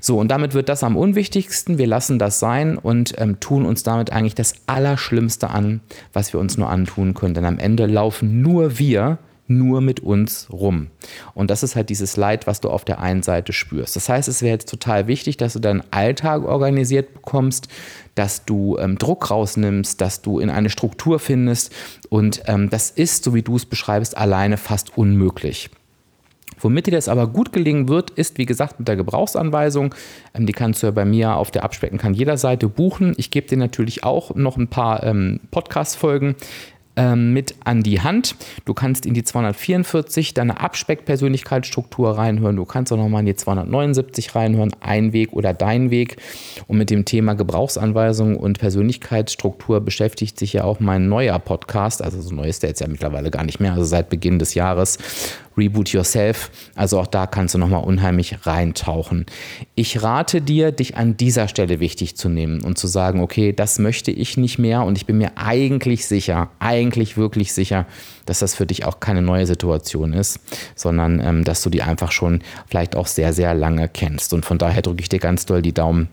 So, 0.00 0.18
und 0.18 0.28
damit 0.28 0.54
wird 0.54 0.68
das 0.68 0.84
am 0.84 0.96
unwichtigsten. 0.96 1.76
Wir 1.76 1.88
lassen 1.88 2.20
das 2.20 2.38
sein 2.38 2.78
und 2.78 3.14
ähm, 3.18 3.40
tun 3.40 3.66
uns 3.66 3.82
damit 3.82 4.12
eigentlich 4.12 4.36
das 4.36 4.54
Allerschlimmste 4.66 5.50
an, 5.50 5.80
was 6.12 6.32
wir 6.32 6.38
uns 6.38 6.56
nur 6.56 6.70
antun 6.70 7.14
können. 7.14 7.34
Denn 7.34 7.44
am 7.44 7.58
Ende 7.58 7.86
laufen 7.86 8.42
nur 8.42 8.78
wir 8.78 9.18
nur 9.46 9.80
mit 9.80 10.00
uns 10.00 10.48
rum. 10.52 10.86
Und 11.34 11.50
das 11.50 11.64
ist 11.64 11.74
halt 11.74 11.90
dieses 11.90 12.16
Leid, 12.16 12.46
was 12.46 12.60
du 12.60 12.70
auf 12.70 12.84
der 12.84 13.00
einen 13.00 13.22
Seite 13.22 13.52
spürst. 13.52 13.96
Das 13.96 14.08
heißt, 14.08 14.28
es 14.28 14.40
wäre 14.40 14.54
jetzt 14.54 14.68
total 14.68 15.08
wichtig, 15.08 15.36
dass 15.36 15.52
du 15.54 15.58
deinen 15.58 15.82
Alltag 15.90 16.44
organisiert 16.44 17.12
bekommst, 17.12 17.68
dass 18.14 18.44
du 18.44 18.78
ähm, 18.78 18.98
Druck 18.98 19.30
rausnimmst, 19.30 20.00
dass 20.00 20.22
du 20.22 20.38
in 20.38 20.48
eine 20.48 20.70
Struktur 20.70 21.18
findest. 21.18 21.72
Und 22.08 22.42
ähm, 22.46 22.70
das 22.70 22.90
ist, 22.90 23.24
so 23.24 23.34
wie 23.34 23.42
du 23.42 23.56
es 23.56 23.66
beschreibst, 23.66 24.16
alleine 24.16 24.56
fast 24.58 24.96
unmöglich. 24.96 25.70
Womit 26.60 26.86
dir 26.86 26.92
das 26.92 27.08
aber 27.08 27.26
gut 27.26 27.52
gelingen 27.52 27.88
wird, 27.88 28.10
ist, 28.10 28.38
wie 28.38 28.46
gesagt, 28.46 28.78
mit 28.78 28.88
der 28.88 28.96
Gebrauchsanweisung. 28.96 29.94
Ähm, 30.34 30.46
die 30.46 30.52
kannst 30.52 30.82
du 30.82 30.86
ja 30.86 30.90
bei 30.90 31.04
mir 31.04 31.36
auf 31.36 31.50
der 31.50 31.64
Abspecken 31.64 31.98
kann 31.98 32.14
jeder 32.14 32.36
Seite 32.36 32.68
buchen. 32.68 33.14
Ich 33.16 33.30
gebe 33.30 33.46
dir 33.46 33.58
natürlich 33.58 34.04
auch 34.04 34.34
noch 34.34 34.56
ein 34.56 34.68
paar 34.68 35.02
ähm, 35.02 35.40
Podcast-Folgen 35.50 36.36
ähm, 36.96 37.32
mit 37.32 37.54
an 37.64 37.82
die 37.82 38.00
Hand. 38.00 38.36
Du 38.64 38.74
kannst 38.74 39.06
in 39.06 39.14
die 39.14 39.24
244 39.24 40.34
deine 40.34 40.60
Abspeck-Persönlichkeitsstruktur 40.60 42.16
reinhören. 42.16 42.56
Du 42.56 42.64
kannst 42.64 42.92
auch 42.92 42.96
nochmal 42.96 43.20
in 43.20 43.26
die 43.26 43.34
279 43.34 44.34
reinhören, 44.34 44.74
ein 44.80 45.12
Weg 45.12 45.32
oder 45.32 45.54
dein 45.54 45.90
Weg. 45.90 46.16
Und 46.66 46.78
mit 46.78 46.90
dem 46.90 47.04
Thema 47.04 47.34
Gebrauchsanweisung 47.34 48.36
und 48.36 48.58
Persönlichkeitsstruktur 48.58 49.80
beschäftigt 49.80 50.38
sich 50.38 50.52
ja 50.52 50.64
auch 50.64 50.80
mein 50.80 51.08
neuer 51.08 51.38
Podcast. 51.38 52.02
Also 52.02 52.20
so 52.20 52.34
neu 52.34 52.48
ist 52.48 52.62
der 52.62 52.70
jetzt 52.70 52.80
ja 52.80 52.88
mittlerweile 52.88 53.30
gar 53.30 53.44
nicht 53.44 53.60
mehr, 53.60 53.72
also 53.72 53.84
seit 53.84 54.08
Beginn 54.08 54.38
des 54.38 54.54
Jahres. 54.54 54.98
Reboot 55.56 55.90
Yourself. 55.90 56.50
Also 56.74 56.98
auch 57.00 57.06
da 57.06 57.26
kannst 57.26 57.54
du 57.54 57.58
nochmal 57.58 57.84
unheimlich 57.84 58.46
reintauchen. 58.46 59.26
Ich 59.74 60.02
rate 60.02 60.40
dir, 60.40 60.72
dich 60.72 60.96
an 60.96 61.16
dieser 61.16 61.48
Stelle 61.48 61.80
wichtig 61.80 62.16
zu 62.16 62.28
nehmen 62.28 62.62
und 62.62 62.78
zu 62.78 62.86
sagen, 62.86 63.20
okay, 63.20 63.52
das 63.52 63.78
möchte 63.78 64.10
ich 64.10 64.36
nicht 64.36 64.58
mehr 64.58 64.82
und 64.82 64.98
ich 64.98 65.06
bin 65.06 65.18
mir 65.18 65.32
eigentlich 65.36 66.06
sicher, 66.06 66.50
eigentlich 66.58 67.16
wirklich 67.16 67.52
sicher, 67.52 67.86
dass 68.26 68.38
das 68.38 68.54
für 68.54 68.66
dich 68.66 68.84
auch 68.84 69.00
keine 69.00 69.22
neue 69.22 69.46
Situation 69.46 70.12
ist, 70.12 70.40
sondern 70.74 71.20
ähm, 71.20 71.44
dass 71.44 71.62
du 71.62 71.70
die 71.70 71.82
einfach 71.82 72.12
schon 72.12 72.42
vielleicht 72.66 72.96
auch 72.96 73.06
sehr, 73.06 73.32
sehr 73.32 73.54
lange 73.54 73.88
kennst. 73.88 74.32
Und 74.32 74.44
von 74.44 74.58
daher 74.58 74.82
drücke 74.82 75.02
ich 75.02 75.08
dir 75.08 75.18
ganz 75.18 75.46
doll 75.46 75.62
die 75.62 75.74
Daumen, 75.74 76.08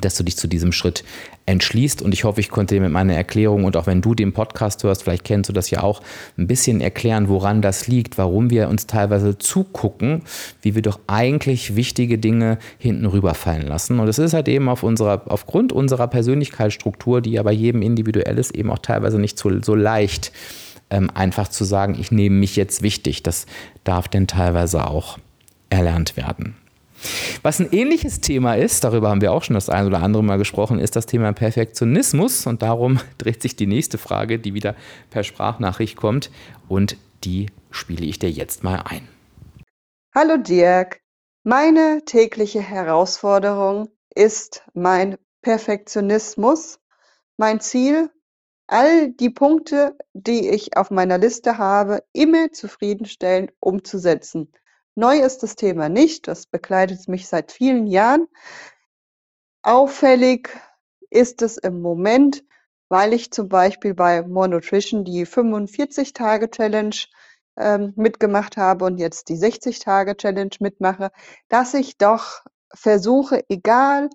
dass 0.00 0.16
du 0.16 0.24
dich 0.24 0.36
zu 0.36 0.46
diesem 0.46 0.72
Schritt 0.72 1.04
entschließt. 1.46 2.02
Und 2.02 2.12
ich 2.12 2.24
hoffe, 2.24 2.40
ich 2.40 2.50
konnte 2.50 2.74
dir 2.74 2.80
mit 2.80 2.92
meiner 2.92 3.14
Erklärung 3.14 3.64
und 3.64 3.76
auch 3.76 3.86
wenn 3.86 4.02
du 4.02 4.14
den 4.14 4.32
Podcast 4.32 4.82
hörst, 4.84 5.04
vielleicht 5.04 5.24
kennst 5.24 5.48
du 5.48 5.52
das 5.52 5.70
ja 5.70 5.82
auch, 5.82 6.02
ein 6.36 6.46
bisschen 6.46 6.80
erklären, 6.80 7.28
woran 7.28 7.62
das 7.62 7.86
liegt, 7.86 8.18
warum 8.18 8.50
wir 8.50 8.68
uns 8.68 8.86
teilweise 8.86 9.38
zugucken, 9.38 10.22
wie 10.62 10.74
wir 10.74 10.82
doch 10.82 11.00
eigentlich 11.06 11.76
wichtige 11.76 12.18
Dinge 12.18 12.58
hinten 12.78 13.06
rüberfallen 13.06 13.66
lassen. 13.66 13.98
Und 13.98 14.08
es 14.08 14.18
ist 14.18 14.34
halt 14.34 14.48
eben 14.48 14.68
auf 14.68 14.82
unserer, 14.82 15.22
aufgrund 15.26 15.72
unserer 15.72 16.08
Persönlichkeitsstruktur, 16.08 17.20
die 17.20 17.32
ja 17.32 17.42
bei 17.42 17.52
jedem 17.52 17.82
individuell 17.82 18.38
ist, 18.38 18.54
eben 18.54 18.70
auch 18.70 18.80
teilweise 18.80 19.18
nicht 19.18 19.38
so, 19.38 19.50
so 19.62 19.74
leicht, 19.74 20.32
ähm, 20.90 21.10
einfach 21.14 21.48
zu 21.48 21.64
sagen, 21.64 21.96
ich 21.98 22.12
nehme 22.12 22.36
mich 22.36 22.56
jetzt 22.56 22.82
wichtig. 22.82 23.22
Das 23.22 23.46
darf 23.84 24.08
denn 24.08 24.26
teilweise 24.26 24.86
auch 24.86 25.18
erlernt 25.70 26.16
werden. 26.16 26.56
Was 27.42 27.60
ein 27.60 27.72
ähnliches 27.72 28.20
Thema 28.20 28.54
ist, 28.54 28.84
darüber 28.84 29.10
haben 29.10 29.20
wir 29.20 29.32
auch 29.32 29.42
schon 29.42 29.54
das 29.54 29.68
ein 29.68 29.86
oder 29.86 30.02
andere 30.02 30.24
Mal 30.24 30.38
gesprochen, 30.38 30.78
ist 30.78 30.96
das 30.96 31.06
Thema 31.06 31.32
Perfektionismus. 31.32 32.46
Und 32.46 32.62
darum 32.62 32.98
dreht 33.18 33.42
sich 33.42 33.56
die 33.56 33.66
nächste 33.66 33.98
Frage, 33.98 34.38
die 34.38 34.54
wieder 34.54 34.74
per 35.10 35.22
Sprachnachricht 35.22 35.96
kommt. 35.96 36.30
Und 36.68 36.96
die 37.24 37.46
spiele 37.70 38.04
ich 38.04 38.18
dir 38.18 38.30
jetzt 38.30 38.64
mal 38.64 38.82
ein. 38.84 39.08
Hallo 40.14 40.36
Dirk, 40.38 41.00
meine 41.44 42.02
tägliche 42.04 42.60
Herausforderung 42.60 43.88
ist 44.14 44.64
mein 44.74 45.16
Perfektionismus. 45.42 46.80
Mein 47.36 47.60
Ziel, 47.60 48.10
all 48.66 49.12
die 49.12 49.30
Punkte, 49.30 49.96
die 50.12 50.48
ich 50.48 50.76
auf 50.76 50.90
meiner 50.90 51.18
Liste 51.18 51.58
habe, 51.58 52.02
immer 52.12 52.50
zufriedenstellend 52.50 53.52
umzusetzen. 53.60 54.50
Neu 54.98 55.18
ist 55.18 55.42
das 55.42 55.56
Thema 55.56 55.90
nicht, 55.90 56.26
das 56.26 56.46
begleitet 56.46 57.06
mich 57.06 57.28
seit 57.28 57.52
vielen 57.52 57.86
Jahren. 57.86 58.28
Auffällig 59.62 60.48
ist 61.10 61.42
es 61.42 61.58
im 61.58 61.82
Moment, 61.82 62.42
weil 62.88 63.12
ich 63.12 63.30
zum 63.30 63.50
Beispiel 63.50 63.92
bei 63.92 64.22
More 64.22 64.48
Nutrition 64.48 65.04
die 65.04 65.26
45-Tage-Challenge 65.26 66.96
ähm, 67.58 67.92
mitgemacht 67.96 68.56
habe 68.56 68.86
und 68.86 68.96
jetzt 68.96 69.28
die 69.28 69.36
60-Tage-Challenge 69.36 70.56
mitmache, 70.60 71.10
dass 71.48 71.74
ich 71.74 71.98
doch 71.98 72.40
versuche, 72.72 73.44
egal 73.50 74.08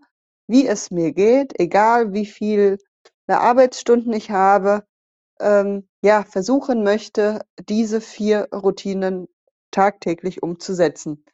wie 0.48 0.66
es 0.66 0.90
mir 0.90 1.14
geht, 1.14 1.54
egal 1.60 2.12
wie 2.12 2.26
viele 2.26 2.80
Arbeitsstunden 3.28 4.14
ich 4.14 4.32
habe, 4.32 4.84
ähm, 5.40 5.88
ja, 6.02 6.24
versuchen 6.24 6.84
möchte, 6.84 7.46
diese 7.70 8.02
vier 8.02 8.48
Routinen 8.52 9.28
tagtäglich 9.72 10.44
umzusetzen. 10.44 11.26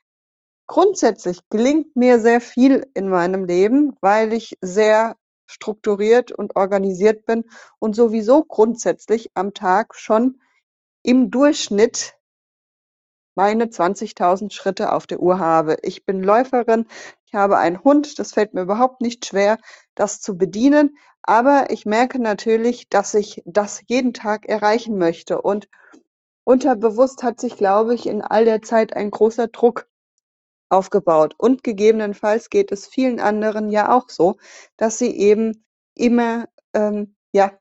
Grundsätzlich 0.67 1.39
gelingt 1.49 1.95
mir 1.95 2.19
sehr 2.19 2.41
viel 2.41 2.87
in 2.93 3.09
meinem 3.09 3.45
Leben, 3.45 3.95
weil 4.01 4.33
ich 4.33 4.57
sehr 4.61 5.15
strukturiert 5.45 6.31
und 6.31 6.55
organisiert 6.55 7.25
bin 7.25 7.45
und 7.79 7.95
sowieso 7.95 8.43
grundsätzlich 8.43 9.31
am 9.33 9.53
Tag 9.53 9.95
schon 9.95 10.41
im 11.03 11.31
Durchschnitt 11.31 12.15
meine 13.35 13.65
20.000 13.65 14.51
Schritte 14.51 14.91
auf 14.91 15.07
der 15.07 15.21
Uhr 15.21 15.39
habe. 15.39 15.77
Ich 15.83 16.05
bin 16.05 16.21
Läuferin, 16.21 16.87
ich 17.25 17.35
habe 17.35 17.57
einen 17.57 17.83
Hund, 17.83 18.19
das 18.19 18.33
fällt 18.33 18.53
mir 18.53 18.61
überhaupt 18.61 18.99
nicht 18.99 19.25
schwer, 19.25 19.59
das 19.95 20.19
zu 20.21 20.37
bedienen, 20.37 20.97
aber 21.21 21.67
ich 21.69 21.85
merke 21.85 22.19
natürlich, 22.19 22.89
dass 22.89 23.13
ich 23.13 23.41
das 23.45 23.81
jeden 23.85 24.13
Tag 24.13 24.47
erreichen 24.47 24.97
möchte 24.97 25.41
und 25.41 25.69
Unterbewusst 26.47 27.23
hat 27.23 27.41
sich, 27.41 27.57
glaube 27.57 27.93
ich, 27.93 28.07
in 28.07 28.21
all 28.21 28.45
der 28.45 28.61
Zeit 28.61 28.95
ein 28.95 29.11
großer 29.11 29.49
Druck 29.49 29.89
aufgebaut. 30.69 31.35
Und 31.37 31.61
gegebenenfalls 31.61 32.49
geht 32.49 32.71
es 32.71 32.87
vielen 32.87 33.19
anderen 33.19 33.69
ja 33.69 33.93
auch 33.93 34.07
so, 34.07 34.37
dass 34.77 34.97
sie 34.97 35.13
eben 35.13 35.65
immer 35.93 36.47
ähm, 36.73 37.17
ja 37.33 37.51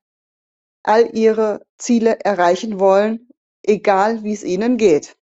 all 0.85 1.17
ihre 1.17 1.67
Ziele 1.79 2.21
erreichen 2.21 2.79
wollen, 2.79 3.29
egal 3.65 4.23
wie 4.23 4.33
es 4.33 4.45
ihnen 4.45 4.77
geht. 4.77 5.17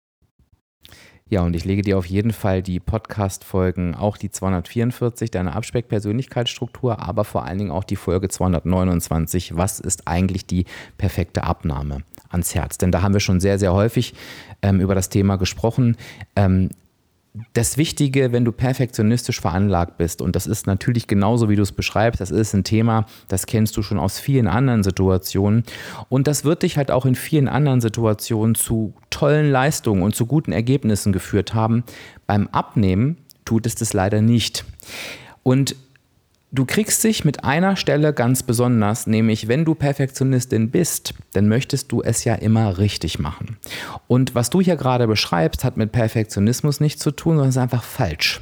Ja, 1.29 1.41
und 1.41 1.55
ich 1.55 1.65
lege 1.65 1.81
dir 1.81 1.97
auf 1.97 2.05
jeden 2.05 2.31
Fall 2.31 2.61
die 2.61 2.79
Podcast-Folgen, 2.79 3.95
auch 3.95 4.17
die 4.17 4.29
244, 4.29 5.31
deine 5.31 5.55
Abspeck-Persönlichkeitsstruktur, 5.55 6.99
aber 6.99 7.23
vor 7.23 7.45
allen 7.45 7.57
Dingen 7.57 7.71
auch 7.71 7.85
die 7.85 7.95
Folge 7.95 8.29
229, 8.29 9.55
was 9.55 9.79
ist 9.79 10.07
eigentlich 10.07 10.45
die 10.45 10.65
perfekte 10.97 11.43
Abnahme 11.43 12.03
ans 12.29 12.53
Herz? 12.53 12.77
Denn 12.77 12.91
da 12.91 13.01
haben 13.01 13.13
wir 13.13 13.19
schon 13.19 13.39
sehr, 13.39 13.57
sehr 13.57 13.73
häufig 13.73 14.13
ähm, 14.61 14.79
über 14.79 14.95
das 14.95 15.09
Thema 15.09 15.37
gesprochen. 15.37 15.97
Ähm, 16.35 16.69
das 17.53 17.77
Wichtige, 17.77 18.31
wenn 18.31 18.45
du 18.45 18.51
perfektionistisch 18.51 19.41
veranlagt 19.41 19.97
bist, 19.97 20.21
und 20.21 20.35
das 20.35 20.45
ist 20.45 20.67
natürlich 20.67 21.07
genauso, 21.07 21.49
wie 21.49 21.55
du 21.55 21.63
es 21.63 21.71
beschreibst, 21.71 22.21
das 22.21 22.29
ist 22.29 22.53
ein 22.53 22.63
Thema, 22.63 23.07
das 23.27 23.47
kennst 23.47 23.75
du 23.75 23.81
schon 23.81 23.97
aus 23.97 24.19
vielen 24.19 24.47
anderen 24.47 24.83
Situationen. 24.83 25.63
Und 26.09 26.27
das 26.27 26.45
wird 26.45 26.61
dich 26.61 26.77
halt 26.77 26.91
auch 26.91 27.05
in 27.05 27.15
vielen 27.15 27.47
anderen 27.47 27.81
Situationen 27.81 28.53
zu 28.53 28.93
tollen 29.09 29.49
Leistungen 29.49 30.03
und 30.03 30.15
zu 30.15 30.27
guten 30.27 30.51
Ergebnissen 30.51 31.11
geführt 31.11 31.55
haben. 31.55 31.83
Beim 32.27 32.47
Abnehmen 32.49 33.17
tut 33.45 33.65
es 33.65 33.73
das 33.73 33.93
leider 33.93 34.21
nicht. 34.21 34.63
Und 35.41 35.75
Du 36.55 36.65
kriegst 36.65 37.03
dich 37.03 37.25
mit 37.25 37.43
einer 37.43 37.75
Stelle 37.75 38.13
ganz 38.13 38.43
besonders, 38.43 39.07
nämlich 39.07 39.47
wenn 39.47 39.65
du 39.65 39.73
Perfektionistin 39.73 40.69
bist, 40.69 41.15
dann 41.33 41.47
möchtest 41.47 41.91
du 41.91 42.03
es 42.03 42.25
ja 42.25 42.35
immer 42.35 42.77
richtig 42.77 43.17
machen. 43.17 43.57
Und 44.07 44.35
was 44.35 44.51
du 44.51 44.61
hier 44.61 44.75
gerade 44.75 45.07
beschreibst, 45.07 45.63
hat 45.63 45.77
mit 45.77 45.91
Perfektionismus 45.91 46.79
nichts 46.79 47.01
zu 47.01 47.09
tun, 47.09 47.37
sondern 47.37 47.49
ist 47.49 47.57
einfach 47.57 47.81
falsch. 47.81 48.39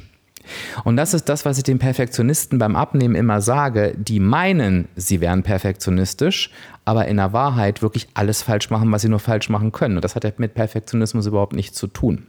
Und 0.84 0.98
das 0.98 1.14
ist 1.14 1.30
das, 1.30 1.46
was 1.46 1.56
ich 1.56 1.64
den 1.64 1.78
Perfektionisten 1.78 2.58
beim 2.58 2.76
Abnehmen 2.76 3.14
immer 3.14 3.40
sage. 3.40 3.94
Die 3.96 4.20
meinen, 4.20 4.88
sie 4.94 5.22
wären 5.22 5.42
perfektionistisch, 5.42 6.50
aber 6.84 7.08
in 7.08 7.16
der 7.16 7.32
Wahrheit 7.32 7.80
wirklich 7.80 8.08
alles 8.12 8.42
falsch 8.42 8.68
machen, 8.68 8.92
was 8.92 9.00
sie 9.00 9.08
nur 9.08 9.20
falsch 9.20 9.48
machen 9.48 9.72
können. 9.72 9.96
Und 9.96 10.04
das 10.04 10.16
hat 10.16 10.38
mit 10.38 10.52
Perfektionismus 10.52 11.24
überhaupt 11.24 11.54
nichts 11.54 11.78
zu 11.78 11.86
tun. 11.86 12.26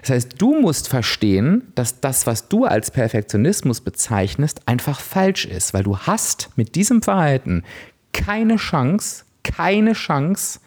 Das 0.00 0.10
heißt, 0.10 0.34
du 0.38 0.60
musst 0.60 0.88
verstehen, 0.88 1.72
dass 1.74 2.00
das, 2.00 2.26
was 2.26 2.48
du 2.48 2.64
als 2.64 2.90
Perfektionismus 2.90 3.80
bezeichnest, 3.80 4.60
einfach 4.66 5.00
falsch 5.00 5.44
ist, 5.44 5.74
weil 5.74 5.82
du 5.82 5.98
hast 5.98 6.50
mit 6.56 6.74
diesem 6.74 7.02
Verhalten 7.02 7.64
keine 8.12 8.56
Chance, 8.56 9.24
keine 9.42 9.92
Chance, 9.92 10.60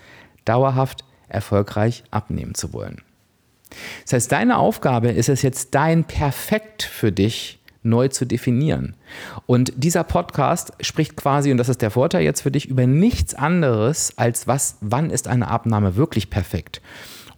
dauerhaft 0.46 1.04
erfolgreich 1.28 2.04
abnehmen 2.12 2.56
zu 2.56 2.74
wollen. 2.74 3.02
Das 4.04 4.14
heißt, 4.14 4.32
deine 4.32 4.58
Aufgabe 4.58 5.10
ist 5.10 5.30
es 5.30 5.42
jetzt, 5.42 5.76
dein 5.76 6.04
Perfekt 6.04 6.84
für 6.84 7.12
dich 7.12 7.60
neu 7.84 8.10
zu 8.10 8.26
definieren. 8.26 8.96
Und 9.46 9.72
dieser 9.78 10.04
Podcast 10.04 10.74
spricht 10.82 11.16
quasi, 11.16 11.52
und 11.52 11.58
das 11.58 11.70
ist 11.70 11.82
der 11.82 11.92
Vorteil 11.92 12.24
jetzt 12.24 12.42
für 12.42 12.52
dich, 12.52 12.68
über 12.68 12.88
nichts 12.88 13.34
anderes 13.34 14.18
als 14.18 14.48
was, 14.48 14.78
wann 14.82 15.10
ist 15.10 15.28
eine 15.28 15.48
Abnahme 15.48 15.96
wirklich 15.96 16.30
perfekt. 16.30 16.82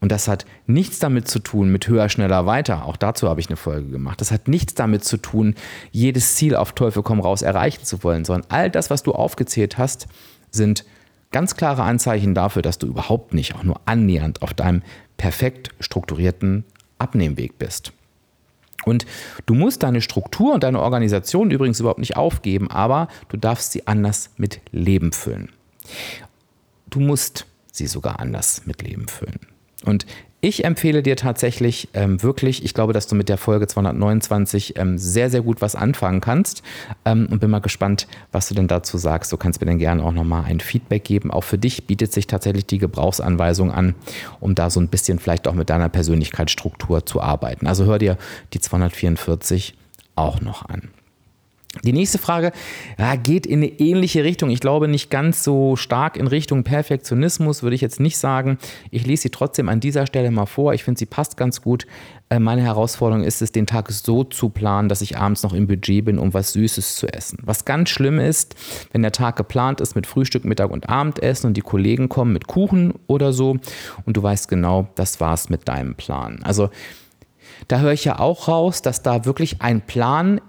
Und 0.01 0.11
das 0.11 0.27
hat 0.27 0.45
nichts 0.65 0.97
damit 0.97 1.27
zu 1.27 1.39
tun 1.39 1.71
mit 1.71 1.87
höher, 1.87 2.09
schneller, 2.09 2.47
weiter. 2.47 2.85
Auch 2.85 2.97
dazu 2.97 3.29
habe 3.29 3.39
ich 3.39 3.47
eine 3.47 3.55
Folge 3.55 3.87
gemacht. 3.87 4.19
Das 4.19 4.31
hat 4.31 4.47
nichts 4.47 4.73
damit 4.73 5.03
zu 5.03 5.17
tun, 5.17 5.55
jedes 5.91 6.35
Ziel 6.35 6.55
auf 6.55 6.73
Teufel 6.73 7.03
komm 7.03 7.19
raus 7.19 7.43
erreichen 7.43 7.85
zu 7.85 8.03
wollen, 8.03 8.25
sondern 8.25 8.49
all 8.49 8.71
das, 8.71 8.89
was 8.89 9.03
du 9.03 9.13
aufgezählt 9.13 9.77
hast, 9.77 10.07
sind 10.49 10.85
ganz 11.31 11.55
klare 11.55 11.83
Anzeichen 11.83 12.33
dafür, 12.33 12.63
dass 12.63 12.79
du 12.79 12.87
überhaupt 12.87 13.35
nicht 13.35 13.55
auch 13.55 13.63
nur 13.63 13.79
annähernd 13.85 14.41
auf 14.41 14.55
deinem 14.55 14.81
perfekt 15.17 15.69
strukturierten 15.79 16.65
Abnehmweg 16.97 17.59
bist. 17.59 17.93
Und 18.85 19.05
du 19.45 19.53
musst 19.53 19.83
deine 19.83 20.01
Struktur 20.01 20.55
und 20.55 20.63
deine 20.63 20.81
Organisation 20.81 21.51
übrigens 21.51 21.79
überhaupt 21.79 21.99
nicht 21.99 22.17
aufgeben, 22.17 22.71
aber 22.71 23.07
du 23.29 23.37
darfst 23.37 23.71
sie 23.71 23.85
anders 23.85 24.31
mit 24.37 24.61
Leben 24.71 25.11
füllen. 25.11 25.49
Du 26.89 26.99
musst 26.99 27.45
sie 27.71 27.85
sogar 27.85 28.19
anders 28.19 28.63
mit 28.65 28.81
Leben 28.81 29.07
füllen. 29.07 29.50
Und 29.85 30.05
ich 30.43 30.65
empfehle 30.65 31.03
dir 31.03 31.15
tatsächlich 31.15 31.89
ähm, 31.93 32.23
wirklich, 32.23 32.65
ich 32.65 32.73
glaube, 32.73 32.93
dass 32.93 33.05
du 33.05 33.13
mit 33.15 33.29
der 33.29 33.37
Folge 33.37 33.67
229 33.67 34.75
ähm, 34.75 34.97
sehr, 34.97 35.29
sehr 35.29 35.41
gut 35.41 35.61
was 35.61 35.75
anfangen 35.75 36.19
kannst 36.19 36.63
ähm, 37.05 37.27
und 37.29 37.39
bin 37.39 37.51
mal 37.51 37.59
gespannt, 37.59 38.07
was 38.31 38.47
du 38.47 38.55
denn 38.55 38.67
dazu 38.67 38.97
sagst. 38.97 39.31
Du 39.31 39.37
kannst 39.37 39.61
mir 39.61 39.67
dann 39.67 39.77
gerne 39.77 40.03
auch 40.03 40.11
nochmal 40.11 40.45
ein 40.45 40.59
Feedback 40.59 41.03
geben. 41.03 41.29
Auch 41.29 41.43
für 41.43 41.59
dich 41.59 41.85
bietet 41.85 42.11
sich 42.11 42.25
tatsächlich 42.25 42.65
die 42.65 42.79
Gebrauchsanweisung 42.79 43.71
an, 43.71 43.93
um 44.39 44.55
da 44.55 44.71
so 44.71 44.79
ein 44.79 44.87
bisschen 44.87 45.19
vielleicht 45.19 45.47
auch 45.47 45.53
mit 45.53 45.69
deiner 45.69 45.89
Persönlichkeitsstruktur 45.89 47.05
zu 47.05 47.21
arbeiten. 47.21 47.67
Also 47.67 47.85
hör 47.85 47.99
dir 47.99 48.17
die 48.53 48.59
244 48.59 49.75
auch 50.15 50.41
noch 50.41 50.67
an. 50.67 50.89
Die 51.83 51.93
nächste 51.93 52.17
Frage 52.17 52.51
ja, 52.99 53.15
geht 53.15 53.45
in 53.45 53.59
eine 53.59 53.67
ähnliche 53.79 54.25
Richtung. 54.25 54.49
Ich 54.49 54.59
glaube 54.59 54.89
nicht 54.89 55.09
ganz 55.09 55.41
so 55.41 55.77
stark 55.77 56.17
in 56.17 56.27
Richtung 56.27 56.65
Perfektionismus, 56.65 57.63
würde 57.63 57.75
ich 57.75 57.81
jetzt 57.81 58.01
nicht 58.01 58.17
sagen. 58.17 58.57
Ich 58.91 59.05
lese 59.05 59.23
sie 59.23 59.29
trotzdem 59.29 59.69
an 59.69 59.79
dieser 59.79 60.05
Stelle 60.05 60.31
mal 60.31 60.47
vor. 60.47 60.73
Ich 60.73 60.83
finde, 60.83 60.99
sie 60.99 61.05
passt 61.05 61.37
ganz 61.37 61.61
gut. 61.61 61.87
Äh, 62.29 62.39
meine 62.39 62.61
Herausforderung 62.61 63.23
ist 63.23 63.41
es, 63.41 63.53
den 63.53 63.67
Tag 63.67 63.89
so 63.89 64.25
zu 64.25 64.49
planen, 64.49 64.89
dass 64.89 65.01
ich 65.01 65.17
abends 65.17 65.43
noch 65.43 65.53
im 65.53 65.65
Budget 65.65 66.03
bin, 66.03 66.19
um 66.19 66.33
was 66.33 66.51
Süßes 66.51 66.95
zu 66.95 67.07
essen. 67.07 67.39
Was 67.43 67.63
ganz 67.63 67.89
schlimm 67.89 68.19
ist, 68.19 68.55
wenn 68.91 69.01
der 69.01 69.13
Tag 69.13 69.37
geplant 69.37 69.79
ist 69.79 69.95
mit 69.95 70.07
Frühstück, 70.07 70.43
Mittag 70.43 70.71
und 70.71 70.89
Abendessen 70.89 71.47
und 71.47 71.55
die 71.55 71.61
Kollegen 71.61 72.09
kommen 72.09 72.33
mit 72.33 72.47
Kuchen 72.47 72.95
oder 73.07 73.31
so 73.31 73.57
und 74.05 74.17
du 74.17 74.21
weißt 74.21 74.49
genau, 74.49 74.89
das 74.95 75.21
war's 75.21 75.49
mit 75.49 75.69
deinem 75.69 75.95
Plan. 75.95 76.41
Also 76.43 76.69
da 77.67 77.79
höre 77.79 77.93
ich 77.93 78.03
ja 78.03 78.19
auch 78.19 78.47
raus, 78.47 78.81
dass 78.81 79.03
da 79.03 79.25
wirklich 79.25 79.61
ein 79.61 79.81
Plan 79.81 80.41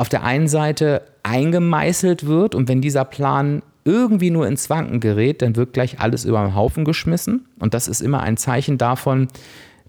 auf 0.00 0.08
der 0.08 0.24
einen 0.24 0.48
Seite 0.48 1.02
eingemeißelt 1.24 2.24
wird 2.24 2.54
und 2.54 2.70
wenn 2.70 2.80
dieser 2.80 3.04
Plan 3.04 3.60
irgendwie 3.84 4.30
nur 4.30 4.46
ins 4.46 4.70
Wanken 4.70 4.98
gerät, 4.98 5.42
dann 5.42 5.56
wird 5.56 5.74
gleich 5.74 6.00
alles 6.00 6.24
über 6.24 6.42
den 6.42 6.54
Haufen 6.54 6.86
geschmissen. 6.86 7.46
Und 7.58 7.74
das 7.74 7.86
ist 7.86 8.00
immer 8.00 8.20
ein 8.20 8.38
Zeichen 8.38 8.78
davon, 8.78 9.28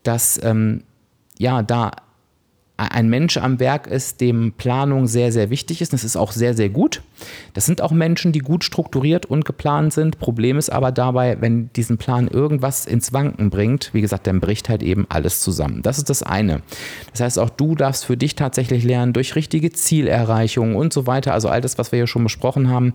dass 0.03 0.37
ähm, 0.43 0.83
ja 1.39 1.63
da 1.63 1.91
ein 2.89 3.09
Mensch 3.09 3.37
am 3.37 3.59
Werk 3.59 3.87
ist, 3.87 4.21
dem 4.21 4.53
Planung 4.53 5.07
sehr, 5.07 5.31
sehr 5.31 5.49
wichtig 5.49 5.81
ist. 5.81 5.93
Das 5.93 6.03
ist 6.03 6.15
auch 6.15 6.31
sehr, 6.31 6.53
sehr 6.53 6.69
gut. 6.69 7.01
Das 7.53 7.65
sind 7.65 7.81
auch 7.81 7.91
Menschen, 7.91 8.31
die 8.31 8.39
gut 8.39 8.63
strukturiert 8.63 9.25
und 9.25 9.45
geplant 9.45 9.93
sind. 9.93 10.19
Problem 10.19 10.57
ist 10.57 10.69
aber 10.69 10.91
dabei, 10.91 11.37
wenn 11.39 11.71
diesen 11.73 11.97
Plan 11.97 12.27
irgendwas 12.27 12.85
ins 12.85 13.13
Wanken 13.13 13.49
bringt, 13.49 13.93
wie 13.93 14.01
gesagt, 14.01 14.27
dann 14.27 14.39
bricht 14.39 14.69
halt 14.69 14.83
eben 14.83 15.05
alles 15.09 15.41
zusammen. 15.41 15.81
Das 15.81 15.97
ist 15.97 16.09
das 16.09 16.23
eine. 16.23 16.61
Das 17.11 17.21
heißt, 17.21 17.39
auch 17.39 17.49
du 17.49 17.75
darfst 17.75 18.05
für 18.05 18.17
dich 18.17 18.35
tatsächlich 18.35 18.83
lernen, 18.83 19.13
durch 19.13 19.35
richtige 19.35 19.71
Zielerreichung 19.71 20.75
und 20.75 20.93
so 20.93 21.07
weiter, 21.07 21.33
also 21.33 21.49
all 21.49 21.61
das, 21.61 21.77
was 21.77 21.91
wir 21.91 21.97
hier 21.97 22.07
schon 22.07 22.23
besprochen 22.23 22.69
haben, 22.69 22.93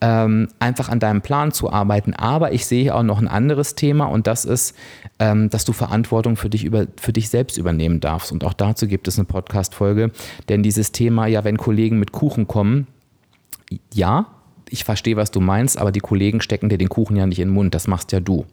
ähm, 0.00 0.48
einfach 0.58 0.88
an 0.88 1.00
deinem 1.00 1.22
Plan 1.22 1.52
zu 1.52 1.70
arbeiten. 1.70 2.14
Aber 2.14 2.52
ich 2.52 2.66
sehe 2.66 2.94
auch 2.94 3.02
noch 3.02 3.20
ein 3.20 3.28
anderes 3.28 3.74
Thema 3.74 4.06
und 4.06 4.26
das 4.26 4.44
ist, 4.44 4.76
ähm, 5.18 5.50
dass 5.50 5.64
du 5.64 5.72
Verantwortung 5.72 6.36
für 6.36 6.50
dich, 6.50 6.64
über, 6.64 6.86
für 7.00 7.12
dich 7.12 7.28
selbst 7.28 7.56
übernehmen 7.56 8.00
darfst. 8.00 8.32
Und 8.32 8.44
auch 8.44 8.52
dazu 8.52 8.86
gibt 8.86 9.08
es 9.08 9.18
eine 9.18 9.26
Podcast-Folge. 9.26 10.10
Denn 10.48 10.62
dieses 10.62 10.92
Thema, 10.92 11.26
ja, 11.26 11.44
wenn 11.44 11.56
Kollegen 11.56 11.98
mit 11.98 12.12
Kuchen 12.12 12.46
kommen, 12.46 12.86
ja, 13.92 14.26
ich 14.70 14.84
verstehe, 14.84 15.16
was 15.16 15.30
du 15.30 15.40
meinst, 15.40 15.78
aber 15.78 15.92
die 15.92 16.00
Kollegen 16.00 16.40
stecken 16.40 16.68
dir 16.68 16.78
den 16.78 16.88
Kuchen 16.88 17.16
ja 17.16 17.26
nicht 17.26 17.38
in 17.38 17.48
den 17.48 17.54
Mund, 17.54 17.74
das 17.74 17.86
machst 17.86 18.12
ja 18.12 18.20
du. 18.20 18.44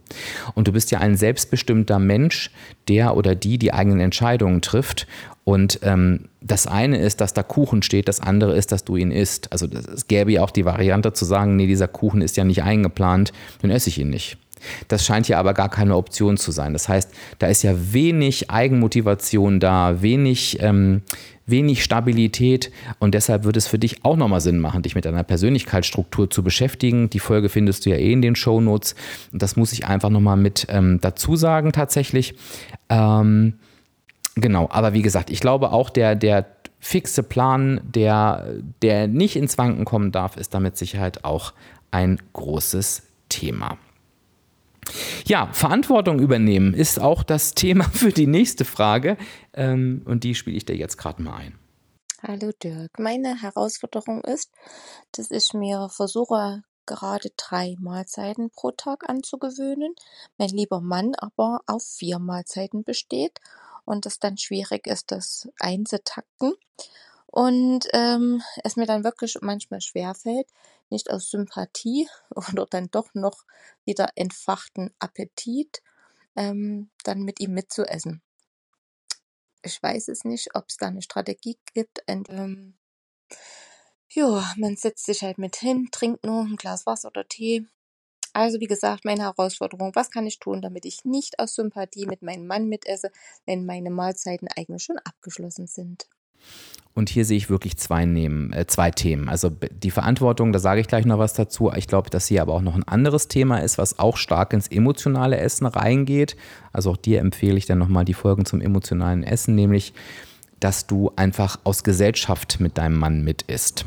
Und 0.53 0.67
du 0.67 0.71
bist 0.71 0.91
ja 0.91 0.99
ein 0.99 1.15
selbstbestimmter 1.15 1.99
Mensch, 1.99 2.51
der 2.87 3.17
oder 3.17 3.33
die 3.33 3.57
die 3.57 3.73
eigenen 3.73 3.99
Entscheidungen 3.99 4.61
trifft. 4.61 5.07
Und 5.43 5.79
ähm, 5.83 6.29
das 6.39 6.67
eine 6.67 6.99
ist, 6.99 7.19
dass 7.21 7.33
da 7.33 7.43
Kuchen 7.43 7.81
steht, 7.81 8.07
das 8.07 8.19
andere 8.19 8.55
ist, 8.55 8.71
dass 8.71 8.83
du 8.83 8.95
ihn 8.95 9.11
isst. 9.11 9.51
Also 9.51 9.67
es 9.67 10.07
gäbe 10.07 10.31
ja 10.31 10.43
auch 10.43 10.51
die 10.51 10.65
Variante 10.65 11.13
zu 11.13 11.25
sagen, 11.25 11.55
nee, 11.55 11.67
dieser 11.67 11.87
Kuchen 11.87 12.21
ist 12.21 12.37
ja 12.37 12.43
nicht 12.43 12.63
eingeplant, 12.63 13.33
dann 13.61 13.71
esse 13.71 13.89
ich 13.89 13.97
ihn 13.97 14.09
nicht. 14.09 14.37
Das 14.87 15.05
scheint 15.05 15.27
ja 15.27 15.39
aber 15.39 15.55
gar 15.55 15.69
keine 15.69 15.95
Option 15.95 16.37
zu 16.37 16.51
sein. 16.51 16.73
Das 16.73 16.87
heißt, 16.87 17.11
da 17.39 17.47
ist 17.47 17.63
ja 17.63 17.73
wenig 17.75 18.51
Eigenmotivation 18.51 19.59
da, 19.59 20.03
wenig, 20.03 20.59
ähm, 20.61 21.01
wenig 21.47 21.83
Stabilität 21.83 22.71
und 22.99 23.15
deshalb 23.15 23.43
wird 23.43 23.57
es 23.57 23.67
für 23.67 23.79
dich 23.79 24.05
auch 24.05 24.15
nochmal 24.15 24.41
Sinn 24.41 24.59
machen, 24.59 24.83
dich 24.83 24.93
mit 24.93 25.05
deiner 25.05 25.23
Persönlichkeitsstruktur 25.23 26.29
zu 26.29 26.43
beschäftigen. 26.43 27.09
Die 27.09 27.19
Folge 27.19 27.49
findest 27.49 27.85
du 27.85 27.89
ja 27.89 27.97
eh 27.97 28.13
in 28.13 28.21
den 28.21 28.35
Show 28.35 28.61
Notes. 28.61 28.95
Das 29.33 29.55
muss 29.55 29.73
ich 29.73 29.87
einfach 29.87 30.09
nochmal 30.09 30.37
mit 30.37 30.67
ähm, 30.69 30.99
dazu 31.01 31.35
sagen 31.35 31.71
tatsächlich. 31.71 32.35
Ähm, 32.89 33.55
genau, 34.36 34.67
aber 34.69 34.93
wie 34.93 35.01
gesagt, 35.01 35.29
ich 35.29 35.39
glaube 35.39 35.71
auch 35.71 35.89
der, 35.89 36.15
der 36.15 36.45
fixe 36.79 37.23
Plan, 37.23 37.79
der, 37.84 38.55
der 38.82 39.07
nicht 39.07 39.36
ins 39.36 39.57
Wanken 39.57 39.86
kommen 39.86 40.11
darf, 40.11 40.36
ist 40.36 40.53
damit 40.53 40.77
Sicherheit 40.77 41.23
auch 41.23 41.53
ein 41.91 42.19
großes 42.34 43.03
Thema. 43.29 43.77
Ja, 45.25 45.47
Verantwortung 45.53 46.19
übernehmen 46.19 46.73
ist 46.73 46.99
auch 46.99 47.23
das 47.23 47.51
Thema 47.55 47.86
für 47.86 48.11
die 48.11 48.27
nächste 48.27 48.65
Frage 48.65 49.17
ähm, 49.53 50.01
und 50.05 50.23
die 50.23 50.36
spiele 50.36 50.57
ich 50.57 50.65
dir 50.65 50.75
jetzt 50.75 50.97
gerade 50.97 51.21
mal 51.21 51.36
ein. 51.36 51.57
Hallo 52.23 52.51
Dirk, 52.63 52.99
meine 52.99 53.41
Herausforderung 53.41 54.23
ist, 54.23 54.51
dass 55.13 55.32
ich 55.32 55.53
mir 55.53 55.89
versuche, 55.89 56.63
gerade 56.86 57.29
drei 57.38 57.75
Mahlzeiten 57.79 58.51
pro 58.51 58.71
Tag 58.71 59.09
anzugewöhnen, 59.09 59.95
mein 60.38 60.49
lieber 60.49 60.82
Mann 60.82 61.13
aber 61.15 61.61
auf 61.67 61.84
vier 61.84 62.19
Mahlzeiten 62.19 62.84
besteht 62.84 63.39
und 63.86 64.05
es 64.05 64.19
dann 64.19 64.38
schwierig 64.38 64.88
ist, 64.88 65.11
das 65.11 65.49
einzutakten 65.59 66.53
und 67.27 67.88
ähm, 67.93 68.43
es 68.63 68.75
mir 68.75 68.86
dann 68.86 69.03
wirklich 69.05 69.38
manchmal 69.41 69.82
schwerfällt, 69.82 70.47
nicht 70.89 71.09
aus 71.09 71.29
Sympathie 71.29 72.07
oder 72.36 72.65
dann 72.69 72.89
doch 72.91 73.13
noch 73.13 73.45
wieder 73.86 74.09
entfachten 74.15 74.93
Appetit 74.99 75.82
ähm, 76.36 76.89
dann 77.03 77.23
mit 77.23 77.39
ihm 77.39 77.53
mitzuessen. 77.53 78.21
Ich 79.63 79.82
weiß 79.82 80.07
es 80.09 80.23
nicht, 80.25 80.55
ob 80.55 80.65
es 80.67 80.77
da 80.77 80.88
eine 80.88 81.01
Strategie 81.01 81.57
gibt. 81.73 82.03
Und, 82.07 82.29
ähm, 82.29 82.77
ja, 84.09 84.53
man 84.57 84.75
setzt 84.75 85.05
sich 85.05 85.21
halt 85.21 85.38
mit 85.38 85.55
hin, 85.55 85.89
trinkt 85.91 86.25
nur 86.25 86.41
ein 86.41 86.55
Glas 86.57 86.86
Wasser 86.86 87.09
oder 87.09 87.27
Tee. 87.27 87.67
Also 88.34 88.59
wie 88.59 88.67
gesagt, 88.67 89.05
meine 89.05 89.23
Herausforderung, 89.23 89.91
was 89.93 90.09
kann 90.09 90.25
ich 90.25 90.39
tun, 90.39 90.61
damit 90.61 90.86
ich 90.86 91.03
nicht 91.03 91.39
aus 91.39 91.55
Sympathie 91.55 92.05
mit 92.05 92.21
meinem 92.21 92.47
Mann 92.47 92.67
mitesse, 92.67 93.11
wenn 93.45 93.65
meine 93.65 93.89
Mahlzeiten 93.89 94.47
eigentlich 94.55 94.84
schon 94.84 94.97
abgeschlossen 94.99 95.67
sind. 95.67 96.07
Und 96.93 97.09
hier 97.09 97.23
sehe 97.23 97.38
ich 97.38 97.49
wirklich 97.49 97.77
zwei, 97.77 98.05
nehmen, 98.05 98.51
äh, 98.51 98.67
zwei 98.67 98.91
Themen. 98.91 99.29
Also 99.29 99.49
die 99.49 99.91
Verantwortung, 99.91 100.51
da 100.51 100.59
sage 100.59 100.82
ich 100.82 100.88
gleich 100.88 101.05
noch 101.05 101.19
was 101.19 101.34
dazu. 101.34 101.71
Ich 101.75 101.88
glaube, 101.88 102.09
dass 102.09 102.27
hier 102.27 102.41
aber 102.41 102.53
auch 102.53 102.61
noch 102.61 102.75
ein 102.75 102.88
anderes 102.88 103.29
Thema 103.29 103.59
ist, 103.59 103.77
was 103.77 103.97
auch 103.97 104.17
stark 104.17 104.51
ins 104.51 104.67
emotionale 104.67 105.38
Essen 105.38 105.67
reingeht. 105.67 106.36
Also 106.73 106.91
auch 106.91 106.97
dir 106.97 107.19
empfehle 107.19 107.57
ich 107.57 107.65
dann 107.65 107.77
nochmal 107.77 108.03
die 108.03 108.13
Folgen 108.13 108.45
zum 108.45 108.59
emotionalen 108.59 109.23
Essen, 109.23 109.55
nämlich 109.55 109.93
dass 110.62 110.88
du 110.88 111.12
einfach 111.18 111.59
aus 111.66 111.84
Gesellschaft 111.84 112.59
mit 112.62 112.78
deinem 112.78 112.97
Mann 112.97 113.24
mit 113.24 113.41
isst. 113.43 113.86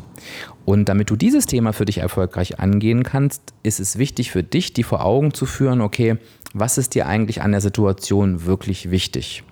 Und 0.64 0.88
damit 0.88 1.08
du 1.08 1.16
dieses 1.16 1.46
Thema 1.46 1.72
für 1.72 1.84
dich 1.86 1.98
erfolgreich 1.98 2.60
angehen 2.60 3.02
kannst, 3.02 3.54
ist 3.62 3.80
es 3.80 3.96
wichtig 3.96 4.30
für 4.30 4.42
dich, 4.42 4.72
die 4.72 4.82
vor 4.82 5.04
Augen 5.04 5.32
zu 5.32 5.46
führen, 5.46 5.80
okay, 5.80 6.16
was 6.52 6.76
ist 6.76 6.94
dir 6.94 7.06
eigentlich 7.06 7.42
an 7.42 7.52
der 7.52 7.60
Situation 7.60 8.44
wirklich 8.44 8.90
wichtig? 8.90 9.44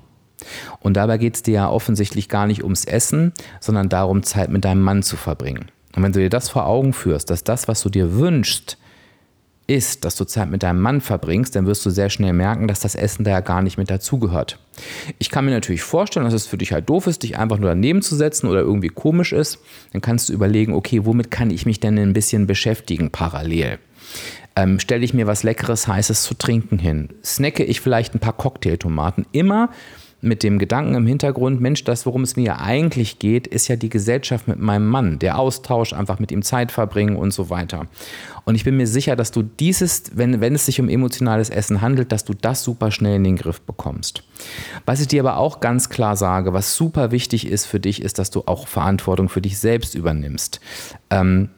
Und 0.81 0.97
dabei 0.97 1.19
geht 1.19 1.37
es 1.37 1.43
dir 1.43 1.55
ja 1.55 1.71
offensichtlich 1.71 2.29
gar 2.29 2.47
nicht 2.47 2.65
ums 2.65 2.85
Essen, 2.85 3.33
sondern 3.61 3.89
darum, 3.89 4.23
Zeit 4.23 4.51
mit 4.51 4.65
deinem 4.65 4.83
Mann 4.83 5.03
zu 5.03 5.17
verbringen. 5.17 5.71
Und 5.95 6.03
wenn 6.03 6.13
du 6.13 6.21
dir 6.21 6.31
das 6.31 6.49
vor 6.49 6.67
Augen 6.67 6.93
führst, 6.93 7.31
dass 7.31 7.45
das, 7.45 7.69
was 7.69 7.83
du 7.83 7.91
dir 7.91 8.17
wünschst, 8.17 8.79
ist, 9.73 10.05
dass 10.05 10.17
du 10.17 10.25
Zeit 10.25 10.51
mit 10.51 10.63
deinem 10.63 10.81
Mann 10.81 11.01
verbringst, 11.01 11.57
dann 11.57 11.67
wirst 11.67 11.85
du 11.87 11.91
sehr 11.91 12.11
schnell 12.11 12.33
merken, 12.33 12.69
dass 12.69 12.81
das 12.81 12.95
Essen 12.95 13.25
da 13.25 13.31
ja 13.31 13.41
gar 13.41 13.63
nicht 13.63 13.79
mit 13.79 13.91
dazugehört. 13.91 14.59
Ich 15.19 15.31
kann 15.31 15.45
mir 15.45 15.51
natürlich 15.51 15.83
vorstellen, 15.83 16.25
dass 16.25 16.35
es 16.35 16.47
für 16.47 16.59
dich 16.59 16.73
halt 16.73 16.89
doof 16.89 17.07
ist, 17.07 17.23
dich 17.23 17.39
einfach 17.39 17.59
nur 17.59 17.71
daneben 17.71 18.03
zu 18.03 18.15
setzen 18.17 18.49
oder 18.49 18.61
irgendwie 18.61 18.89
komisch 18.89 19.33
ist. 19.33 19.59
Dann 19.93 20.03
kannst 20.03 20.29
du 20.29 20.33
überlegen, 20.33 20.75
okay, 20.75 21.05
womit 21.05 21.31
kann 21.31 21.51
ich 21.51 21.67
mich 21.67 21.81
denn 21.81 21.99
ein 21.99 22.13
bisschen 22.13 22.47
beschäftigen 22.47 23.11
parallel? 23.11 23.79
Ähm, 24.55 24.79
stelle 24.79 25.05
ich 25.05 25.15
mir 25.15 25.27
was 25.27 25.43
Leckeres, 25.43 25.89
Heißes 25.89 26.23
zu 26.23 26.35
trinken 26.35 26.79
hin? 26.79 27.09
Snacke 27.25 27.65
ich 27.65 27.81
vielleicht 27.81 28.15
ein 28.15 28.21
paar 28.21 28.37
Cocktailtomaten? 28.37 29.27
Immer 29.33 29.71
mit 30.25 30.45
dem 30.45 30.61
Gedanken 30.61 30.95
im 30.95 31.07
Hintergrund, 31.07 31.61
Mensch, 31.61 31.83
das, 31.83 32.07
worum 32.07 32.23
es 32.23 32.37
mir 32.37 32.45
ja 32.45 32.61
eigentlich 32.61 33.19
geht, 33.19 33.49
ist 33.49 33.67
ja 33.67 33.75
die 33.75 33.89
Gesellschaft 33.89 34.47
mit 34.47 34.61
meinem 34.61 34.87
Mann, 34.87 35.19
der 35.19 35.37
Austausch, 35.37 35.93
einfach 35.93 36.21
mit 36.21 36.31
ihm 36.31 36.43
Zeit 36.43 36.71
verbringen 36.71 37.17
und 37.17 37.35
so 37.35 37.51
weiter. 37.51 37.89
Und 38.45 38.55
ich 38.55 38.63
bin 38.63 38.77
mir 38.77 38.87
sicher, 38.87 39.17
dass 39.17 39.33
du 39.33 39.43
dieses, 39.43 40.17
wenn, 40.17 40.41
wenn 40.41 40.55
es 40.55 40.65
sich 40.65 40.81
um 40.81 40.89
emotionales 40.89 41.51
Essen 41.51 41.81
handelt, 41.81 42.13
dass 42.13 42.25
du 42.25 42.35
das 42.35 42.63
super 42.63 42.93
schnell 42.93 43.17
in 43.17 43.25
den 43.25 43.37
Griff 43.37 43.61
bekommst. 43.61 44.23
Was 44.87 45.01
ich 45.01 45.09
dir 45.09 45.23
aber 45.23 45.39
auch 45.39 45.59
ganz 45.59 45.89
klar 45.89 46.17
sage, 46.17 46.53
was 46.53 46.77
super 46.77 47.11
wichtig 47.11 47.47
ist 47.47 47.67
für 47.67 47.81
dich, 47.81 48.01
ist, 48.01 48.21
dass 48.21 48.31
du 48.31 48.45
auch 48.47 48.69
Verantwortung 48.69 49.29
für 49.29 49.43
dich 49.43 49.59
selbst 49.59 49.97
übernimmst. 49.97 50.61
Ähm, 51.11 51.51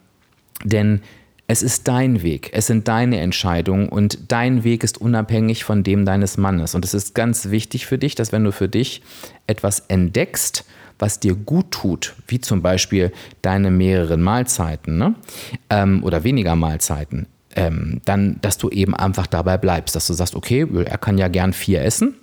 denn 0.64 1.02
es 1.46 1.62
ist 1.62 1.88
dein 1.88 2.22
Weg, 2.22 2.50
es 2.54 2.66
sind 2.66 2.88
deine 2.88 3.20
Entscheidungen 3.20 3.88
und 3.88 4.32
dein 4.32 4.64
Weg 4.64 4.82
ist 4.82 4.98
unabhängig 4.98 5.64
von 5.64 5.82
dem 5.82 6.04
deines 6.06 6.38
Mannes. 6.38 6.74
Und 6.74 6.84
es 6.84 6.94
ist 6.94 7.14
ganz 7.14 7.50
wichtig 7.50 7.86
für 7.86 7.98
dich, 7.98 8.14
dass 8.14 8.32
wenn 8.32 8.44
du 8.44 8.52
für 8.52 8.68
dich 8.68 9.02
etwas 9.46 9.80
entdeckst, 9.88 10.64
was 10.98 11.20
dir 11.20 11.34
gut 11.34 11.70
tut, 11.70 12.14
wie 12.28 12.40
zum 12.40 12.62
Beispiel 12.62 13.12
deine 13.42 13.70
mehreren 13.70 14.22
Mahlzeiten 14.22 14.96
ne? 14.96 15.14
ähm, 15.68 16.02
oder 16.02 16.24
weniger 16.24 16.56
Mahlzeiten, 16.56 17.26
ähm, 17.56 18.00
dann, 18.04 18.38
dass 18.40 18.58
du 18.58 18.70
eben 18.70 18.94
einfach 18.94 19.26
dabei 19.26 19.58
bleibst, 19.58 19.96
dass 19.96 20.06
du 20.06 20.14
sagst, 20.14 20.34
okay, 20.34 20.66
er 20.84 20.98
kann 20.98 21.18
ja 21.18 21.28
gern 21.28 21.52
vier 21.52 21.82
essen 21.82 22.14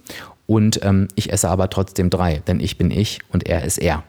und 0.47 0.83
ähm, 0.83 1.09
ich 1.15 1.31
esse 1.31 1.49
aber 1.49 1.69
trotzdem 1.69 2.09
drei, 2.09 2.41
denn 2.47 2.59
ich 2.59 2.77
bin 2.77 2.91
ich 2.91 3.19
und 3.31 3.47
er 3.47 3.63
ist 3.63 3.77
er. 3.77 4.03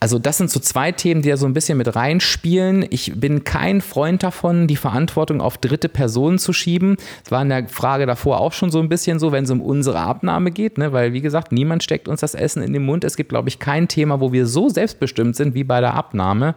Also 0.00 0.18
das 0.18 0.38
sind 0.38 0.50
so 0.50 0.60
zwei 0.60 0.92
Themen, 0.92 1.22
die 1.22 1.28
da 1.28 1.36
so 1.36 1.46
ein 1.46 1.52
bisschen 1.52 1.78
mit 1.78 1.94
reinspielen. 1.94 2.86
Ich 2.90 3.12
bin 3.14 3.44
kein 3.44 3.80
Freund 3.80 4.22
davon, 4.22 4.66
die 4.66 4.76
Verantwortung 4.76 5.40
auf 5.40 5.58
dritte 5.58 5.88
Personen 5.88 6.38
zu 6.38 6.52
schieben. 6.52 6.96
Das 7.22 7.32
war 7.32 7.42
in 7.42 7.48
der 7.48 7.68
Frage 7.68 8.06
davor 8.06 8.40
auch 8.40 8.52
schon 8.52 8.70
so 8.70 8.80
ein 8.80 8.88
bisschen 8.88 9.18
so, 9.18 9.32
wenn 9.32 9.44
es 9.44 9.50
um 9.50 9.60
unsere 9.60 9.98
Abnahme 9.98 10.50
geht, 10.50 10.78
ne? 10.78 10.92
weil 10.92 11.12
wie 11.12 11.20
gesagt, 11.20 11.52
niemand 11.52 11.82
steckt 11.82 12.08
uns 12.08 12.20
das 12.20 12.34
Essen 12.34 12.62
in 12.62 12.72
den 12.72 12.84
Mund. 12.84 13.04
Es 13.04 13.16
gibt, 13.16 13.30
glaube 13.30 13.48
ich, 13.48 13.58
kein 13.58 13.88
Thema, 13.88 14.20
wo 14.20 14.32
wir 14.32 14.46
so 14.46 14.68
selbstbestimmt 14.68 15.36
sind 15.36 15.54
wie 15.54 15.64
bei 15.64 15.80
der 15.80 15.94
Abnahme. 15.94 16.54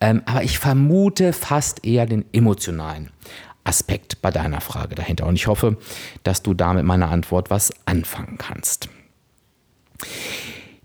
Ähm, 0.00 0.22
aber 0.26 0.42
ich 0.42 0.58
vermute 0.58 1.32
fast 1.32 1.84
eher 1.84 2.06
den 2.06 2.24
emotionalen. 2.32 3.10
Aspekt 3.64 4.22
bei 4.22 4.30
deiner 4.30 4.60
Frage 4.60 4.94
dahinter. 4.94 5.26
Und 5.26 5.34
ich 5.34 5.48
hoffe, 5.48 5.76
dass 6.22 6.42
du 6.42 6.54
da 6.54 6.72
mit 6.72 6.84
meiner 6.84 7.10
Antwort 7.10 7.50
was 7.50 7.72
anfangen 7.84 8.38
kannst. 8.38 8.88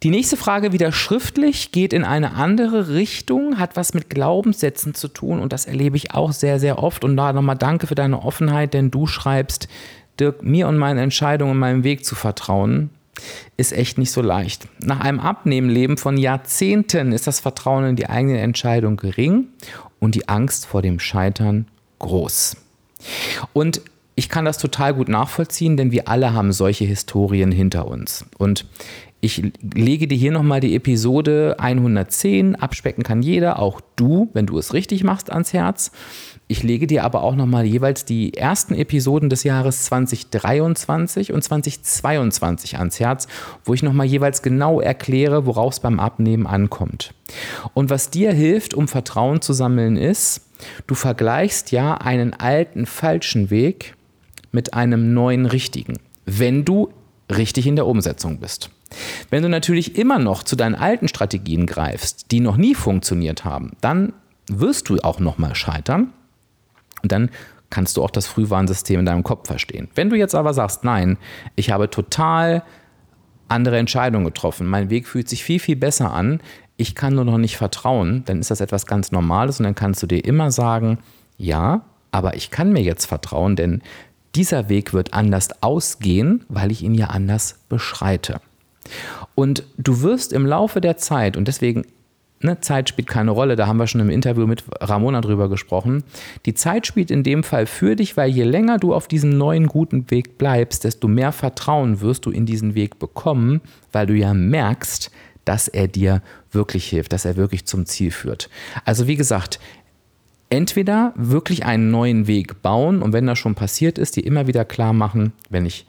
Die 0.03 0.09
nächste 0.09 0.35
Frage 0.35 0.71
wieder 0.71 0.91
schriftlich, 0.91 1.71
geht 1.71 1.93
in 1.93 2.03
eine 2.03 2.33
andere 2.33 2.89
Richtung, 2.89 3.59
hat 3.59 3.75
was 3.75 3.93
mit 3.93 4.09
Glaubenssätzen 4.09 4.95
zu 4.95 5.07
tun 5.07 5.39
und 5.39 5.53
das 5.53 5.65
erlebe 5.65 5.95
ich 5.95 6.15
auch 6.15 6.31
sehr, 6.31 6.59
sehr 6.59 6.79
oft. 6.81 7.03
Und 7.03 7.15
da 7.17 7.33
nochmal 7.33 7.55
danke 7.55 7.85
für 7.85 7.93
deine 7.93 8.23
Offenheit, 8.23 8.73
denn 8.73 8.89
du 8.89 9.05
schreibst, 9.05 9.67
Dirk, 10.19 10.41
mir 10.41 10.67
und 10.67 10.79
meinen 10.79 10.97
Entscheidungen 10.97 11.51
und 11.51 11.59
meinem 11.59 11.83
Weg 11.83 12.03
zu 12.03 12.15
vertrauen, 12.15 12.89
ist 13.57 13.73
echt 13.73 13.99
nicht 13.99 14.11
so 14.11 14.23
leicht. 14.23 14.67
Nach 14.79 15.01
einem 15.01 15.19
Abnehmenleben 15.19 15.97
von 15.97 16.17
Jahrzehnten 16.17 17.11
ist 17.11 17.27
das 17.27 17.39
Vertrauen 17.39 17.85
in 17.85 17.95
die 17.95 18.09
eigene 18.09 18.39
Entscheidung 18.39 18.97
gering 18.97 19.49
und 19.99 20.15
die 20.15 20.27
Angst 20.27 20.65
vor 20.65 20.81
dem 20.81 20.99
Scheitern 20.99 21.67
groß. 21.99 22.57
Und 23.53 23.81
ich 24.15 24.29
kann 24.29 24.45
das 24.45 24.57
total 24.57 24.95
gut 24.95 25.09
nachvollziehen, 25.09 25.77
denn 25.77 25.91
wir 25.91 26.07
alle 26.07 26.33
haben 26.33 26.51
solche 26.51 26.85
Historien 26.85 27.51
hinter 27.51 27.87
uns. 27.87 28.25
Und 28.37 28.65
ich 29.23 29.43
lege 29.75 30.07
dir 30.07 30.17
hier 30.17 30.31
nochmal 30.31 30.61
die 30.61 30.75
Episode 30.75 31.55
110, 31.59 32.55
abspecken 32.55 33.03
kann 33.03 33.21
jeder, 33.21 33.59
auch 33.59 33.79
du, 33.95 34.29
wenn 34.33 34.47
du 34.47 34.57
es 34.57 34.73
richtig 34.73 35.03
machst, 35.03 35.31
ans 35.31 35.53
Herz. 35.53 35.91
Ich 36.47 36.63
lege 36.63 36.87
dir 36.87 37.03
aber 37.03 37.21
auch 37.21 37.35
nochmal 37.35 37.65
jeweils 37.65 38.03
die 38.03 38.33
ersten 38.33 38.73
Episoden 38.73 39.29
des 39.29 39.43
Jahres 39.43 39.85
2023 39.85 41.33
und 41.33 41.43
2022 41.43 42.79
ans 42.79 42.99
Herz, 42.99 43.27
wo 43.63 43.75
ich 43.75 43.83
nochmal 43.83 44.07
jeweils 44.07 44.41
genau 44.41 44.81
erkläre, 44.81 45.45
worauf 45.45 45.73
es 45.73 45.79
beim 45.79 45.99
Abnehmen 45.99 46.47
ankommt. 46.47 47.13
Und 47.75 47.91
was 47.91 48.09
dir 48.09 48.33
hilft, 48.33 48.73
um 48.73 48.87
Vertrauen 48.87 49.39
zu 49.41 49.53
sammeln, 49.53 49.97
ist, 49.97 50.47
du 50.87 50.95
vergleichst 50.95 51.71
ja 51.71 51.93
einen 51.93 52.33
alten 52.33 52.87
falschen 52.87 53.51
Weg 53.51 53.93
mit 54.51 54.73
einem 54.73 55.13
neuen 55.13 55.45
richtigen, 55.45 55.99
wenn 56.25 56.65
du 56.65 56.89
richtig 57.29 57.67
in 57.67 57.75
der 57.75 57.85
Umsetzung 57.85 58.39
bist. 58.39 58.71
Wenn 59.29 59.43
du 59.43 59.49
natürlich 59.49 59.97
immer 59.97 60.19
noch 60.19 60.43
zu 60.43 60.55
deinen 60.55 60.75
alten 60.75 61.07
Strategien 61.07 61.65
greifst, 61.65 62.31
die 62.31 62.39
noch 62.39 62.57
nie 62.57 62.75
funktioniert 62.75 63.45
haben, 63.45 63.71
dann 63.81 64.13
wirst 64.47 64.89
du 64.89 64.97
auch 64.99 65.19
noch 65.19 65.37
mal 65.37 65.55
scheitern 65.55 66.13
und 67.01 67.11
dann 67.11 67.29
kannst 67.69 67.97
du 67.97 68.03
auch 68.03 68.11
das 68.11 68.27
Frühwarnsystem 68.27 68.99
in 68.99 69.05
deinem 69.05 69.23
Kopf 69.23 69.47
verstehen. 69.47 69.89
Wenn 69.95 70.09
du 70.09 70.17
jetzt 70.17 70.35
aber 70.35 70.53
sagst, 70.53 70.83
nein, 70.83 71.17
ich 71.55 71.71
habe 71.71 71.89
total 71.89 72.63
andere 73.47 73.77
Entscheidungen 73.77 74.25
getroffen, 74.25 74.67
mein 74.67 74.89
Weg 74.89 75.07
fühlt 75.07 75.29
sich 75.29 75.43
viel, 75.43 75.59
viel 75.59 75.75
besser 75.75 76.11
an, 76.11 76.41
ich 76.77 76.95
kann 76.95 77.15
nur 77.15 77.25
noch 77.25 77.37
nicht 77.37 77.57
vertrauen, 77.57 78.23
dann 78.25 78.39
ist 78.39 78.51
das 78.51 78.61
etwas 78.61 78.85
ganz 78.85 79.11
Normales 79.11 79.59
und 79.59 79.65
dann 79.65 79.75
kannst 79.75 80.01
du 80.03 80.07
dir 80.07 80.23
immer 80.23 80.51
sagen, 80.51 80.99
ja, 81.37 81.81
aber 82.11 82.35
ich 82.35 82.51
kann 82.51 82.73
mir 82.73 82.81
jetzt 82.81 83.05
vertrauen, 83.05 83.55
denn 83.55 83.81
dieser 84.35 84.69
Weg 84.69 84.93
wird 84.93 85.13
anders 85.13 85.61
ausgehen, 85.61 86.45
weil 86.49 86.71
ich 86.71 86.83
ihn 86.83 86.93
ja 86.93 87.07
anders 87.07 87.59
beschreite. 87.69 88.41
Und 89.35 89.63
du 89.77 90.01
wirst 90.01 90.33
im 90.33 90.45
Laufe 90.45 90.81
der 90.81 90.97
Zeit, 90.97 91.37
und 91.37 91.47
deswegen, 91.47 91.83
ne, 92.41 92.59
Zeit 92.61 92.89
spielt 92.89 93.07
keine 93.07 93.31
Rolle, 93.31 93.55
da 93.55 93.67
haben 93.67 93.77
wir 93.77 93.87
schon 93.87 94.01
im 94.01 94.09
Interview 94.09 94.47
mit 94.47 94.63
Ramona 94.79 95.21
drüber 95.21 95.49
gesprochen, 95.49 96.03
die 96.45 96.53
Zeit 96.53 96.87
spielt 96.87 97.11
in 97.11 97.23
dem 97.23 97.43
Fall 97.43 97.65
für 97.65 97.95
dich, 97.95 98.17
weil 98.17 98.29
je 98.29 98.43
länger 98.43 98.77
du 98.77 98.93
auf 98.93 99.07
diesem 99.07 99.37
neuen 99.37 99.67
guten 99.67 100.09
Weg 100.11 100.37
bleibst, 100.37 100.83
desto 100.83 101.07
mehr 101.07 101.31
Vertrauen 101.31 102.01
wirst 102.01 102.25
du 102.25 102.31
in 102.31 102.45
diesen 102.45 102.75
Weg 102.75 102.99
bekommen, 102.99 103.61
weil 103.91 104.07
du 104.07 104.13
ja 104.13 104.33
merkst, 104.33 105.11
dass 105.45 105.67
er 105.67 105.87
dir 105.87 106.21
wirklich 106.51 106.87
hilft, 106.87 107.13
dass 107.13 107.25
er 107.25 107.35
wirklich 107.35 107.65
zum 107.65 107.85
Ziel 107.85 108.11
führt. 108.11 108.49
Also 108.85 109.07
wie 109.07 109.15
gesagt, 109.15 109.59
entweder 110.49 111.13
wirklich 111.15 111.65
einen 111.65 111.89
neuen 111.89 112.27
Weg 112.27 112.61
bauen 112.61 113.01
und 113.01 113.13
wenn 113.13 113.25
das 113.25 113.39
schon 113.39 113.55
passiert 113.55 113.97
ist, 113.97 114.17
dir 114.17 114.25
immer 114.25 114.47
wieder 114.47 114.65
klar 114.65 114.93
machen, 114.93 115.33
wenn 115.49 115.65
ich 115.65 115.85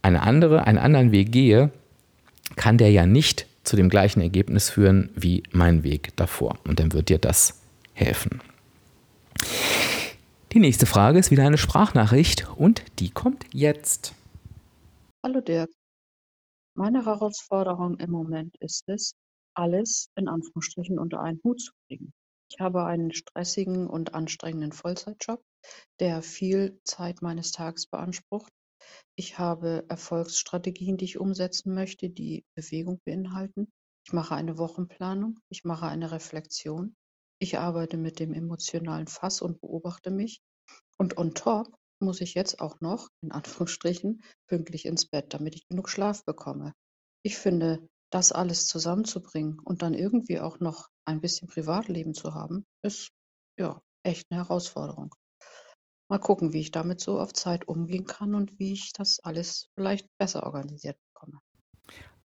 eine 0.00 0.22
andere, 0.22 0.66
einen 0.66 0.78
anderen 0.78 1.12
Weg 1.12 1.32
gehe, 1.32 1.70
kann 2.56 2.78
der 2.78 2.90
ja 2.90 3.06
nicht 3.06 3.46
zu 3.62 3.76
dem 3.76 3.88
gleichen 3.88 4.20
Ergebnis 4.20 4.70
führen 4.70 5.10
wie 5.14 5.42
mein 5.52 5.82
Weg 5.82 6.16
davor. 6.16 6.58
Und 6.66 6.80
dann 6.80 6.92
wird 6.92 7.08
dir 7.08 7.18
das 7.18 7.60
helfen. 7.92 8.40
Die 10.52 10.60
nächste 10.60 10.86
Frage 10.86 11.18
ist 11.18 11.30
wieder 11.30 11.46
eine 11.46 11.58
Sprachnachricht 11.58 12.48
und 12.56 12.82
die 12.98 13.10
kommt 13.10 13.44
jetzt. 13.52 14.14
Hallo 15.24 15.40
Dirk. 15.40 15.70
Meine 16.74 17.04
Herausforderung 17.04 17.98
im 17.98 18.10
Moment 18.10 18.56
ist 18.60 18.84
es, 18.88 19.14
alles 19.54 20.08
in 20.14 20.28
Anführungsstrichen 20.28 20.98
unter 20.98 21.20
einen 21.20 21.40
Hut 21.42 21.60
zu 21.60 21.72
kriegen. 21.86 22.12
Ich 22.50 22.60
habe 22.60 22.84
einen 22.84 23.12
stressigen 23.12 23.86
und 23.86 24.14
anstrengenden 24.14 24.72
Vollzeitjob, 24.72 25.42
der 26.00 26.22
viel 26.22 26.78
Zeit 26.84 27.22
meines 27.22 27.50
Tages 27.50 27.86
beansprucht. 27.86 28.52
Ich 29.16 29.38
habe 29.38 29.84
Erfolgsstrategien, 29.88 30.96
die 30.96 31.06
ich 31.06 31.18
umsetzen 31.18 31.74
möchte, 31.74 32.10
die 32.10 32.44
Bewegung 32.54 33.00
beinhalten. 33.04 33.68
Ich 34.06 34.12
mache 34.12 34.34
eine 34.34 34.58
Wochenplanung, 34.58 35.38
ich 35.48 35.64
mache 35.64 35.86
eine 35.86 36.12
Reflexion, 36.12 36.94
ich 37.40 37.58
arbeite 37.58 37.96
mit 37.96 38.18
dem 38.20 38.32
emotionalen 38.32 39.06
Fass 39.06 39.42
und 39.42 39.60
beobachte 39.60 40.10
mich. 40.10 40.40
Und 40.96 41.18
on 41.18 41.34
top 41.34 41.76
muss 42.00 42.20
ich 42.20 42.34
jetzt 42.34 42.60
auch 42.60 42.80
noch, 42.80 43.08
in 43.22 43.32
Anführungsstrichen, 43.32 44.22
pünktlich 44.48 44.86
ins 44.86 45.06
Bett, 45.06 45.34
damit 45.34 45.54
ich 45.54 45.66
genug 45.68 45.88
Schlaf 45.88 46.24
bekomme. 46.24 46.72
Ich 47.22 47.36
finde, 47.36 47.88
das 48.10 48.32
alles 48.32 48.66
zusammenzubringen 48.66 49.58
und 49.60 49.82
dann 49.82 49.94
irgendwie 49.94 50.40
auch 50.40 50.60
noch 50.60 50.88
ein 51.04 51.20
bisschen 51.20 51.48
Privatleben 51.48 52.14
zu 52.14 52.34
haben, 52.34 52.64
ist 52.82 53.10
ja 53.58 53.80
echt 54.04 54.26
eine 54.30 54.40
Herausforderung. 54.42 55.14
Mal 56.08 56.18
gucken, 56.18 56.52
wie 56.52 56.60
ich 56.60 56.70
damit 56.70 57.00
so 57.00 57.18
auf 57.18 57.32
Zeit 57.32 57.66
umgehen 57.66 58.06
kann 58.06 58.34
und 58.34 58.58
wie 58.58 58.72
ich 58.72 58.92
das 58.92 59.20
alles 59.20 59.70
vielleicht 59.74 60.06
besser 60.18 60.44
organisiert 60.44 60.96
bekomme. 61.12 61.40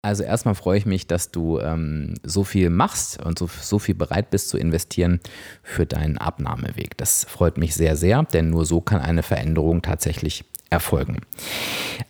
Also 0.02 0.24
erstmal 0.24 0.56
freue 0.56 0.78
ich 0.78 0.86
mich, 0.86 1.08
dass 1.08 1.32
du 1.32 1.60
ähm, 1.60 2.16
so 2.24 2.46
viel 2.46 2.70
machst 2.70 3.22
und 3.22 3.38
so, 3.38 3.48
so 3.48 3.80
viel 3.80 3.96
bereit 3.96 4.30
bist 4.30 4.48
zu 4.50 4.58
investieren 4.58 5.20
für 5.62 5.86
deinen 5.86 6.18
Abnahmeweg. 6.18 6.98
Das 6.98 7.26
freut 7.26 7.58
mich 7.58 7.76
sehr, 7.76 7.98
sehr, 7.98 8.24
denn 8.24 8.50
nur 8.50 8.66
so 8.66 8.80
kann 8.80 9.02
eine 9.02 9.24
Veränderung 9.24 9.82
tatsächlich 9.82 10.46
erfolgen. 10.70 11.22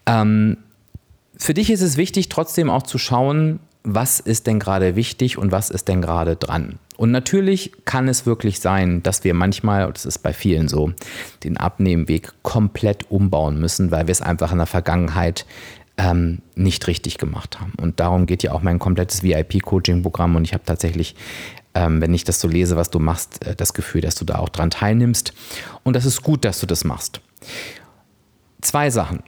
Ähm, 0.06 0.58
für 1.36 1.54
dich 1.54 1.72
ist 1.72 1.82
es 1.82 1.98
wichtig, 1.98 2.30
trotzdem 2.30 2.70
auch 2.70 2.84
zu 2.84 2.98
schauen, 2.98 3.60
was 3.84 4.20
ist 4.20 4.48
denn 4.48 4.60
gerade 4.60 4.96
wichtig 4.96 5.38
und 5.38 5.52
was 5.52 5.70
ist 5.70 5.88
denn 5.88 6.02
gerade 6.02 6.36
dran. 6.36 6.80
Und 6.98 7.12
natürlich 7.12 7.72
kann 7.86 8.10
es 8.10 8.26
wirklich 8.26 8.60
sein, 8.60 9.02
dass 9.04 9.24
wir 9.24 9.34
manchmal, 9.34 9.92
das 9.92 10.06
ist 10.06 10.20
bei 10.20 10.34
vielen 10.34 10.68
so, 10.68 10.92
den 11.44 11.56
Abnehmweg 11.56 12.34
komplett 12.44 13.10
umbauen 13.10 13.58
müssen, 13.60 13.90
weil 13.90 14.08
wir 14.08 14.12
es 14.12 14.22
einfach 14.22 14.52
in 14.52 14.58
der 14.58 14.68
Vergangenheit 14.68 15.46
ähm, 15.98 16.42
nicht 16.56 16.88
richtig 16.88 17.18
gemacht 17.18 17.62
haben. 17.62 17.74
Und 17.82 18.02
darum 18.02 18.26
geht 18.26 18.44
ja 18.44 18.52
auch 18.52 18.62
mein 18.62 18.80
komplettes 18.80 19.24
VIP-Coaching-Programm. 19.24 20.36
Und 20.36 20.44
ich 20.44 20.54
habe 20.54 20.64
tatsächlich, 20.66 21.16
ähm, 21.74 22.02
wenn 22.02 22.14
ich 22.14 22.26
das 22.26 22.42
so 22.42 22.50
lese, 22.50 22.76
was 22.76 22.90
du 22.90 23.00
machst, 23.00 23.46
äh, 23.46 23.56
das 23.56 23.74
Gefühl, 23.74 24.02
dass 24.02 24.16
du 24.16 24.26
da 24.26 24.36
auch 24.40 24.50
dran 24.50 24.70
teilnimmst. 24.70 25.34
Und 25.84 25.96
das 25.96 26.06
ist 26.06 26.22
gut, 26.22 26.44
dass 26.44 26.60
du 26.60 26.66
das 26.66 26.84
machst. 26.84 27.22
Zwei 28.62 28.90
Sachen 28.90 29.24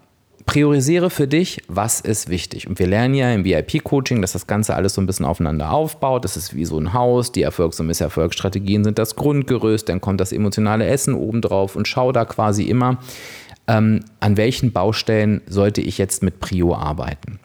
priorisiere 0.51 1.09
für 1.09 1.29
dich, 1.29 1.63
was 1.69 2.01
ist 2.01 2.27
wichtig. 2.27 2.67
Und 2.67 2.77
wir 2.77 2.85
lernen 2.85 3.13
ja 3.13 3.33
im 3.33 3.45
VIP-Coaching, 3.45 4.21
dass 4.21 4.33
das 4.33 4.47
Ganze 4.47 4.75
alles 4.75 4.95
so 4.95 5.01
ein 5.01 5.05
bisschen 5.05 5.25
aufeinander 5.25 5.71
aufbaut. 5.71 6.25
Das 6.25 6.35
ist 6.35 6.53
wie 6.53 6.65
so 6.65 6.77
ein 6.77 6.91
Haus. 6.91 7.31
Die 7.31 7.41
Erfolgs- 7.41 7.79
und 7.79 7.87
Misserfolgsstrategien 7.87 8.83
sind 8.83 8.99
das 8.99 9.15
Grundgerüst. 9.15 9.87
Dann 9.87 10.01
kommt 10.01 10.19
das 10.19 10.33
emotionale 10.33 10.85
Essen 10.87 11.13
obendrauf 11.13 11.77
und 11.77 11.87
schau 11.87 12.11
da 12.11 12.25
quasi 12.25 12.63
immer, 12.63 12.97
ähm, 13.69 14.01
an 14.19 14.35
welchen 14.35 14.73
Baustellen 14.73 15.39
sollte 15.47 15.79
ich 15.79 15.97
jetzt 15.97 16.21
mit 16.21 16.41
Prio 16.41 16.75
arbeiten. 16.75 17.39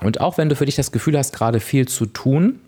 Und 0.00 0.20
auch 0.20 0.38
wenn 0.38 0.48
du 0.48 0.54
für 0.54 0.66
dich 0.66 0.76
das 0.76 0.92
Gefühl 0.92 1.18
hast, 1.18 1.34
gerade 1.34 1.58
viel 1.58 1.88
zu 1.88 2.06
tun, 2.06 2.60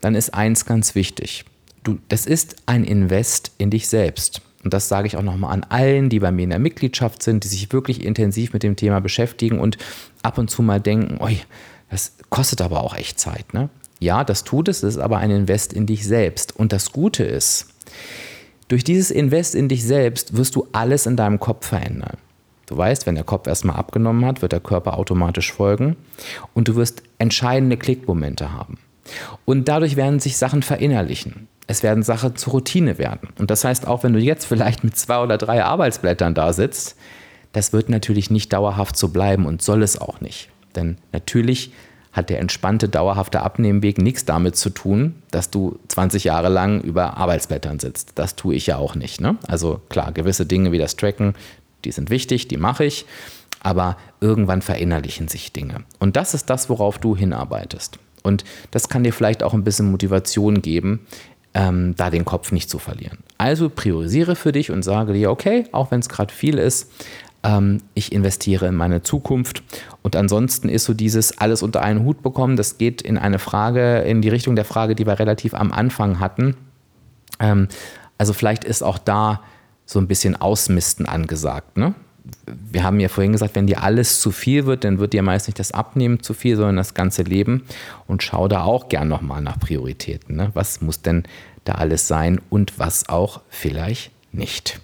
dann 0.00 0.16
ist 0.16 0.34
eins 0.34 0.66
ganz 0.66 0.96
wichtig. 0.96 1.44
Du, 1.84 1.98
das 2.08 2.26
ist 2.26 2.56
ein 2.66 2.82
Invest 2.82 3.52
in 3.56 3.70
dich 3.70 3.86
selbst 3.86 4.42
und 4.62 4.74
das 4.74 4.88
sage 4.88 5.06
ich 5.06 5.16
auch 5.16 5.22
nochmal 5.22 5.54
an 5.54 5.64
allen, 5.68 6.08
die 6.08 6.20
bei 6.20 6.30
mir 6.30 6.44
in 6.44 6.50
der 6.50 6.58
Mitgliedschaft 6.58 7.22
sind, 7.22 7.44
die 7.44 7.48
sich 7.48 7.72
wirklich 7.72 8.04
intensiv 8.04 8.52
mit 8.52 8.62
dem 8.62 8.76
Thema 8.76 9.00
beschäftigen 9.00 9.58
und 9.58 9.78
ab 10.22 10.38
und 10.38 10.50
zu 10.50 10.62
mal 10.62 10.80
denken, 10.80 11.18
oi, 11.20 11.38
das 11.90 12.12
kostet 12.28 12.60
aber 12.60 12.82
auch 12.82 12.94
echt 12.94 13.18
Zeit. 13.18 13.54
Ne? 13.54 13.70
Ja, 14.00 14.22
das 14.22 14.44
tut 14.44 14.68
es, 14.68 14.82
es 14.82 14.96
ist 14.96 15.00
aber 15.00 15.18
ein 15.18 15.30
Invest 15.30 15.72
in 15.72 15.86
dich 15.86 16.06
selbst. 16.06 16.54
Und 16.56 16.72
das 16.72 16.92
Gute 16.92 17.24
ist, 17.24 17.68
durch 18.68 18.84
dieses 18.84 19.10
Invest 19.10 19.54
in 19.54 19.68
dich 19.68 19.84
selbst 19.84 20.36
wirst 20.36 20.54
du 20.56 20.68
alles 20.72 21.06
in 21.06 21.16
deinem 21.16 21.40
Kopf 21.40 21.66
verändern. 21.66 22.18
Du 22.66 22.76
weißt, 22.76 23.06
wenn 23.06 23.16
der 23.16 23.24
Kopf 23.24 23.48
erstmal 23.48 23.76
abgenommen 23.76 24.24
hat, 24.24 24.42
wird 24.42 24.52
der 24.52 24.60
Körper 24.60 24.96
automatisch 24.96 25.52
folgen 25.52 25.96
und 26.54 26.68
du 26.68 26.76
wirst 26.76 27.02
entscheidende 27.18 27.76
Klickmomente 27.76 28.52
haben. 28.52 28.78
Und 29.44 29.66
dadurch 29.66 29.96
werden 29.96 30.20
sich 30.20 30.36
Sachen 30.36 30.62
verinnerlichen. 30.62 31.48
Es 31.70 31.84
werden 31.84 32.02
Sachen 32.02 32.34
zur 32.34 32.54
Routine 32.54 32.98
werden. 32.98 33.28
Und 33.38 33.52
das 33.52 33.62
heißt, 33.62 33.86
auch 33.86 34.02
wenn 34.02 34.12
du 34.12 34.18
jetzt 34.18 34.44
vielleicht 34.44 34.82
mit 34.82 34.96
zwei 34.96 35.22
oder 35.22 35.38
drei 35.38 35.62
Arbeitsblättern 35.62 36.34
da 36.34 36.52
sitzt, 36.52 36.96
das 37.52 37.72
wird 37.72 37.88
natürlich 37.88 38.28
nicht 38.28 38.52
dauerhaft 38.52 38.96
so 38.96 39.10
bleiben 39.10 39.46
und 39.46 39.62
soll 39.62 39.84
es 39.84 39.96
auch 39.96 40.20
nicht. 40.20 40.48
Denn 40.74 40.98
natürlich 41.12 41.72
hat 42.10 42.28
der 42.28 42.40
entspannte, 42.40 42.88
dauerhafte 42.88 43.42
Abnehmweg 43.42 43.98
nichts 43.98 44.24
damit 44.24 44.56
zu 44.56 44.70
tun, 44.70 45.22
dass 45.30 45.50
du 45.50 45.78
20 45.86 46.24
Jahre 46.24 46.48
lang 46.48 46.80
über 46.80 47.16
Arbeitsblättern 47.16 47.78
sitzt. 47.78 48.14
Das 48.16 48.34
tue 48.34 48.56
ich 48.56 48.66
ja 48.66 48.76
auch 48.76 48.96
nicht. 48.96 49.20
Ne? 49.20 49.36
Also 49.46 49.80
klar, 49.90 50.10
gewisse 50.10 50.46
Dinge 50.46 50.72
wie 50.72 50.78
das 50.78 50.96
Tracken, 50.96 51.34
die 51.84 51.92
sind 51.92 52.10
wichtig, 52.10 52.48
die 52.48 52.56
mache 52.56 52.84
ich, 52.84 53.06
aber 53.62 53.96
irgendwann 54.20 54.62
verinnerlichen 54.62 55.28
sich 55.28 55.52
Dinge. 55.52 55.84
Und 56.00 56.16
das 56.16 56.34
ist 56.34 56.50
das, 56.50 56.68
worauf 56.68 56.98
du 56.98 57.14
hinarbeitest. 57.14 58.00
Und 58.22 58.44
das 58.70 58.88
kann 58.88 59.04
dir 59.04 59.12
vielleicht 59.12 59.42
auch 59.42 59.54
ein 59.54 59.64
bisschen 59.64 59.90
Motivation 59.90 60.62
geben, 60.62 61.06
ähm, 61.54 61.94
da 61.96 62.10
den 62.10 62.24
Kopf 62.24 62.52
nicht 62.52 62.70
zu 62.70 62.78
verlieren. 62.78 63.18
Also 63.38 63.68
priorisiere 63.68 64.36
für 64.36 64.52
dich 64.52 64.70
und 64.70 64.82
sage 64.82 65.12
dir, 65.12 65.30
okay, 65.30 65.64
auch 65.72 65.90
wenn 65.90 66.00
es 66.00 66.08
gerade 66.08 66.32
viel 66.32 66.58
ist, 66.58 66.90
ähm, 67.42 67.82
ich 67.94 68.12
investiere 68.12 68.66
in 68.66 68.74
meine 68.74 69.02
Zukunft. 69.02 69.62
Und 70.02 70.16
ansonsten 70.16 70.68
ist 70.68 70.84
so 70.84 70.94
dieses 70.94 71.38
alles 71.38 71.62
unter 71.62 71.82
einen 71.82 72.04
Hut 72.04 72.22
bekommen, 72.22 72.56
das 72.56 72.78
geht 72.78 73.02
in 73.02 73.18
eine 73.18 73.38
Frage, 73.38 73.98
in 74.00 74.22
die 74.22 74.28
Richtung 74.28 74.56
der 74.56 74.64
Frage, 74.64 74.94
die 74.94 75.06
wir 75.06 75.18
relativ 75.18 75.54
am 75.54 75.72
Anfang 75.72 76.20
hatten. 76.20 76.56
Ähm, 77.38 77.68
also 78.18 78.32
vielleicht 78.32 78.64
ist 78.64 78.82
auch 78.82 78.98
da 78.98 79.42
so 79.86 79.98
ein 79.98 80.06
bisschen 80.06 80.36
Ausmisten 80.36 81.06
angesagt. 81.06 81.76
Ne? 81.76 81.94
Wir 82.46 82.82
haben 82.82 83.00
ja 83.00 83.08
vorhin 83.08 83.32
gesagt, 83.32 83.54
wenn 83.54 83.66
dir 83.66 83.82
alles 83.82 84.20
zu 84.20 84.30
viel 84.30 84.66
wird, 84.66 84.84
dann 84.84 84.98
wird 84.98 85.12
dir 85.12 85.22
meist 85.22 85.48
nicht 85.48 85.58
das 85.58 85.72
Abnehmen 85.72 86.22
zu 86.22 86.34
viel, 86.34 86.56
sondern 86.56 86.76
das 86.76 86.94
ganze 86.94 87.22
Leben. 87.22 87.66
Und 88.06 88.22
schau 88.22 88.48
da 88.48 88.64
auch 88.64 88.88
gern 88.88 89.08
nochmal 89.08 89.40
nach 89.40 89.58
Prioritäten. 89.58 90.36
Ne? 90.36 90.50
Was 90.54 90.80
muss 90.80 91.02
denn 91.02 91.24
da 91.64 91.74
alles 91.74 92.08
sein 92.08 92.40
und 92.50 92.78
was 92.78 93.08
auch 93.08 93.40
vielleicht 93.48 94.12
nicht? 94.32 94.80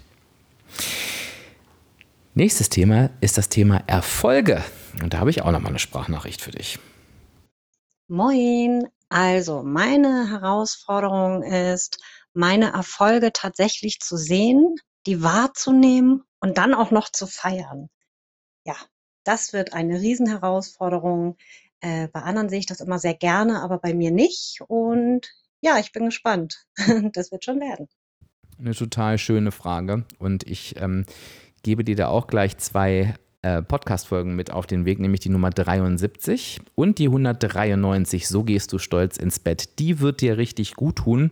Nächstes 2.33 2.69
Thema 2.69 3.09
ist 3.21 3.37
das 3.37 3.49
Thema 3.49 3.81
Erfolge. 3.87 4.63
Und 5.01 5.13
da 5.13 5.19
habe 5.19 5.29
ich 5.29 5.41
auch 5.41 5.51
nochmal 5.51 5.71
eine 5.71 5.79
Sprachnachricht 5.79 6.41
für 6.41 6.51
dich. 6.51 6.79
Moin. 8.07 8.87
Also, 9.09 9.63
meine 9.63 10.29
Herausforderung 10.29 11.41
ist, 11.41 11.97
meine 12.33 12.73
Erfolge 12.73 13.31
tatsächlich 13.31 13.99
zu 14.01 14.17
sehen, 14.17 14.75
die 15.05 15.23
wahrzunehmen 15.23 16.23
und 16.39 16.57
dann 16.57 16.73
auch 16.73 16.91
noch 16.91 17.09
zu 17.09 17.27
feiern. 17.27 17.89
Ja, 18.65 18.75
das 19.23 19.53
wird 19.53 19.73
eine 19.73 19.99
Riesenherausforderung. 19.99 21.37
Äh, 21.81 22.07
bei 22.07 22.21
anderen 22.21 22.49
sehe 22.49 22.59
ich 22.59 22.65
das 22.65 22.81
immer 22.81 22.99
sehr 22.99 23.13
gerne, 23.13 23.61
aber 23.61 23.77
bei 23.77 23.93
mir 23.93 24.11
nicht. 24.11 24.61
Und 24.67 25.31
ja, 25.61 25.79
ich 25.79 25.91
bin 25.91 26.05
gespannt. 26.05 26.65
das 27.13 27.31
wird 27.31 27.45
schon 27.45 27.59
werden. 27.59 27.87
Eine 28.59 28.73
total 28.73 29.17
schöne 29.17 29.51
Frage. 29.51 30.05
Und 30.17 30.47
ich 30.47 30.75
ähm, 30.79 31.05
gebe 31.63 31.83
dir 31.83 31.95
da 31.95 32.07
auch 32.07 32.27
gleich 32.27 32.57
zwei 32.57 33.15
äh, 33.41 33.61
Podcast-Folgen 33.61 34.35
mit 34.35 34.51
auf 34.51 34.65
den 34.65 34.85
Weg, 34.85 34.99
nämlich 34.99 35.19
die 35.21 35.29
Nummer 35.29 35.49
73 35.49 36.59
und 36.75 36.97
die 36.97 37.07
193. 37.07 38.27
So 38.27 38.43
gehst 38.43 38.73
du 38.73 38.79
stolz 38.79 39.17
ins 39.17 39.39
Bett. 39.39 39.77
Die 39.79 39.99
wird 39.99 40.21
dir 40.21 40.37
richtig 40.37 40.75
gut 40.75 40.97
tun. 40.97 41.31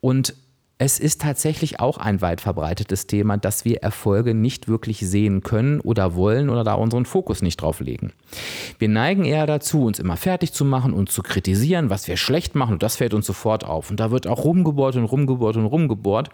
Und 0.00 0.34
es 0.78 0.98
ist 0.98 1.22
tatsächlich 1.22 1.80
auch 1.80 1.96
ein 1.96 2.20
weit 2.20 2.42
verbreitetes 2.42 3.06
Thema, 3.06 3.38
dass 3.38 3.64
wir 3.64 3.82
Erfolge 3.82 4.34
nicht 4.34 4.68
wirklich 4.68 4.98
sehen 4.98 5.42
können 5.42 5.80
oder 5.80 6.14
wollen 6.14 6.50
oder 6.50 6.64
da 6.64 6.74
unseren 6.74 7.06
Fokus 7.06 7.40
nicht 7.40 7.62
drauf 7.62 7.80
legen. 7.80 8.12
Wir 8.78 8.90
neigen 8.90 9.24
eher 9.24 9.46
dazu, 9.46 9.84
uns 9.84 9.98
immer 9.98 10.18
fertig 10.18 10.52
zu 10.52 10.66
machen 10.66 10.92
und 10.92 11.10
zu 11.10 11.22
kritisieren, 11.22 11.88
was 11.88 12.08
wir 12.08 12.18
schlecht 12.18 12.54
machen 12.54 12.74
und 12.74 12.82
das 12.82 12.96
fällt 12.96 13.14
uns 13.14 13.24
sofort 13.24 13.64
auf. 13.64 13.90
Und 13.90 14.00
da 14.00 14.10
wird 14.10 14.26
auch 14.26 14.44
rumgebohrt 14.44 14.96
und 14.96 15.04
rumgebohrt 15.04 15.56
und 15.56 15.64
rumgebohrt. 15.64 16.28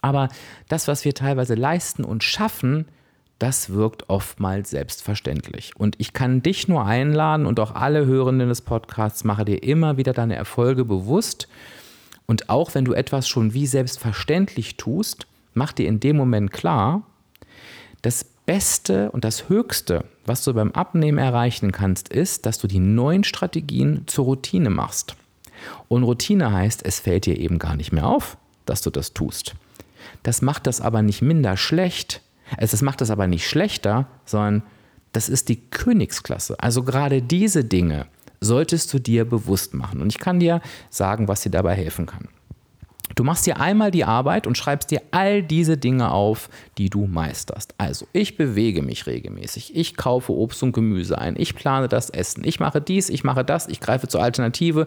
Aber 0.00 0.28
das, 0.68 0.86
was 0.86 1.04
wir 1.04 1.14
teilweise 1.14 1.54
leisten 1.54 2.04
und 2.04 2.22
schaffen, 2.22 2.86
das 3.40 3.70
wirkt 3.70 4.08
oftmals 4.08 4.70
selbstverständlich. 4.70 5.72
Und 5.74 5.96
ich 5.98 6.12
kann 6.12 6.42
dich 6.42 6.68
nur 6.68 6.84
einladen 6.84 7.46
und 7.46 7.58
auch 7.58 7.74
alle 7.74 8.06
Hörenden 8.06 8.48
des 8.48 8.60
Podcasts, 8.60 9.24
mache 9.24 9.44
dir 9.44 9.62
immer 9.62 9.96
wieder 9.96 10.12
deine 10.12 10.36
Erfolge 10.36 10.84
bewusst 10.84 11.48
und 12.30 12.48
auch 12.48 12.76
wenn 12.76 12.84
du 12.84 12.92
etwas 12.92 13.28
schon 13.28 13.54
wie 13.54 13.66
selbstverständlich 13.66 14.76
tust, 14.76 15.26
mach 15.52 15.72
dir 15.72 15.88
in 15.88 15.98
dem 15.98 16.16
Moment 16.16 16.52
klar, 16.52 17.02
das 18.02 18.22
Beste 18.46 19.10
und 19.10 19.24
das 19.24 19.48
Höchste, 19.48 20.04
was 20.26 20.44
du 20.44 20.54
beim 20.54 20.70
Abnehmen 20.70 21.18
erreichen 21.18 21.72
kannst, 21.72 22.08
ist, 22.08 22.46
dass 22.46 22.58
du 22.58 22.68
die 22.68 22.78
neuen 22.78 23.24
Strategien 23.24 24.04
zur 24.06 24.26
Routine 24.26 24.70
machst. 24.70 25.16
Und 25.88 26.04
Routine 26.04 26.52
heißt, 26.52 26.84
es 26.84 27.00
fällt 27.00 27.26
dir 27.26 27.36
eben 27.36 27.58
gar 27.58 27.74
nicht 27.74 27.90
mehr 27.90 28.06
auf, 28.06 28.36
dass 28.64 28.80
du 28.80 28.90
das 28.90 29.12
tust. 29.12 29.56
Das 30.22 30.40
macht 30.40 30.68
das 30.68 30.80
aber 30.80 31.02
nicht 31.02 31.22
minder 31.22 31.56
schlecht. 31.56 32.22
Also 32.56 32.70
das 32.70 32.82
macht 32.82 33.00
das 33.00 33.10
aber 33.10 33.26
nicht 33.26 33.48
schlechter, 33.48 34.06
sondern 34.24 34.62
das 35.10 35.28
ist 35.28 35.48
die 35.48 35.62
Königsklasse. 35.62 36.60
Also 36.60 36.84
gerade 36.84 37.22
diese 37.22 37.64
Dinge, 37.64 38.06
solltest 38.40 38.92
du 38.92 38.98
dir 38.98 39.24
bewusst 39.24 39.74
machen. 39.74 40.00
Und 40.00 40.08
ich 40.08 40.18
kann 40.18 40.40
dir 40.40 40.60
sagen, 40.88 41.28
was 41.28 41.42
dir 41.42 41.50
dabei 41.50 41.74
helfen 41.74 42.06
kann. 42.06 42.28
Du 43.16 43.24
machst 43.24 43.44
dir 43.46 43.60
einmal 43.60 43.90
die 43.90 44.04
Arbeit 44.04 44.46
und 44.46 44.56
schreibst 44.56 44.90
dir 44.90 45.02
all 45.10 45.42
diese 45.42 45.76
Dinge 45.76 46.12
auf, 46.12 46.48
die 46.78 46.90
du 46.90 47.06
meisterst. 47.06 47.74
Also, 47.76 48.06
ich 48.12 48.36
bewege 48.36 48.82
mich 48.82 49.06
regelmäßig, 49.06 49.74
ich 49.74 49.96
kaufe 49.96 50.32
Obst 50.32 50.62
und 50.62 50.72
Gemüse 50.72 51.18
ein, 51.18 51.34
ich 51.36 51.56
plane 51.56 51.88
das 51.88 52.10
Essen, 52.10 52.44
ich 52.44 52.60
mache 52.60 52.80
dies, 52.80 53.08
ich 53.08 53.24
mache 53.24 53.44
das, 53.44 53.66
ich 53.68 53.80
greife 53.80 54.06
zur 54.06 54.22
Alternative, 54.22 54.86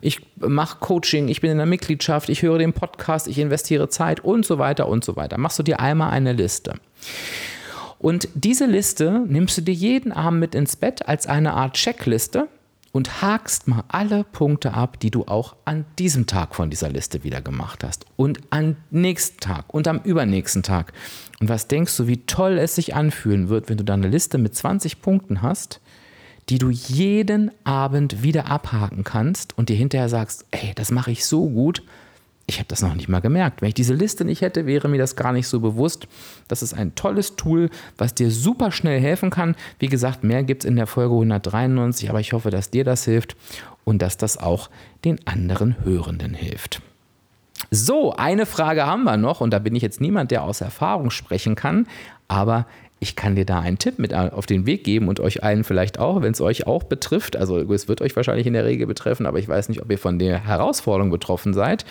ich 0.00 0.20
mache 0.38 0.78
Coaching, 0.78 1.28
ich 1.28 1.40
bin 1.40 1.50
in 1.50 1.56
der 1.56 1.66
Mitgliedschaft, 1.66 2.28
ich 2.28 2.42
höre 2.42 2.58
den 2.58 2.72
Podcast, 2.72 3.26
ich 3.26 3.38
investiere 3.38 3.88
Zeit 3.88 4.20
und 4.20 4.46
so 4.46 4.58
weiter 4.58 4.88
und 4.88 5.04
so 5.04 5.16
weiter. 5.16 5.36
Machst 5.36 5.58
du 5.58 5.64
dir 5.64 5.80
einmal 5.80 6.10
eine 6.10 6.32
Liste. 6.32 6.74
Und 7.98 8.28
diese 8.34 8.66
Liste 8.66 9.24
nimmst 9.26 9.58
du 9.58 9.62
dir 9.62 9.74
jeden 9.74 10.12
Abend 10.12 10.38
mit 10.38 10.54
ins 10.54 10.76
Bett 10.76 11.08
als 11.08 11.26
eine 11.26 11.54
Art 11.54 11.74
Checkliste 11.74 12.48
und 12.94 13.22
hakst 13.22 13.66
mal 13.66 13.82
alle 13.88 14.22
Punkte 14.22 14.72
ab, 14.72 15.00
die 15.00 15.10
du 15.10 15.24
auch 15.24 15.56
an 15.64 15.84
diesem 15.98 16.26
Tag 16.26 16.54
von 16.54 16.70
dieser 16.70 16.90
Liste 16.90 17.24
wieder 17.24 17.42
gemacht 17.42 17.82
hast 17.82 18.06
und 18.14 18.38
am 18.50 18.76
nächsten 18.92 19.40
Tag 19.40 19.74
und 19.74 19.88
am 19.88 19.98
übernächsten 19.98 20.62
Tag. 20.62 20.92
Und 21.40 21.48
was 21.48 21.66
denkst 21.66 21.96
du, 21.96 22.06
wie 22.06 22.24
toll 22.24 22.56
es 22.56 22.76
sich 22.76 22.94
anfühlen 22.94 23.48
wird, 23.48 23.68
wenn 23.68 23.78
du 23.78 23.84
da 23.84 23.94
eine 23.94 24.06
Liste 24.06 24.38
mit 24.38 24.54
20 24.54 25.02
Punkten 25.02 25.42
hast, 25.42 25.80
die 26.48 26.58
du 26.58 26.70
jeden 26.70 27.50
Abend 27.64 28.22
wieder 28.22 28.46
abhaken 28.46 29.02
kannst 29.02 29.58
und 29.58 29.70
dir 29.70 29.76
hinterher 29.76 30.08
sagst, 30.08 30.46
ey, 30.52 30.72
das 30.76 30.92
mache 30.92 31.10
ich 31.10 31.26
so 31.26 31.50
gut, 31.50 31.82
ich 32.46 32.58
habe 32.58 32.68
das 32.68 32.82
noch 32.82 32.94
nicht 32.94 33.08
mal 33.08 33.20
gemerkt. 33.20 33.62
Wenn 33.62 33.68
ich 33.68 33.74
diese 33.74 33.94
Liste 33.94 34.24
nicht 34.24 34.42
hätte, 34.42 34.66
wäre 34.66 34.88
mir 34.88 34.98
das 34.98 35.16
gar 35.16 35.32
nicht 35.32 35.48
so 35.48 35.60
bewusst. 35.60 36.06
Das 36.46 36.62
ist 36.62 36.74
ein 36.74 36.94
tolles 36.94 37.36
Tool, 37.36 37.70
was 37.96 38.14
dir 38.14 38.30
super 38.30 38.70
schnell 38.70 39.00
helfen 39.00 39.30
kann. 39.30 39.56
Wie 39.78 39.88
gesagt, 39.88 40.24
mehr 40.24 40.42
gibt 40.42 40.64
es 40.64 40.68
in 40.68 40.76
der 40.76 40.86
Folge 40.86 41.14
193, 41.14 42.10
aber 42.10 42.20
ich 42.20 42.32
hoffe, 42.32 42.50
dass 42.50 42.70
dir 42.70 42.84
das 42.84 43.04
hilft 43.04 43.34
und 43.84 44.02
dass 44.02 44.18
das 44.18 44.36
auch 44.36 44.68
den 45.04 45.26
anderen 45.26 45.82
Hörenden 45.84 46.34
hilft. 46.34 46.82
So, 47.70 48.12
eine 48.12 48.44
Frage 48.44 48.86
haben 48.86 49.04
wir 49.04 49.16
noch 49.16 49.40
und 49.40 49.50
da 49.50 49.58
bin 49.58 49.74
ich 49.74 49.82
jetzt 49.82 50.00
niemand, 50.00 50.30
der 50.30 50.42
aus 50.42 50.60
Erfahrung 50.60 51.10
sprechen 51.10 51.54
kann, 51.54 51.86
aber 52.28 52.66
ich 53.00 53.16
kann 53.16 53.36
dir 53.36 53.44
da 53.44 53.60
einen 53.60 53.78
Tipp 53.78 53.98
mit 53.98 54.14
auf 54.14 54.46
den 54.46 54.66
Weg 54.66 54.84
geben 54.84 55.08
und 55.08 55.18
euch 55.20 55.42
allen 55.42 55.64
vielleicht 55.64 55.98
auch, 55.98 56.22
wenn 56.22 56.32
es 56.32 56.40
euch 56.40 56.66
auch 56.66 56.84
betrifft. 56.84 57.36
Also 57.36 57.58
es 57.72 57.88
wird 57.88 58.00
euch 58.00 58.14
wahrscheinlich 58.16 58.46
in 58.46 58.52
der 58.52 58.64
Regel 58.64 58.86
betreffen, 58.86 59.26
aber 59.26 59.38
ich 59.38 59.48
weiß 59.48 59.68
nicht, 59.68 59.82
ob 59.82 59.90
ihr 59.90 59.98
von 59.98 60.18
der 60.18 60.46
Herausforderung 60.46 61.10
betroffen 61.10 61.52
seid. 61.54 61.84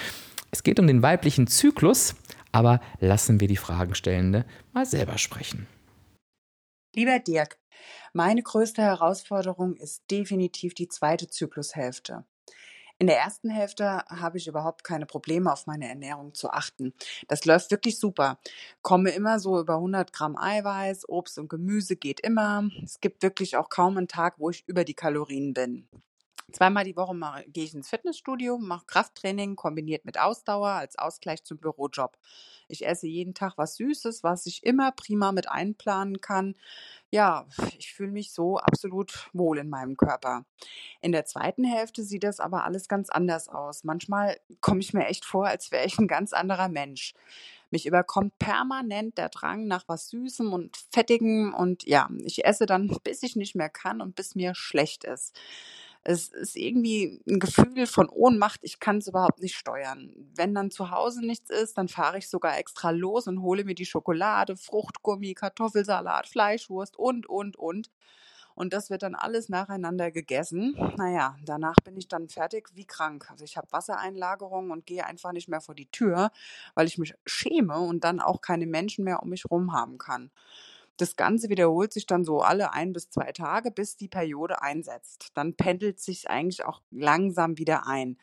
Es 0.53 0.61
geht 0.61 0.79
um 0.79 0.85
den 0.85 1.01
weiblichen 1.01 1.47
Zyklus, 1.47 2.13
aber 2.51 2.79
lassen 2.99 3.39
wir 3.39 3.47
die 3.47 3.57
Fragenstellende 3.57 4.45
mal 4.71 4.85
selber 4.85 5.17
sprechen. 5.17 5.65
Lieber 6.93 7.17
Dirk, 7.17 7.57
meine 8.13 8.43
größte 8.43 8.83
Herausforderung 8.83 9.75
ist 9.77 10.03
definitiv 10.11 10.75
die 10.75 10.87
zweite 10.87 11.27
Zyklushälfte. 11.27 12.25
In 12.99 13.07
der 13.07 13.17
ersten 13.17 13.49
Hälfte 13.49 14.03
habe 14.07 14.37
ich 14.37 14.47
überhaupt 14.47 14.83
keine 14.83 15.07
Probleme, 15.07 15.51
auf 15.51 15.65
meine 15.65 15.89
Ernährung 15.89 16.35
zu 16.35 16.51
achten. 16.51 16.93
Das 17.27 17.45
läuft 17.45 17.71
wirklich 17.71 17.97
super. 17.97 18.37
Komme 18.83 19.09
immer 19.09 19.39
so 19.39 19.59
über 19.59 19.77
100 19.77 20.13
Gramm 20.13 20.37
Eiweiß, 20.37 21.09
Obst 21.09 21.39
und 21.39 21.49
Gemüse 21.49 21.95
geht 21.95 22.19
immer. 22.19 22.69
Es 22.83 22.99
gibt 22.99 23.23
wirklich 23.23 23.57
auch 23.57 23.69
kaum 23.69 23.97
einen 23.97 24.07
Tag, 24.07 24.35
wo 24.37 24.51
ich 24.51 24.67
über 24.67 24.83
die 24.83 24.93
Kalorien 24.93 25.55
bin. 25.55 25.87
Zweimal 26.51 26.83
die 26.83 26.95
Woche 26.95 27.15
gehe 27.47 27.63
ich 27.63 27.73
ins 27.73 27.89
Fitnessstudio, 27.89 28.57
mache 28.57 28.85
Krafttraining 28.85 29.55
kombiniert 29.55 30.05
mit 30.05 30.19
Ausdauer 30.19 30.69
als 30.69 30.97
Ausgleich 30.97 31.43
zum 31.43 31.57
Bürojob. 31.57 32.17
Ich 32.67 32.85
esse 32.85 33.07
jeden 33.07 33.33
Tag 33.33 33.53
was 33.57 33.75
Süßes, 33.75 34.23
was 34.23 34.45
ich 34.45 34.63
immer 34.63 34.91
prima 34.91 35.31
mit 35.31 35.49
einplanen 35.49 36.21
kann. 36.21 36.55
Ja, 37.11 37.45
ich 37.77 37.93
fühle 37.93 38.11
mich 38.11 38.33
so 38.33 38.57
absolut 38.57 39.29
wohl 39.33 39.59
in 39.59 39.69
meinem 39.69 39.97
Körper. 39.97 40.45
In 41.01 41.11
der 41.11 41.25
zweiten 41.25 41.63
Hälfte 41.63 42.03
sieht 42.03 42.23
das 42.23 42.39
aber 42.39 42.63
alles 42.63 42.87
ganz 42.87 43.09
anders 43.09 43.49
aus. 43.49 43.83
Manchmal 43.83 44.37
komme 44.61 44.79
ich 44.79 44.93
mir 44.93 45.05
echt 45.07 45.25
vor, 45.25 45.47
als 45.47 45.71
wäre 45.71 45.85
ich 45.85 45.97
ein 45.99 46.07
ganz 46.07 46.33
anderer 46.33 46.69
Mensch. 46.69 47.13
Mich 47.71 47.87
überkommt 47.87 48.37
permanent 48.37 49.17
der 49.17 49.29
Drang 49.29 49.65
nach 49.65 49.85
was 49.87 50.09
Süßem 50.09 50.53
und 50.53 50.77
Fettigem 50.91 51.55
und 51.55 51.83
ja, 51.85 52.07
ich 52.23 52.45
esse 52.45 52.67
dann, 52.67 52.87
bis 53.03 53.23
ich 53.23 53.35
nicht 53.35 53.55
mehr 53.55 53.69
kann 53.69 54.01
und 54.01 54.15
bis 54.15 54.35
mir 54.35 54.53
schlecht 54.55 55.03
ist. 55.03 55.35
Es 56.05 56.27
ist 56.27 56.57
irgendwie 56.57 57.21
ein 57.27 57.39
Gefühl 57.39 57.87
von 57.87 58.09
Ohnmacht, 58.09 58.59
ich 58.63 58.79
kann 58.79 58.97
es 58.97 59.07
überhaupt 59.07 59.41
nicht 59.41 59.55
steuern. 59.55 60.13
Wenn 60.35 60.53
dann 60.53 60.69
zu 60.69 60.91
Hause 60.91 61.25
nichts 61.25 61.49
ist, 61.49 61.77
dann 61.77 61.87
fahre 61.87 62.17
ich 62.17 62.29
sogar 62.29 62.57
extra 62.57 62.89
los 62.89 63.27
und 63.27 63.41
hole 63.41 63.63
mir 63.63 63.75
die 63.75 63.85
Schokolade, 63.85 64.57
Fruchtgummi, 64.57 65.33
Kartoffelsalat, 65.33 66.27
Fleischwurst 66.27 66.97
und, 66.97 67.27
und, 67.27 67.55
und. 67.55 67.89
Und 68.55 68.73
das 68.73 68.89
wird 68.89 69.01
dann 69.03 69.15
alles 69.15 69.49
nacheinander 69.49 70.11
gegessen. 70.11 70.75
Naja, 70.97 71.35
danach 71.43 71.75
bin 71.83 71.97
ich 71.97 72.07
dann 72.07 72.29
fertig 72.29 72.69
wie 72.73 72.85
krank. 72.85 73.27
Also 73.31 73.43
ich 73.45 73.57
habe 73.57 73.71
Wassereinlagerungen 73.71 74.71
und 74.71 74.85
gehe 74.85 75.05
einfach 75.05 75.31
nicht 75.31 75.47
mehr 75.47 75.61
vor 75.61 75.73
die 75.73 75.89
Tür, 75.89 76.31
weil 76.75 76.87
ich 76.87 76.97
mich 76.97 77.15
schäme 77.25 77.79
und 77.79 78.03
dann 78.03 78.19
auch 78.19 78.41
keine 78.41 78.67
Menschen 78.67 79.05
mehr 79.05 79.23
um 79.23 79.29
mich 79.29 79.45
rum 79.49 79.73
haben 79.73 79.97
kann. 79.97 80.31
Das 80.97 81.15
Ganze 81.15 81.49
wiederholt 81.49 81.91
sich 81.91 82.05
dann 82.05 82.23
so 82.23 82.41
alle 82.41 82.73
ein 82.73 82.93
bis 82.93 83.09
zwei 83.09 83.31
Tage, 83.31 83.71
bis 83.71 83.97
die 83.97 84.07
Periode 84.07 84.61
einsetzt. 84.61 85.31
Dann 85.33 85.55
pendelt 85.55 85.99
sich 85.99 86.29
eigentlich 86.29 86.65
auch 86.65 86.81
langsam 86.91 87.57
wieder 87.57 87.87
ein. 87.87 88.17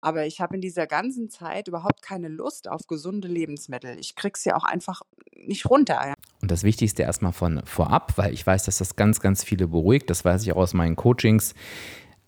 Aber 0.00 0.26
ich 0.26 0.40
habe 0.40 0.54
in 0.54 0.60
dieser 0.60 0.86
ganzen 0.86 1.28
Zeit 1.28 1.68
überhaupt 1.68 2.02
keine 2.02 2.28
Lust 2.28 2.68
auf 2.68 2.86
gesunde 2.86 3.28
Lebensmittel. 3.28 3.98
Ich 3.98 4.14
krieg's 4.14 4.44
ja 4.44 4.56
auch 4.56 4.64
einfach 4.64 5.02
nicht 5.34 5.66
runter. 5.66 6.14
Und 6.40 6.50
das 6.50 6.62
Wichtigste 6.62 7.02
erstmal 7.02 7.32
von 7.32 7.62
vorab, 7.64 8.16
weil 8.16 8.32
ich 8.32 8.46
weiß, 8.46 8.64
dass 8.64 8.78
das 8.78 8.96
ganz, 8.96 9.20
ganz 9.20 9.42
viele 9.42 9.66
beruhigt. 9.66 10.08
Das 10.08 10.24
weiß 10.24 10.42
ich 10.42 10.52
auch 10.52 10.58
aus 10.58 10.74
meinen 10.74 10.94
Coachings. 10.94 11.54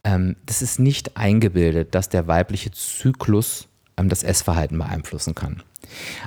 Ähm, 0.03 0.36
das 0.47 0.62
ist 0.62 0.80
nicht 0.80 1.16
eingebildet, 1.16 1.95
dass 1.95 2.09
der 2.09 2.26
weibliche 2.26 2.72
Zyklus 2.72 3.68
ähm, 3.97 4.09
das 4.09 4.22
Essverhalten 4.24 4.78
beeinflussen 4.78 5.34
kann. 5.34 5.62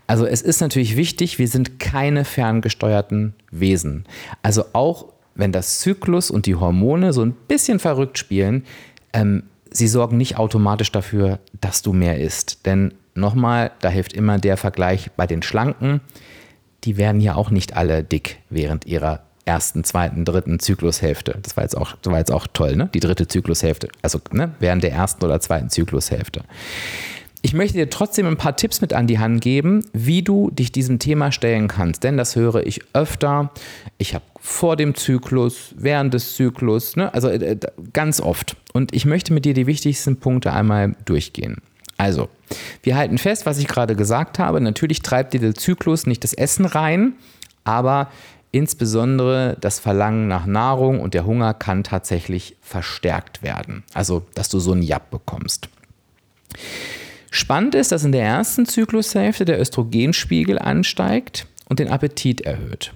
Also 0.08 0.26
es 0.26 0.42
ist 0.42 0.62
natürlich 0.62 0.96
wichtig, 0.96 1.40
wir 1.40 1.48
sind 1.48 1.80
keine 1.80 2.26
ferngesteuerten 2.26 3.34
Wesen. 3.52 4.06
Also 4.42 4.66
auch 4.74 5.06
wenn 5.36 5.52
das 5.52 5.80
Zyklus 5.80 6.32
und 6.32 6.46
die 6.46 6.56
Hormone 6.56 7.14
so 7.14 7.24
ein 7.24 7.32
bisschen 7.32 7.80
verrückt 7.80 8.18
spielen, 8.18 8.66
ähm, 9.14 9.44
sie 9.72 9.88
sorgen 9.88 10.18
nicht 10.18 10.38
automatisch 10.38 10.92
dafür, 10.92 11.40
dass 11.62 11.82
du 11.82 11.94
mehr 11.94 12.20
isst. 12.20 12.66
Denn 12.66 12.94
nochmal, 13.16 13.72
da 13.82 13.90
hilft 13.90 14.14
immer 14.14 14.38
der 14.38 14.58
Vergleich 14.58 15.12
bei 15.16 15.28
den 15.28 15.42
Schlanken. 15.42 16.02
Die 16.84 16.98
werden 16.98 17.22
ja 17.22 17.36
auch 17.36 17.50
nicht 17.50 17.76
alle 17.76 18.04
dick 18.04 18.40
während 18.50 18.86
ihrer 18.86 19.22
ersten, 19.46 19.84
zweiten, 19.84 20.26
dritten 20.26 20.60
Zyklushälfte. 20.60 21.38
Das 21.42 21.58
war 21.58 21.64
jetzt 21.64 21.76
auch, 21.76 21.96
das 22.02 22.12
war 22.12 22.20
jetzt 22.20 22.32
auch 22.32 22.48
toll, 22.54 22.76
ne? 22.76 22.90
Die 22.94 23.00
dritte 23.00 23.28
Zyklushälfte. 23.28 23.90
Also 24.02 24.20
ne? 24.32 24.54
während 24.60 24.84
der 24.84 24.94
ersten 24.94 25.24
oder 25.26 25.40
zweiten 25.40 25.70
Zyklushälfte. 25.70 26.44
Ich 27.46 27.54
möchte 27.54 27.78
dir 27.78 27.90
trotzdem 27.90 28.26
ein 28.26 28.38
paar 28.38 28.56
Tipps 28.56 28.80
mit 28.80 28.94
an 28.94 29.06
die 29.06 29.20
Hand 29.20 29.42
geben, 29.42 29.84
wie 29.92 30.24
du 30.24 30.50
dich 30.50 30.72
diesem 30.72 30.98
Thema 30.98 31.34
stellen 31.34 31.68
kannst. 31.68 32.04
Denn 32.04 32.16
das 32.16 32.38
höre 32.38 32.66
ich 32.66 32.80
öfter. 32.94 33.52
Ich 33.98 34.16
habe 34.16 34.24
vor 34.40 34.78
dem 34.78 34.96
Zyklus, 34.96 35.76
während 35.76 36.14
des 36.14 36.36
Zyklus, 36.38 36.96
ne? 36.96 37.14
also 37.14 37.28
äh, 37.28 37.58
ganz 37.92 38.22
oft. 38.22 38.56
Und 38.72 38.96
ich 38.96 39.06
möchte 39.06 39.34
mit 39.34 39.44
dir 39.44 39.54
die 39.54 39.68
wichtigsten 39.68 40.18
Punkte 40.18 40.54
einmal 40.54 40.96
durchgehen. 41.04 41.58
Also, 41.98 42.30
wir 42.82 42.96
halten 42.96 43.18
fest, 43.18 43.46
was 43.46 43.60
ich 43.60 43.68
gerade 43.68 43.98
gesagt 43.98 44.40
habe. 44.40 44.62
Natürlich 44.62 45.02
treibt 45.02 45.34
dir 45.34 45.42
der 45.42 45.54
Zyklus 45.54 46.08
nicht 46.08 46.24
das 46.24 46.34
Essen 46.34 46.66
rein, 46.66 47.14
aber 47.66 48.10
insbesondere 48.54 49.58
das 49.60 49.80
Verlangen 49.80 50.30
nach 50.30 50.46
Nahrung 50.46 51.02
und 51.02 51.14
der 51.14 51.26
Hunger 51.26 51.54
kann 51.54 51.84
tatsächlich 51.84 52.56
verstärkt 52.62 53.44
werden. 53.44 53.84
Also, 53.94 54.24
dass 54.34 54.48
du 54.48 54.60
so 54.60 54.72
einen 54.72 54.82
Jab 54.82 55.12
bekommst. 55.12 55.68
Spannend 57.34 57.74
ist, 57.74 57.92
dass 57.92 58.04
in 58.04 58.12
der 58.12 58.24
ersten 58.24 58.68
Zyklushälfte 58.68 59.44
der 59.44 59.60
Östrogenspiegel 59.60 60.60
ansteigt 60.60 61.48
und 61.68 61.80
den 61.80 61.88
Appetit 61.88 62.42
erhöht. 62.42 62.94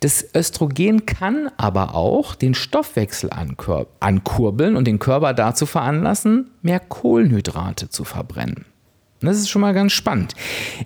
Das 0.00 0.24
Östrogen 0.34 1.04
kann 1.04 1.50
aber 1.58 1.94
auch 1.94 2.34
den 2.34 2.54
Stoffwechsel 2.54 3.28
ankurbeln 4.00 4.76
und 4.76 4.86
den 4.86 4.98
Körper 4.98 5.34
dazu 5.34 5.66
veranlassen, 5.66 6.48
mehr 6.62 6.80
Kohlenhydrate 6.80 7.90
zu 7.90 8.04
verbrennen. 8.04 8.64
Das 9.20 9.36
ist 9.36 9.50
schon 9.50 9.60
mal 9.60 9.74
ganz 9.74 9.92
spannend. 9.92 10.34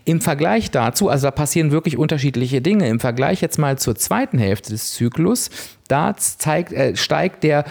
Im 0.05 0.21
Vergleich 0.21 0.73
dazu, 0.73 1.09
also 1.09 1.29
da 1.29 1.31
passieren 1.31 1.71
wirklich 1.71 1.97
unterschiedliche 1.97 2.61
Dinge. 2.61 2.89
Im 2.89 2.99
Vergleich 2.99 3.41
jetzt 3.41 3.61
mal 3.61 3.79
zur 3.79 3.95
zweiten 3.95 4.39
Hälfte 4.39 4.71
des 4.71 4.95
Zyklus, 4.95 5.49
da 5.87 6.17
zeigt, 6.17 6.73
äh, 6.73 6.97
steigt 6.97 7.45
der 7.45 7.67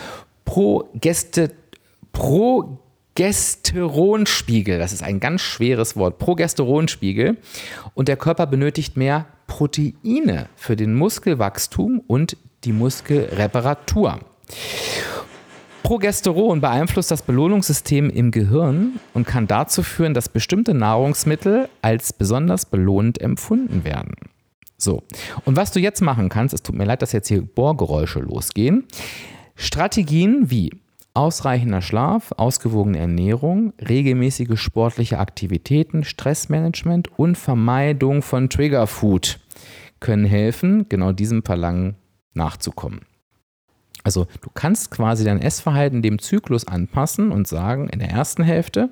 Progeste, 0.45 1.51
Pro 2.13 2.79
Progesteronspiegel, 3.15 4.79
das 4.79 4.91
ist 4.91 5.03
ein 5.03 5.19
ganz 5.19 5.41
schweres 5.41 5.95
Wort, 5.95 6.17
Progesteronspiegel. 6.17 7.37
Und 7.93 8.07
der 8.07 8.17
Körper 8.17 8.47
benötigt 8.47 8.97
mehr 8.97 9.27
Proteine 9.45 10.47
für 10.55 10.75
den 10.75 10.95
Muskelwachstum 10.95 12.01
und 12.07 12.37
die 12.63 12.73
Muskelreparatur. 12.73 14.19
Progesteron 15.83 16.61
beeinflusst 16.61 17.11
das 17.11 17.21
Belohnungssystem 17.21 18.09
im 18.09 18.31
Gehirn 18.31 18.99
und 19.13 19.27
kann 19.27 19.47
dazu 19.47 19.83
führen, 19.83 20.13
dass 20.13 20.29
bestimmte 20.29 20.73
Nahrungsmittel 20.73 21.69
als 21.81 22.13
besonders 22.13 22.65
belohnend 22.65 23.21
empfunden 23.21 23.83
werden. 23.83 24.13
So, 24.77 25.03
und 25.45 25.55
was 25.55 25.71
du 25.71 25.79
jetzt 25.79 26.01
machen 26.01 26.29
kannst, 26.29 26.53
es 26.53 26.63
tut 26.63 26.75
mir 26.75 26.85
leid, 26.85 27.01
dass 27.01 27.11
jetzt 27.11 27.27
hier 27.27 27.41
Bohrgeräusche 27.41 28.19
losgehen. 28.19 28.85
Strategien 29.55 30.49
wie 30.49 30.71
Ausreichender 31.15 31.83
Schlaf, 31.83 32.31
ausgewogene 32.37 32.97
Ernährung, 32.97 33.73
regelmäßige 33.87 34.59
sportliche 34.59 35.19
Aktivitäten, 35.19 36.03
Stressmanagement 36.03 37.19
und 37.19 37.37
Vermeidung 37.37 38.23
von 38.23 38.49
Triggerfood 38.49 39.39
können 39.99 40.25
helfen, 40.25 40.87
genau 40.89 41.11
diesem 41.11 41.43
Verlangen 41.43 41.95
nachzukommen. 42.33 43.01
Also 44.03 44.25
du 44.41 44.49
kannst 44.53 44.89
quasi 44.89 45.23
dein 45.23 45.39
Essverhalten 45.39 46.01
dem 46.01 46.19
Zyklus 46.19 46.67
anpassen 46.67 47.31
und 47.31 47.47
sagen, 47.47 47.89
in 47.89 47.99
der 47.99 48.09
ersten 48.09 48.43
Hälfte 48.43 48.89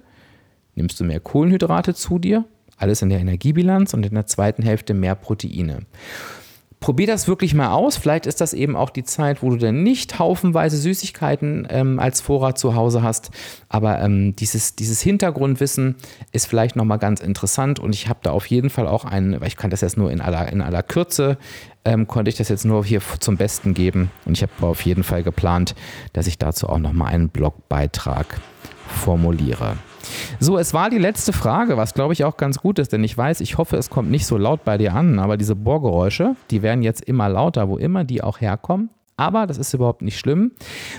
nimmst 0.76 1.00
du 1.00 1.04
mehr 1.04 1.20
Kohlenhydrate 1.20 1.96
zu 1.96 2.20
dir, 2.20 2.46
alles 2.78 3.02
in 3.02 3.10
der 3.10 3.20
Energiebilanz 3.20 3.94
und 3.94 4.06
in 4.06 4.14
der 4.14 4.28
zweiten 4.28 4.64
Hälfte 4.64 4.94
mehr 4.94 5.16
Proteine. 5.16 5.80
Probier 6.82 7.06
das 7.06 7.28
wirklich 7.28 7.54
mal 7.54 7.74
aus. 7.74 7.96
Vielleicht 7.96 8.26
ist 8.26 8.42
das 8.42 8.56
eben 8.56 8.76
auch 8.76 8.90
die 8.90 9.04
Zeit, 9.04 9.44
wo 9.44 9.52
du 9.52 9.58
dann 9.58 9.84
nicht 9.84 10.18
haufenweise 10.18 10.78
Süßigkeiten 10.78 11.68
ähm, 11.70 12.00
als 12.00 12.22
Vorrat 12.22 12.58
zu 12.58 12.74
Hause 12.74 13.04
hast. 13.04 13.30
Aber 13.70 14.02
ähm, 14.02 14.36
dieses, 14.36 14.76
dieses 14.76 15.00
Hintergrundwissen 15.00 15.96
ist 16.32 16.48
vielleicht 16.48 16.76
nochmal 16.76 16.98
ganz 16.98 17.20
interessant 17.20 17.80
und 17.80 17.94
ich 17.94 18.10
habe 18.10 18.22
da 18.24 18.32
auf 18.32 18.48
jeden 18.48 18.72
Fall 18.72 18.88
auch 18.88 19.06
einen, 19.06 19.40
weil 19.40 19.48
ich 19.48 19.58
kann 19.58 19.70
das 19.70 19.82
jetzt 19.82 19.96
nur 19.96 20.12
in 20.12 20.22
aller, 20.22 20.52
in 20.52 20.60
aller 20.60 20.82
Kürze, 20.82 21.38
ähm, 21.86 22.08
konnte 22.08 22.30
ich 22.30 22.38
das 22.38 22.50
jetzt 22.50 22.66
nur 22.66 22.84
hier 22.84 23.02
zum 23.20 23.38
Besten 23.38 23.76
geben. 23.76 24.10
Und 24.26 24.34
ich 24.36 24.42
habe 24.42 24.52
auf 24.66 24.82
jeden 24.82 25.04
Fall 25.04 25.22
geplant, 25.22 25.76
dass 26.14 26.26
ich 26.26 26.40
dazu 26.40 26.68
auch 26.68 26.80
nochmal 26.80 27.14
einen 27.14 27.30
Blogbeitrag 27.30 28.42
formuliere. 28.88 29.78
So, 30.40 30.58
es 30.58 30.74
war 30.74 30.90
die 30.90 30.98
letzte 30.98 31.34
Frage, 31.34 31.78
was 31.78 31.94
glaube 31.94 32.14
ich 32.14 32.24
auch 32.24 32.38
ganz 32.38 32.60
gut 32.60 32.80
ist, 32.80 32.94
denn 32.94 33.04
ich 33.04 33.18
weiß, 33.18 33.42
ich 33.42 33.58
hoffe, 33.58 33.78
es 33.78 33.90
kommt 33.90 34.10
nicht 34.10 34.26
so 34.26 34.38
laut 34.38 34.64
bei 34.64 34.78
dir 34.78 34.94
an, 34.94 35.20
aber 35.20 35.38
diese 35.38 35.56
Bohrgeräusche, 35.56 36.36
die 36.50 36.62
werden 36.62 36.84
jetzt 36.84 37.02
immer 37.02 37.30
lauter, 37.30 37.70
wo 37.70 37.78
immer 37.78 38.04
die 38.04 38.24
auch 38.24 38.42
herkommen. 38.42 38.90
Aber 39.22 39.46
das 39.46 39.60
ist 39.60 39.76
überhaupt 39.76 40.02
nicht 40.02 40.18
schlimm. 40.18 40.52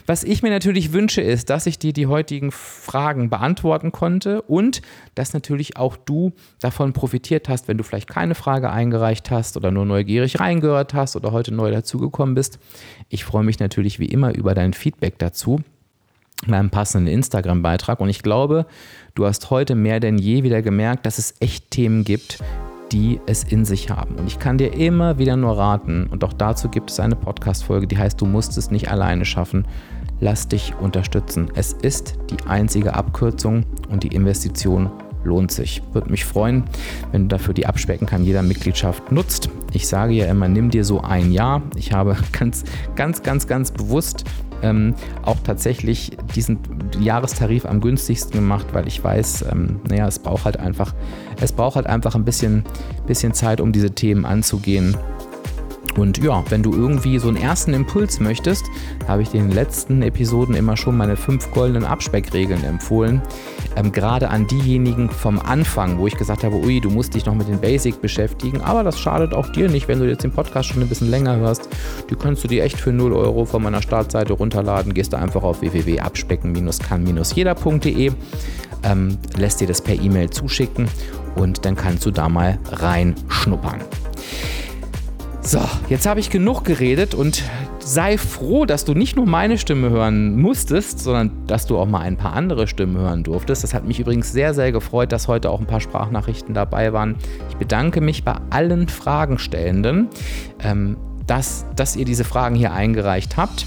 Was 0.06 0.22
ich 0.22 0.44
mir 0.44 0.50
natürlich 0.50 0.92
wünsche, 0.92 1.20
ist, 1.20 1.50
dass 1.50 1.66
ich 1.66 1.80
dir 1.80 1.92
die 1.92 2.06
heutigen 2.06 2.52
Fragen 2.52 3.30
beantworten 3.30 3.90
konnte 3.90 4.42
und 4.42 4.80
dass 5.16 5.32
natürlich 5.32 5.76
auch 5.76 5.96
du 5.96 6.30
davon 6.60 6.92
profitiert 6.92 7.48
hast, 7.48 7.66
wenn 7.66 7.78
du 7.78 7.82
vielleicht 7.82 8.08
keine 8.08 8.36
Frage 8.36 8.70
eingereicht 8.70 9.32
hast 9.32 9.56
oder 9.56 9.72
nur 9.72 9.86
neugierig 9.86 10.38
reingehört 10.38 10.94
hast 10.94 11.16
oder 11.16 11.32
heute 11.32 11.52
neu 11.52 11.72
dazugekommen 11.72 12.36
bist. 12.36 12.60
Ich 13.08 13.24
freue 13.24 13.42
mich 13.42 13.58
natürlich 13.58 13.98
wie 13.98 14.06
immer 14.06 14.32
über 14.36 14.54
dein 14.54 14.72
Feedback 14.72 15.18
dazu 15.18 15.60
meinem 16.46 16.70
passenden 16.70 17.12
Instagram-Beitrag. 17.12 18.00
Und 18.00 18.08
ich 18.08 18.22
glaube, 18.22 18.66
du 19.14 19.26
hast 19.26 19.50
heute 19.50 19.74
mehr 19.74 20.00
denn 20.00 20.18
je 20.18 20.42
wieder 20.42 20.62
gemerkt, 20.62 21.06
dass 21.06 21.18
es 21.18 21.34
echt 21.40 21.70
Themen 21.70 22.04
gibt, 22.04 22.38
die 22.92 23.20
es 23.26 23.44
in 23.44 23.64
sich 23.64 23.90
haben. 23.90 24.16
Und 24.16 24.26
ich 24.26 24.38
kann 24.38 24.58
dir 24.58 24.74
immer 24.74 25.18
wieder 25.18 25.36
nur 25.36 25.56
raten, 25.56 26.06
und 26.10 26.22
auch 26.24 26.32
dazu 26.32 26.68
gibt 26.68 26.90
es 26.90 27.00
eine 27.00 27.16
Podcast-Folge, 27.16 27.86
die 27.86 27.96
heißt, 27.96 28.20
du 28.20 28.26
musst 28.26 28.58
es 28.58 28.70
nicht 28.70 28.90
alleine 28.90 29.24
schaffen. 29.24 29.66
Lass 30.20 30.46
dich 30.46 30.74
unterstützen. 30.80 31.50
Es 31.54 31.72
ist 31.72 32.16
die 32.30 32.46
einzige 32.46 32.94
Abkürzung 32.94 33.64
und 33.88 34.02
die 34.04 34.14
Investition 34.14 34.90
lohnt 35.24 35.50
sich. 35.50 35.82
Würde 35.92 36.10
mich 36.10 36.24
freuen, 36.24 36.64
wenn 37.12 37.22
du 37.22 37.28
dafür 37.28 37.54
die 37.54 37.66
Abspecken 37.66 38.06
kann 38.06 38.24
jeder 38.24 38.42
Mitgliedschaft 38.42 39.10
nutzt. 39.10 39.48
Ich 39.72 39.88
sage 39.88 40.12
ja 40.12 40.26
immer, 40.26 40.48
nimm 40.48 40.70
dir 40.70 40.84
so 40.84 41.00
ein 41.00 41.32
Jahr. 41.32 41.62
Ich 41.76 41.92
habe 41.92 42.16
ganz, 42.32 42.64
ganz, 42.94 43.22
ganz, 43.22 43.46
ganz 43.46 43.70
bewusst 43.70 44.24
ähm, 44.62 44.94
auch 45.22 45.38
tatsächlich 45.44 46.16
diesen 46.34 46.58
Jahrestarif 47.00 47.66
am 47.66 47.80
günstigsten 47.80 48.32
gemacht, 48.32 48.66
weil 48.72 48.86
ich 48.86 49.02
weiß, 49.02 49.46
ähm, 49.52 49.80
naja, 49.88 50.06
es 50.06 50.18
braucht 50.18 50.44
halt 50.44 50.58
einfach, 50.58 50.94
es 51.40 51.52
braucht 51.52 51.76
halt 51.76 51.86
einfach 51.86 52.14
ein 52.14 52.24
bisschen, 52.24 52.64
bisschen 53.06 53.34
Zeit, 53.34 53.60
um 53.60 53.72
diese 53.72 53.90
Themen 53.90 54.24
anzugehen. 54.24 54.96
Und 55.96 56.18
ja, 56.18 56.44
wenn 56.48 56.62
du 56.62 56.72
irgendwie 56.72 57.18
so 57.18 57.26
einen 57.28 57.36
ersten 57.36 57.74
Impuls 57.74 58.18
möchtest, 58.18 58.64
habe 59.06 59.20
ich 59.22 59.28
dir 59.28 59.40
in 59.40 59.48
den 59.48 59.54
letzten 59.54 60.00
Episoden 60.02 60.54
immer 60.54 60.74
schon 60.76 60.96
meine 60.96 61.16
fünf 61.16 61.50
goldenen 61.50 61.84
Abspeckregeln 61.84 62.64
empfohlen. 62.64 63.20
Ähm, 63.76 63.92
gerade 63.92 64.30
an 64.30 64.46
diejenigen 64.46 65.10
vom 65.10 65.38
Anfang, 65.38 65.98
wo 65.98 66.06
ich 66.06 66.16
gesagt 66.16 66.44
habe, 66.44 66.56
ui, 66.56 66.80
du 66.80 66.88
musst 66.88 67.14
dich 67.14 67.26
noch 67.26 67.34
mit 67.34 67.48
den 67.48 67.60
Basic 67.60 68.00
beschäftigen, 68.00 68.62
aber 68.62 68.84
das 68.84 68.98
schadet 68.98 69.34
auch 69.34 69.50
dir 69.50 69.68
nicht, 69.68 69.86
wenn 69.88 69.98
du 69.98 70.08
jetzt 70.08 70.24
den 70.24 70.32
Podcast 70.32 70.70
schon 70.70 70.80
ein 70.82 70.88
bisschen 70.88 71.10
länger 71.10 71.36
hörst. 71.36 71.68
Die 72.08 72.14
kannst 72.14 72.42
du 72.44 72.48
dir 72.48 72.64
echt 72.64 72.80
für 72.80 72.92
0 72.92 73.12
Euro 73.12 73.44
von 73.44 73.62
meiner 73.62 73.82
Startseite 73.82 74.32
runterladen. 74.32 74.94
Gehst 74.94 75.12
du 75.12 75.18
einfach 75.18 75.42
auf 75.42 75.60
www.abspecken-kann-jeder.de, 75.60 78.12
ähm, 78.84 79.18
lässt 79.36 79.60
dir 79.60 79.66
das 79.66 79.82
per 79.82 79.94
E-Mail 79.94 80.30
zuschicken 80.30 80.88
und 81.34 81.66
dann 81.66 81.76
kannst 81.76 82.06
du 82.06 82.10
da 82.10 82.28
mal 82.28 82.58
reinschnuppern. 82.70 83.80
So, 85.44 85.58
jetzt 85.88 86.06
habe 86.06 86.20
ich 86.20 86.30
genug 86.30 86.64
geredet 86.64 87.14
und 87.14 87.42
sei 87.80 88.16
froh, 88.16 88.64
dass 88.64 88.84
du 88.84 88.94
nicht 88.94 89.16
nur 89.16 89.26
meine 89.26 89.58
Stimme 89.58 89.90
hören 89.90 90.40
musstest, 90.40 91.00
sondern 91.00 91.32
dass 91.48 91.66
du 91.66 91.78
auch 91.78 91.86
mal 91.86 91.98
ein 91.98 92.16
paar 92.16 92.34
andere 92.34 92.68
Stimmen 92.68 92.96
hören 92.96 93.24
durftest. 93.24 93.64
Das 93.64 93.74
hat 93.74 93.84
mich 93.84 93.98
übrigens 93.98 94.32
sehr, 94.32 94.54
sehr 94.54 94.70
gefreut, 94.70 95.10
dass 95.10 95.26
heute 95.26 95.50
auch 95.50 95.58
ein 95.58 95.66
paar 95.66 95.80
Sprachnachrichten 95.80 96.54
dabei 96.54 96.92
waren. 96.92 97.16
Ich 97.50 97.56
bedanke 97.56 98.00
mich 98.00 98.22
bei 98.22 98.36
allen 98.50 98.88
Fragenstellenden, 98.88 100.08
ähm, 100.62 100.96
dass, 101.26 101.66
dass 101.74 101.96
ihr 101.96 102.04
diese 102.04 102.24
Fragen 102.24 102.54
hier 102.54 102.72
eingereicht 102.72 103.36
habt. 103.36 103.66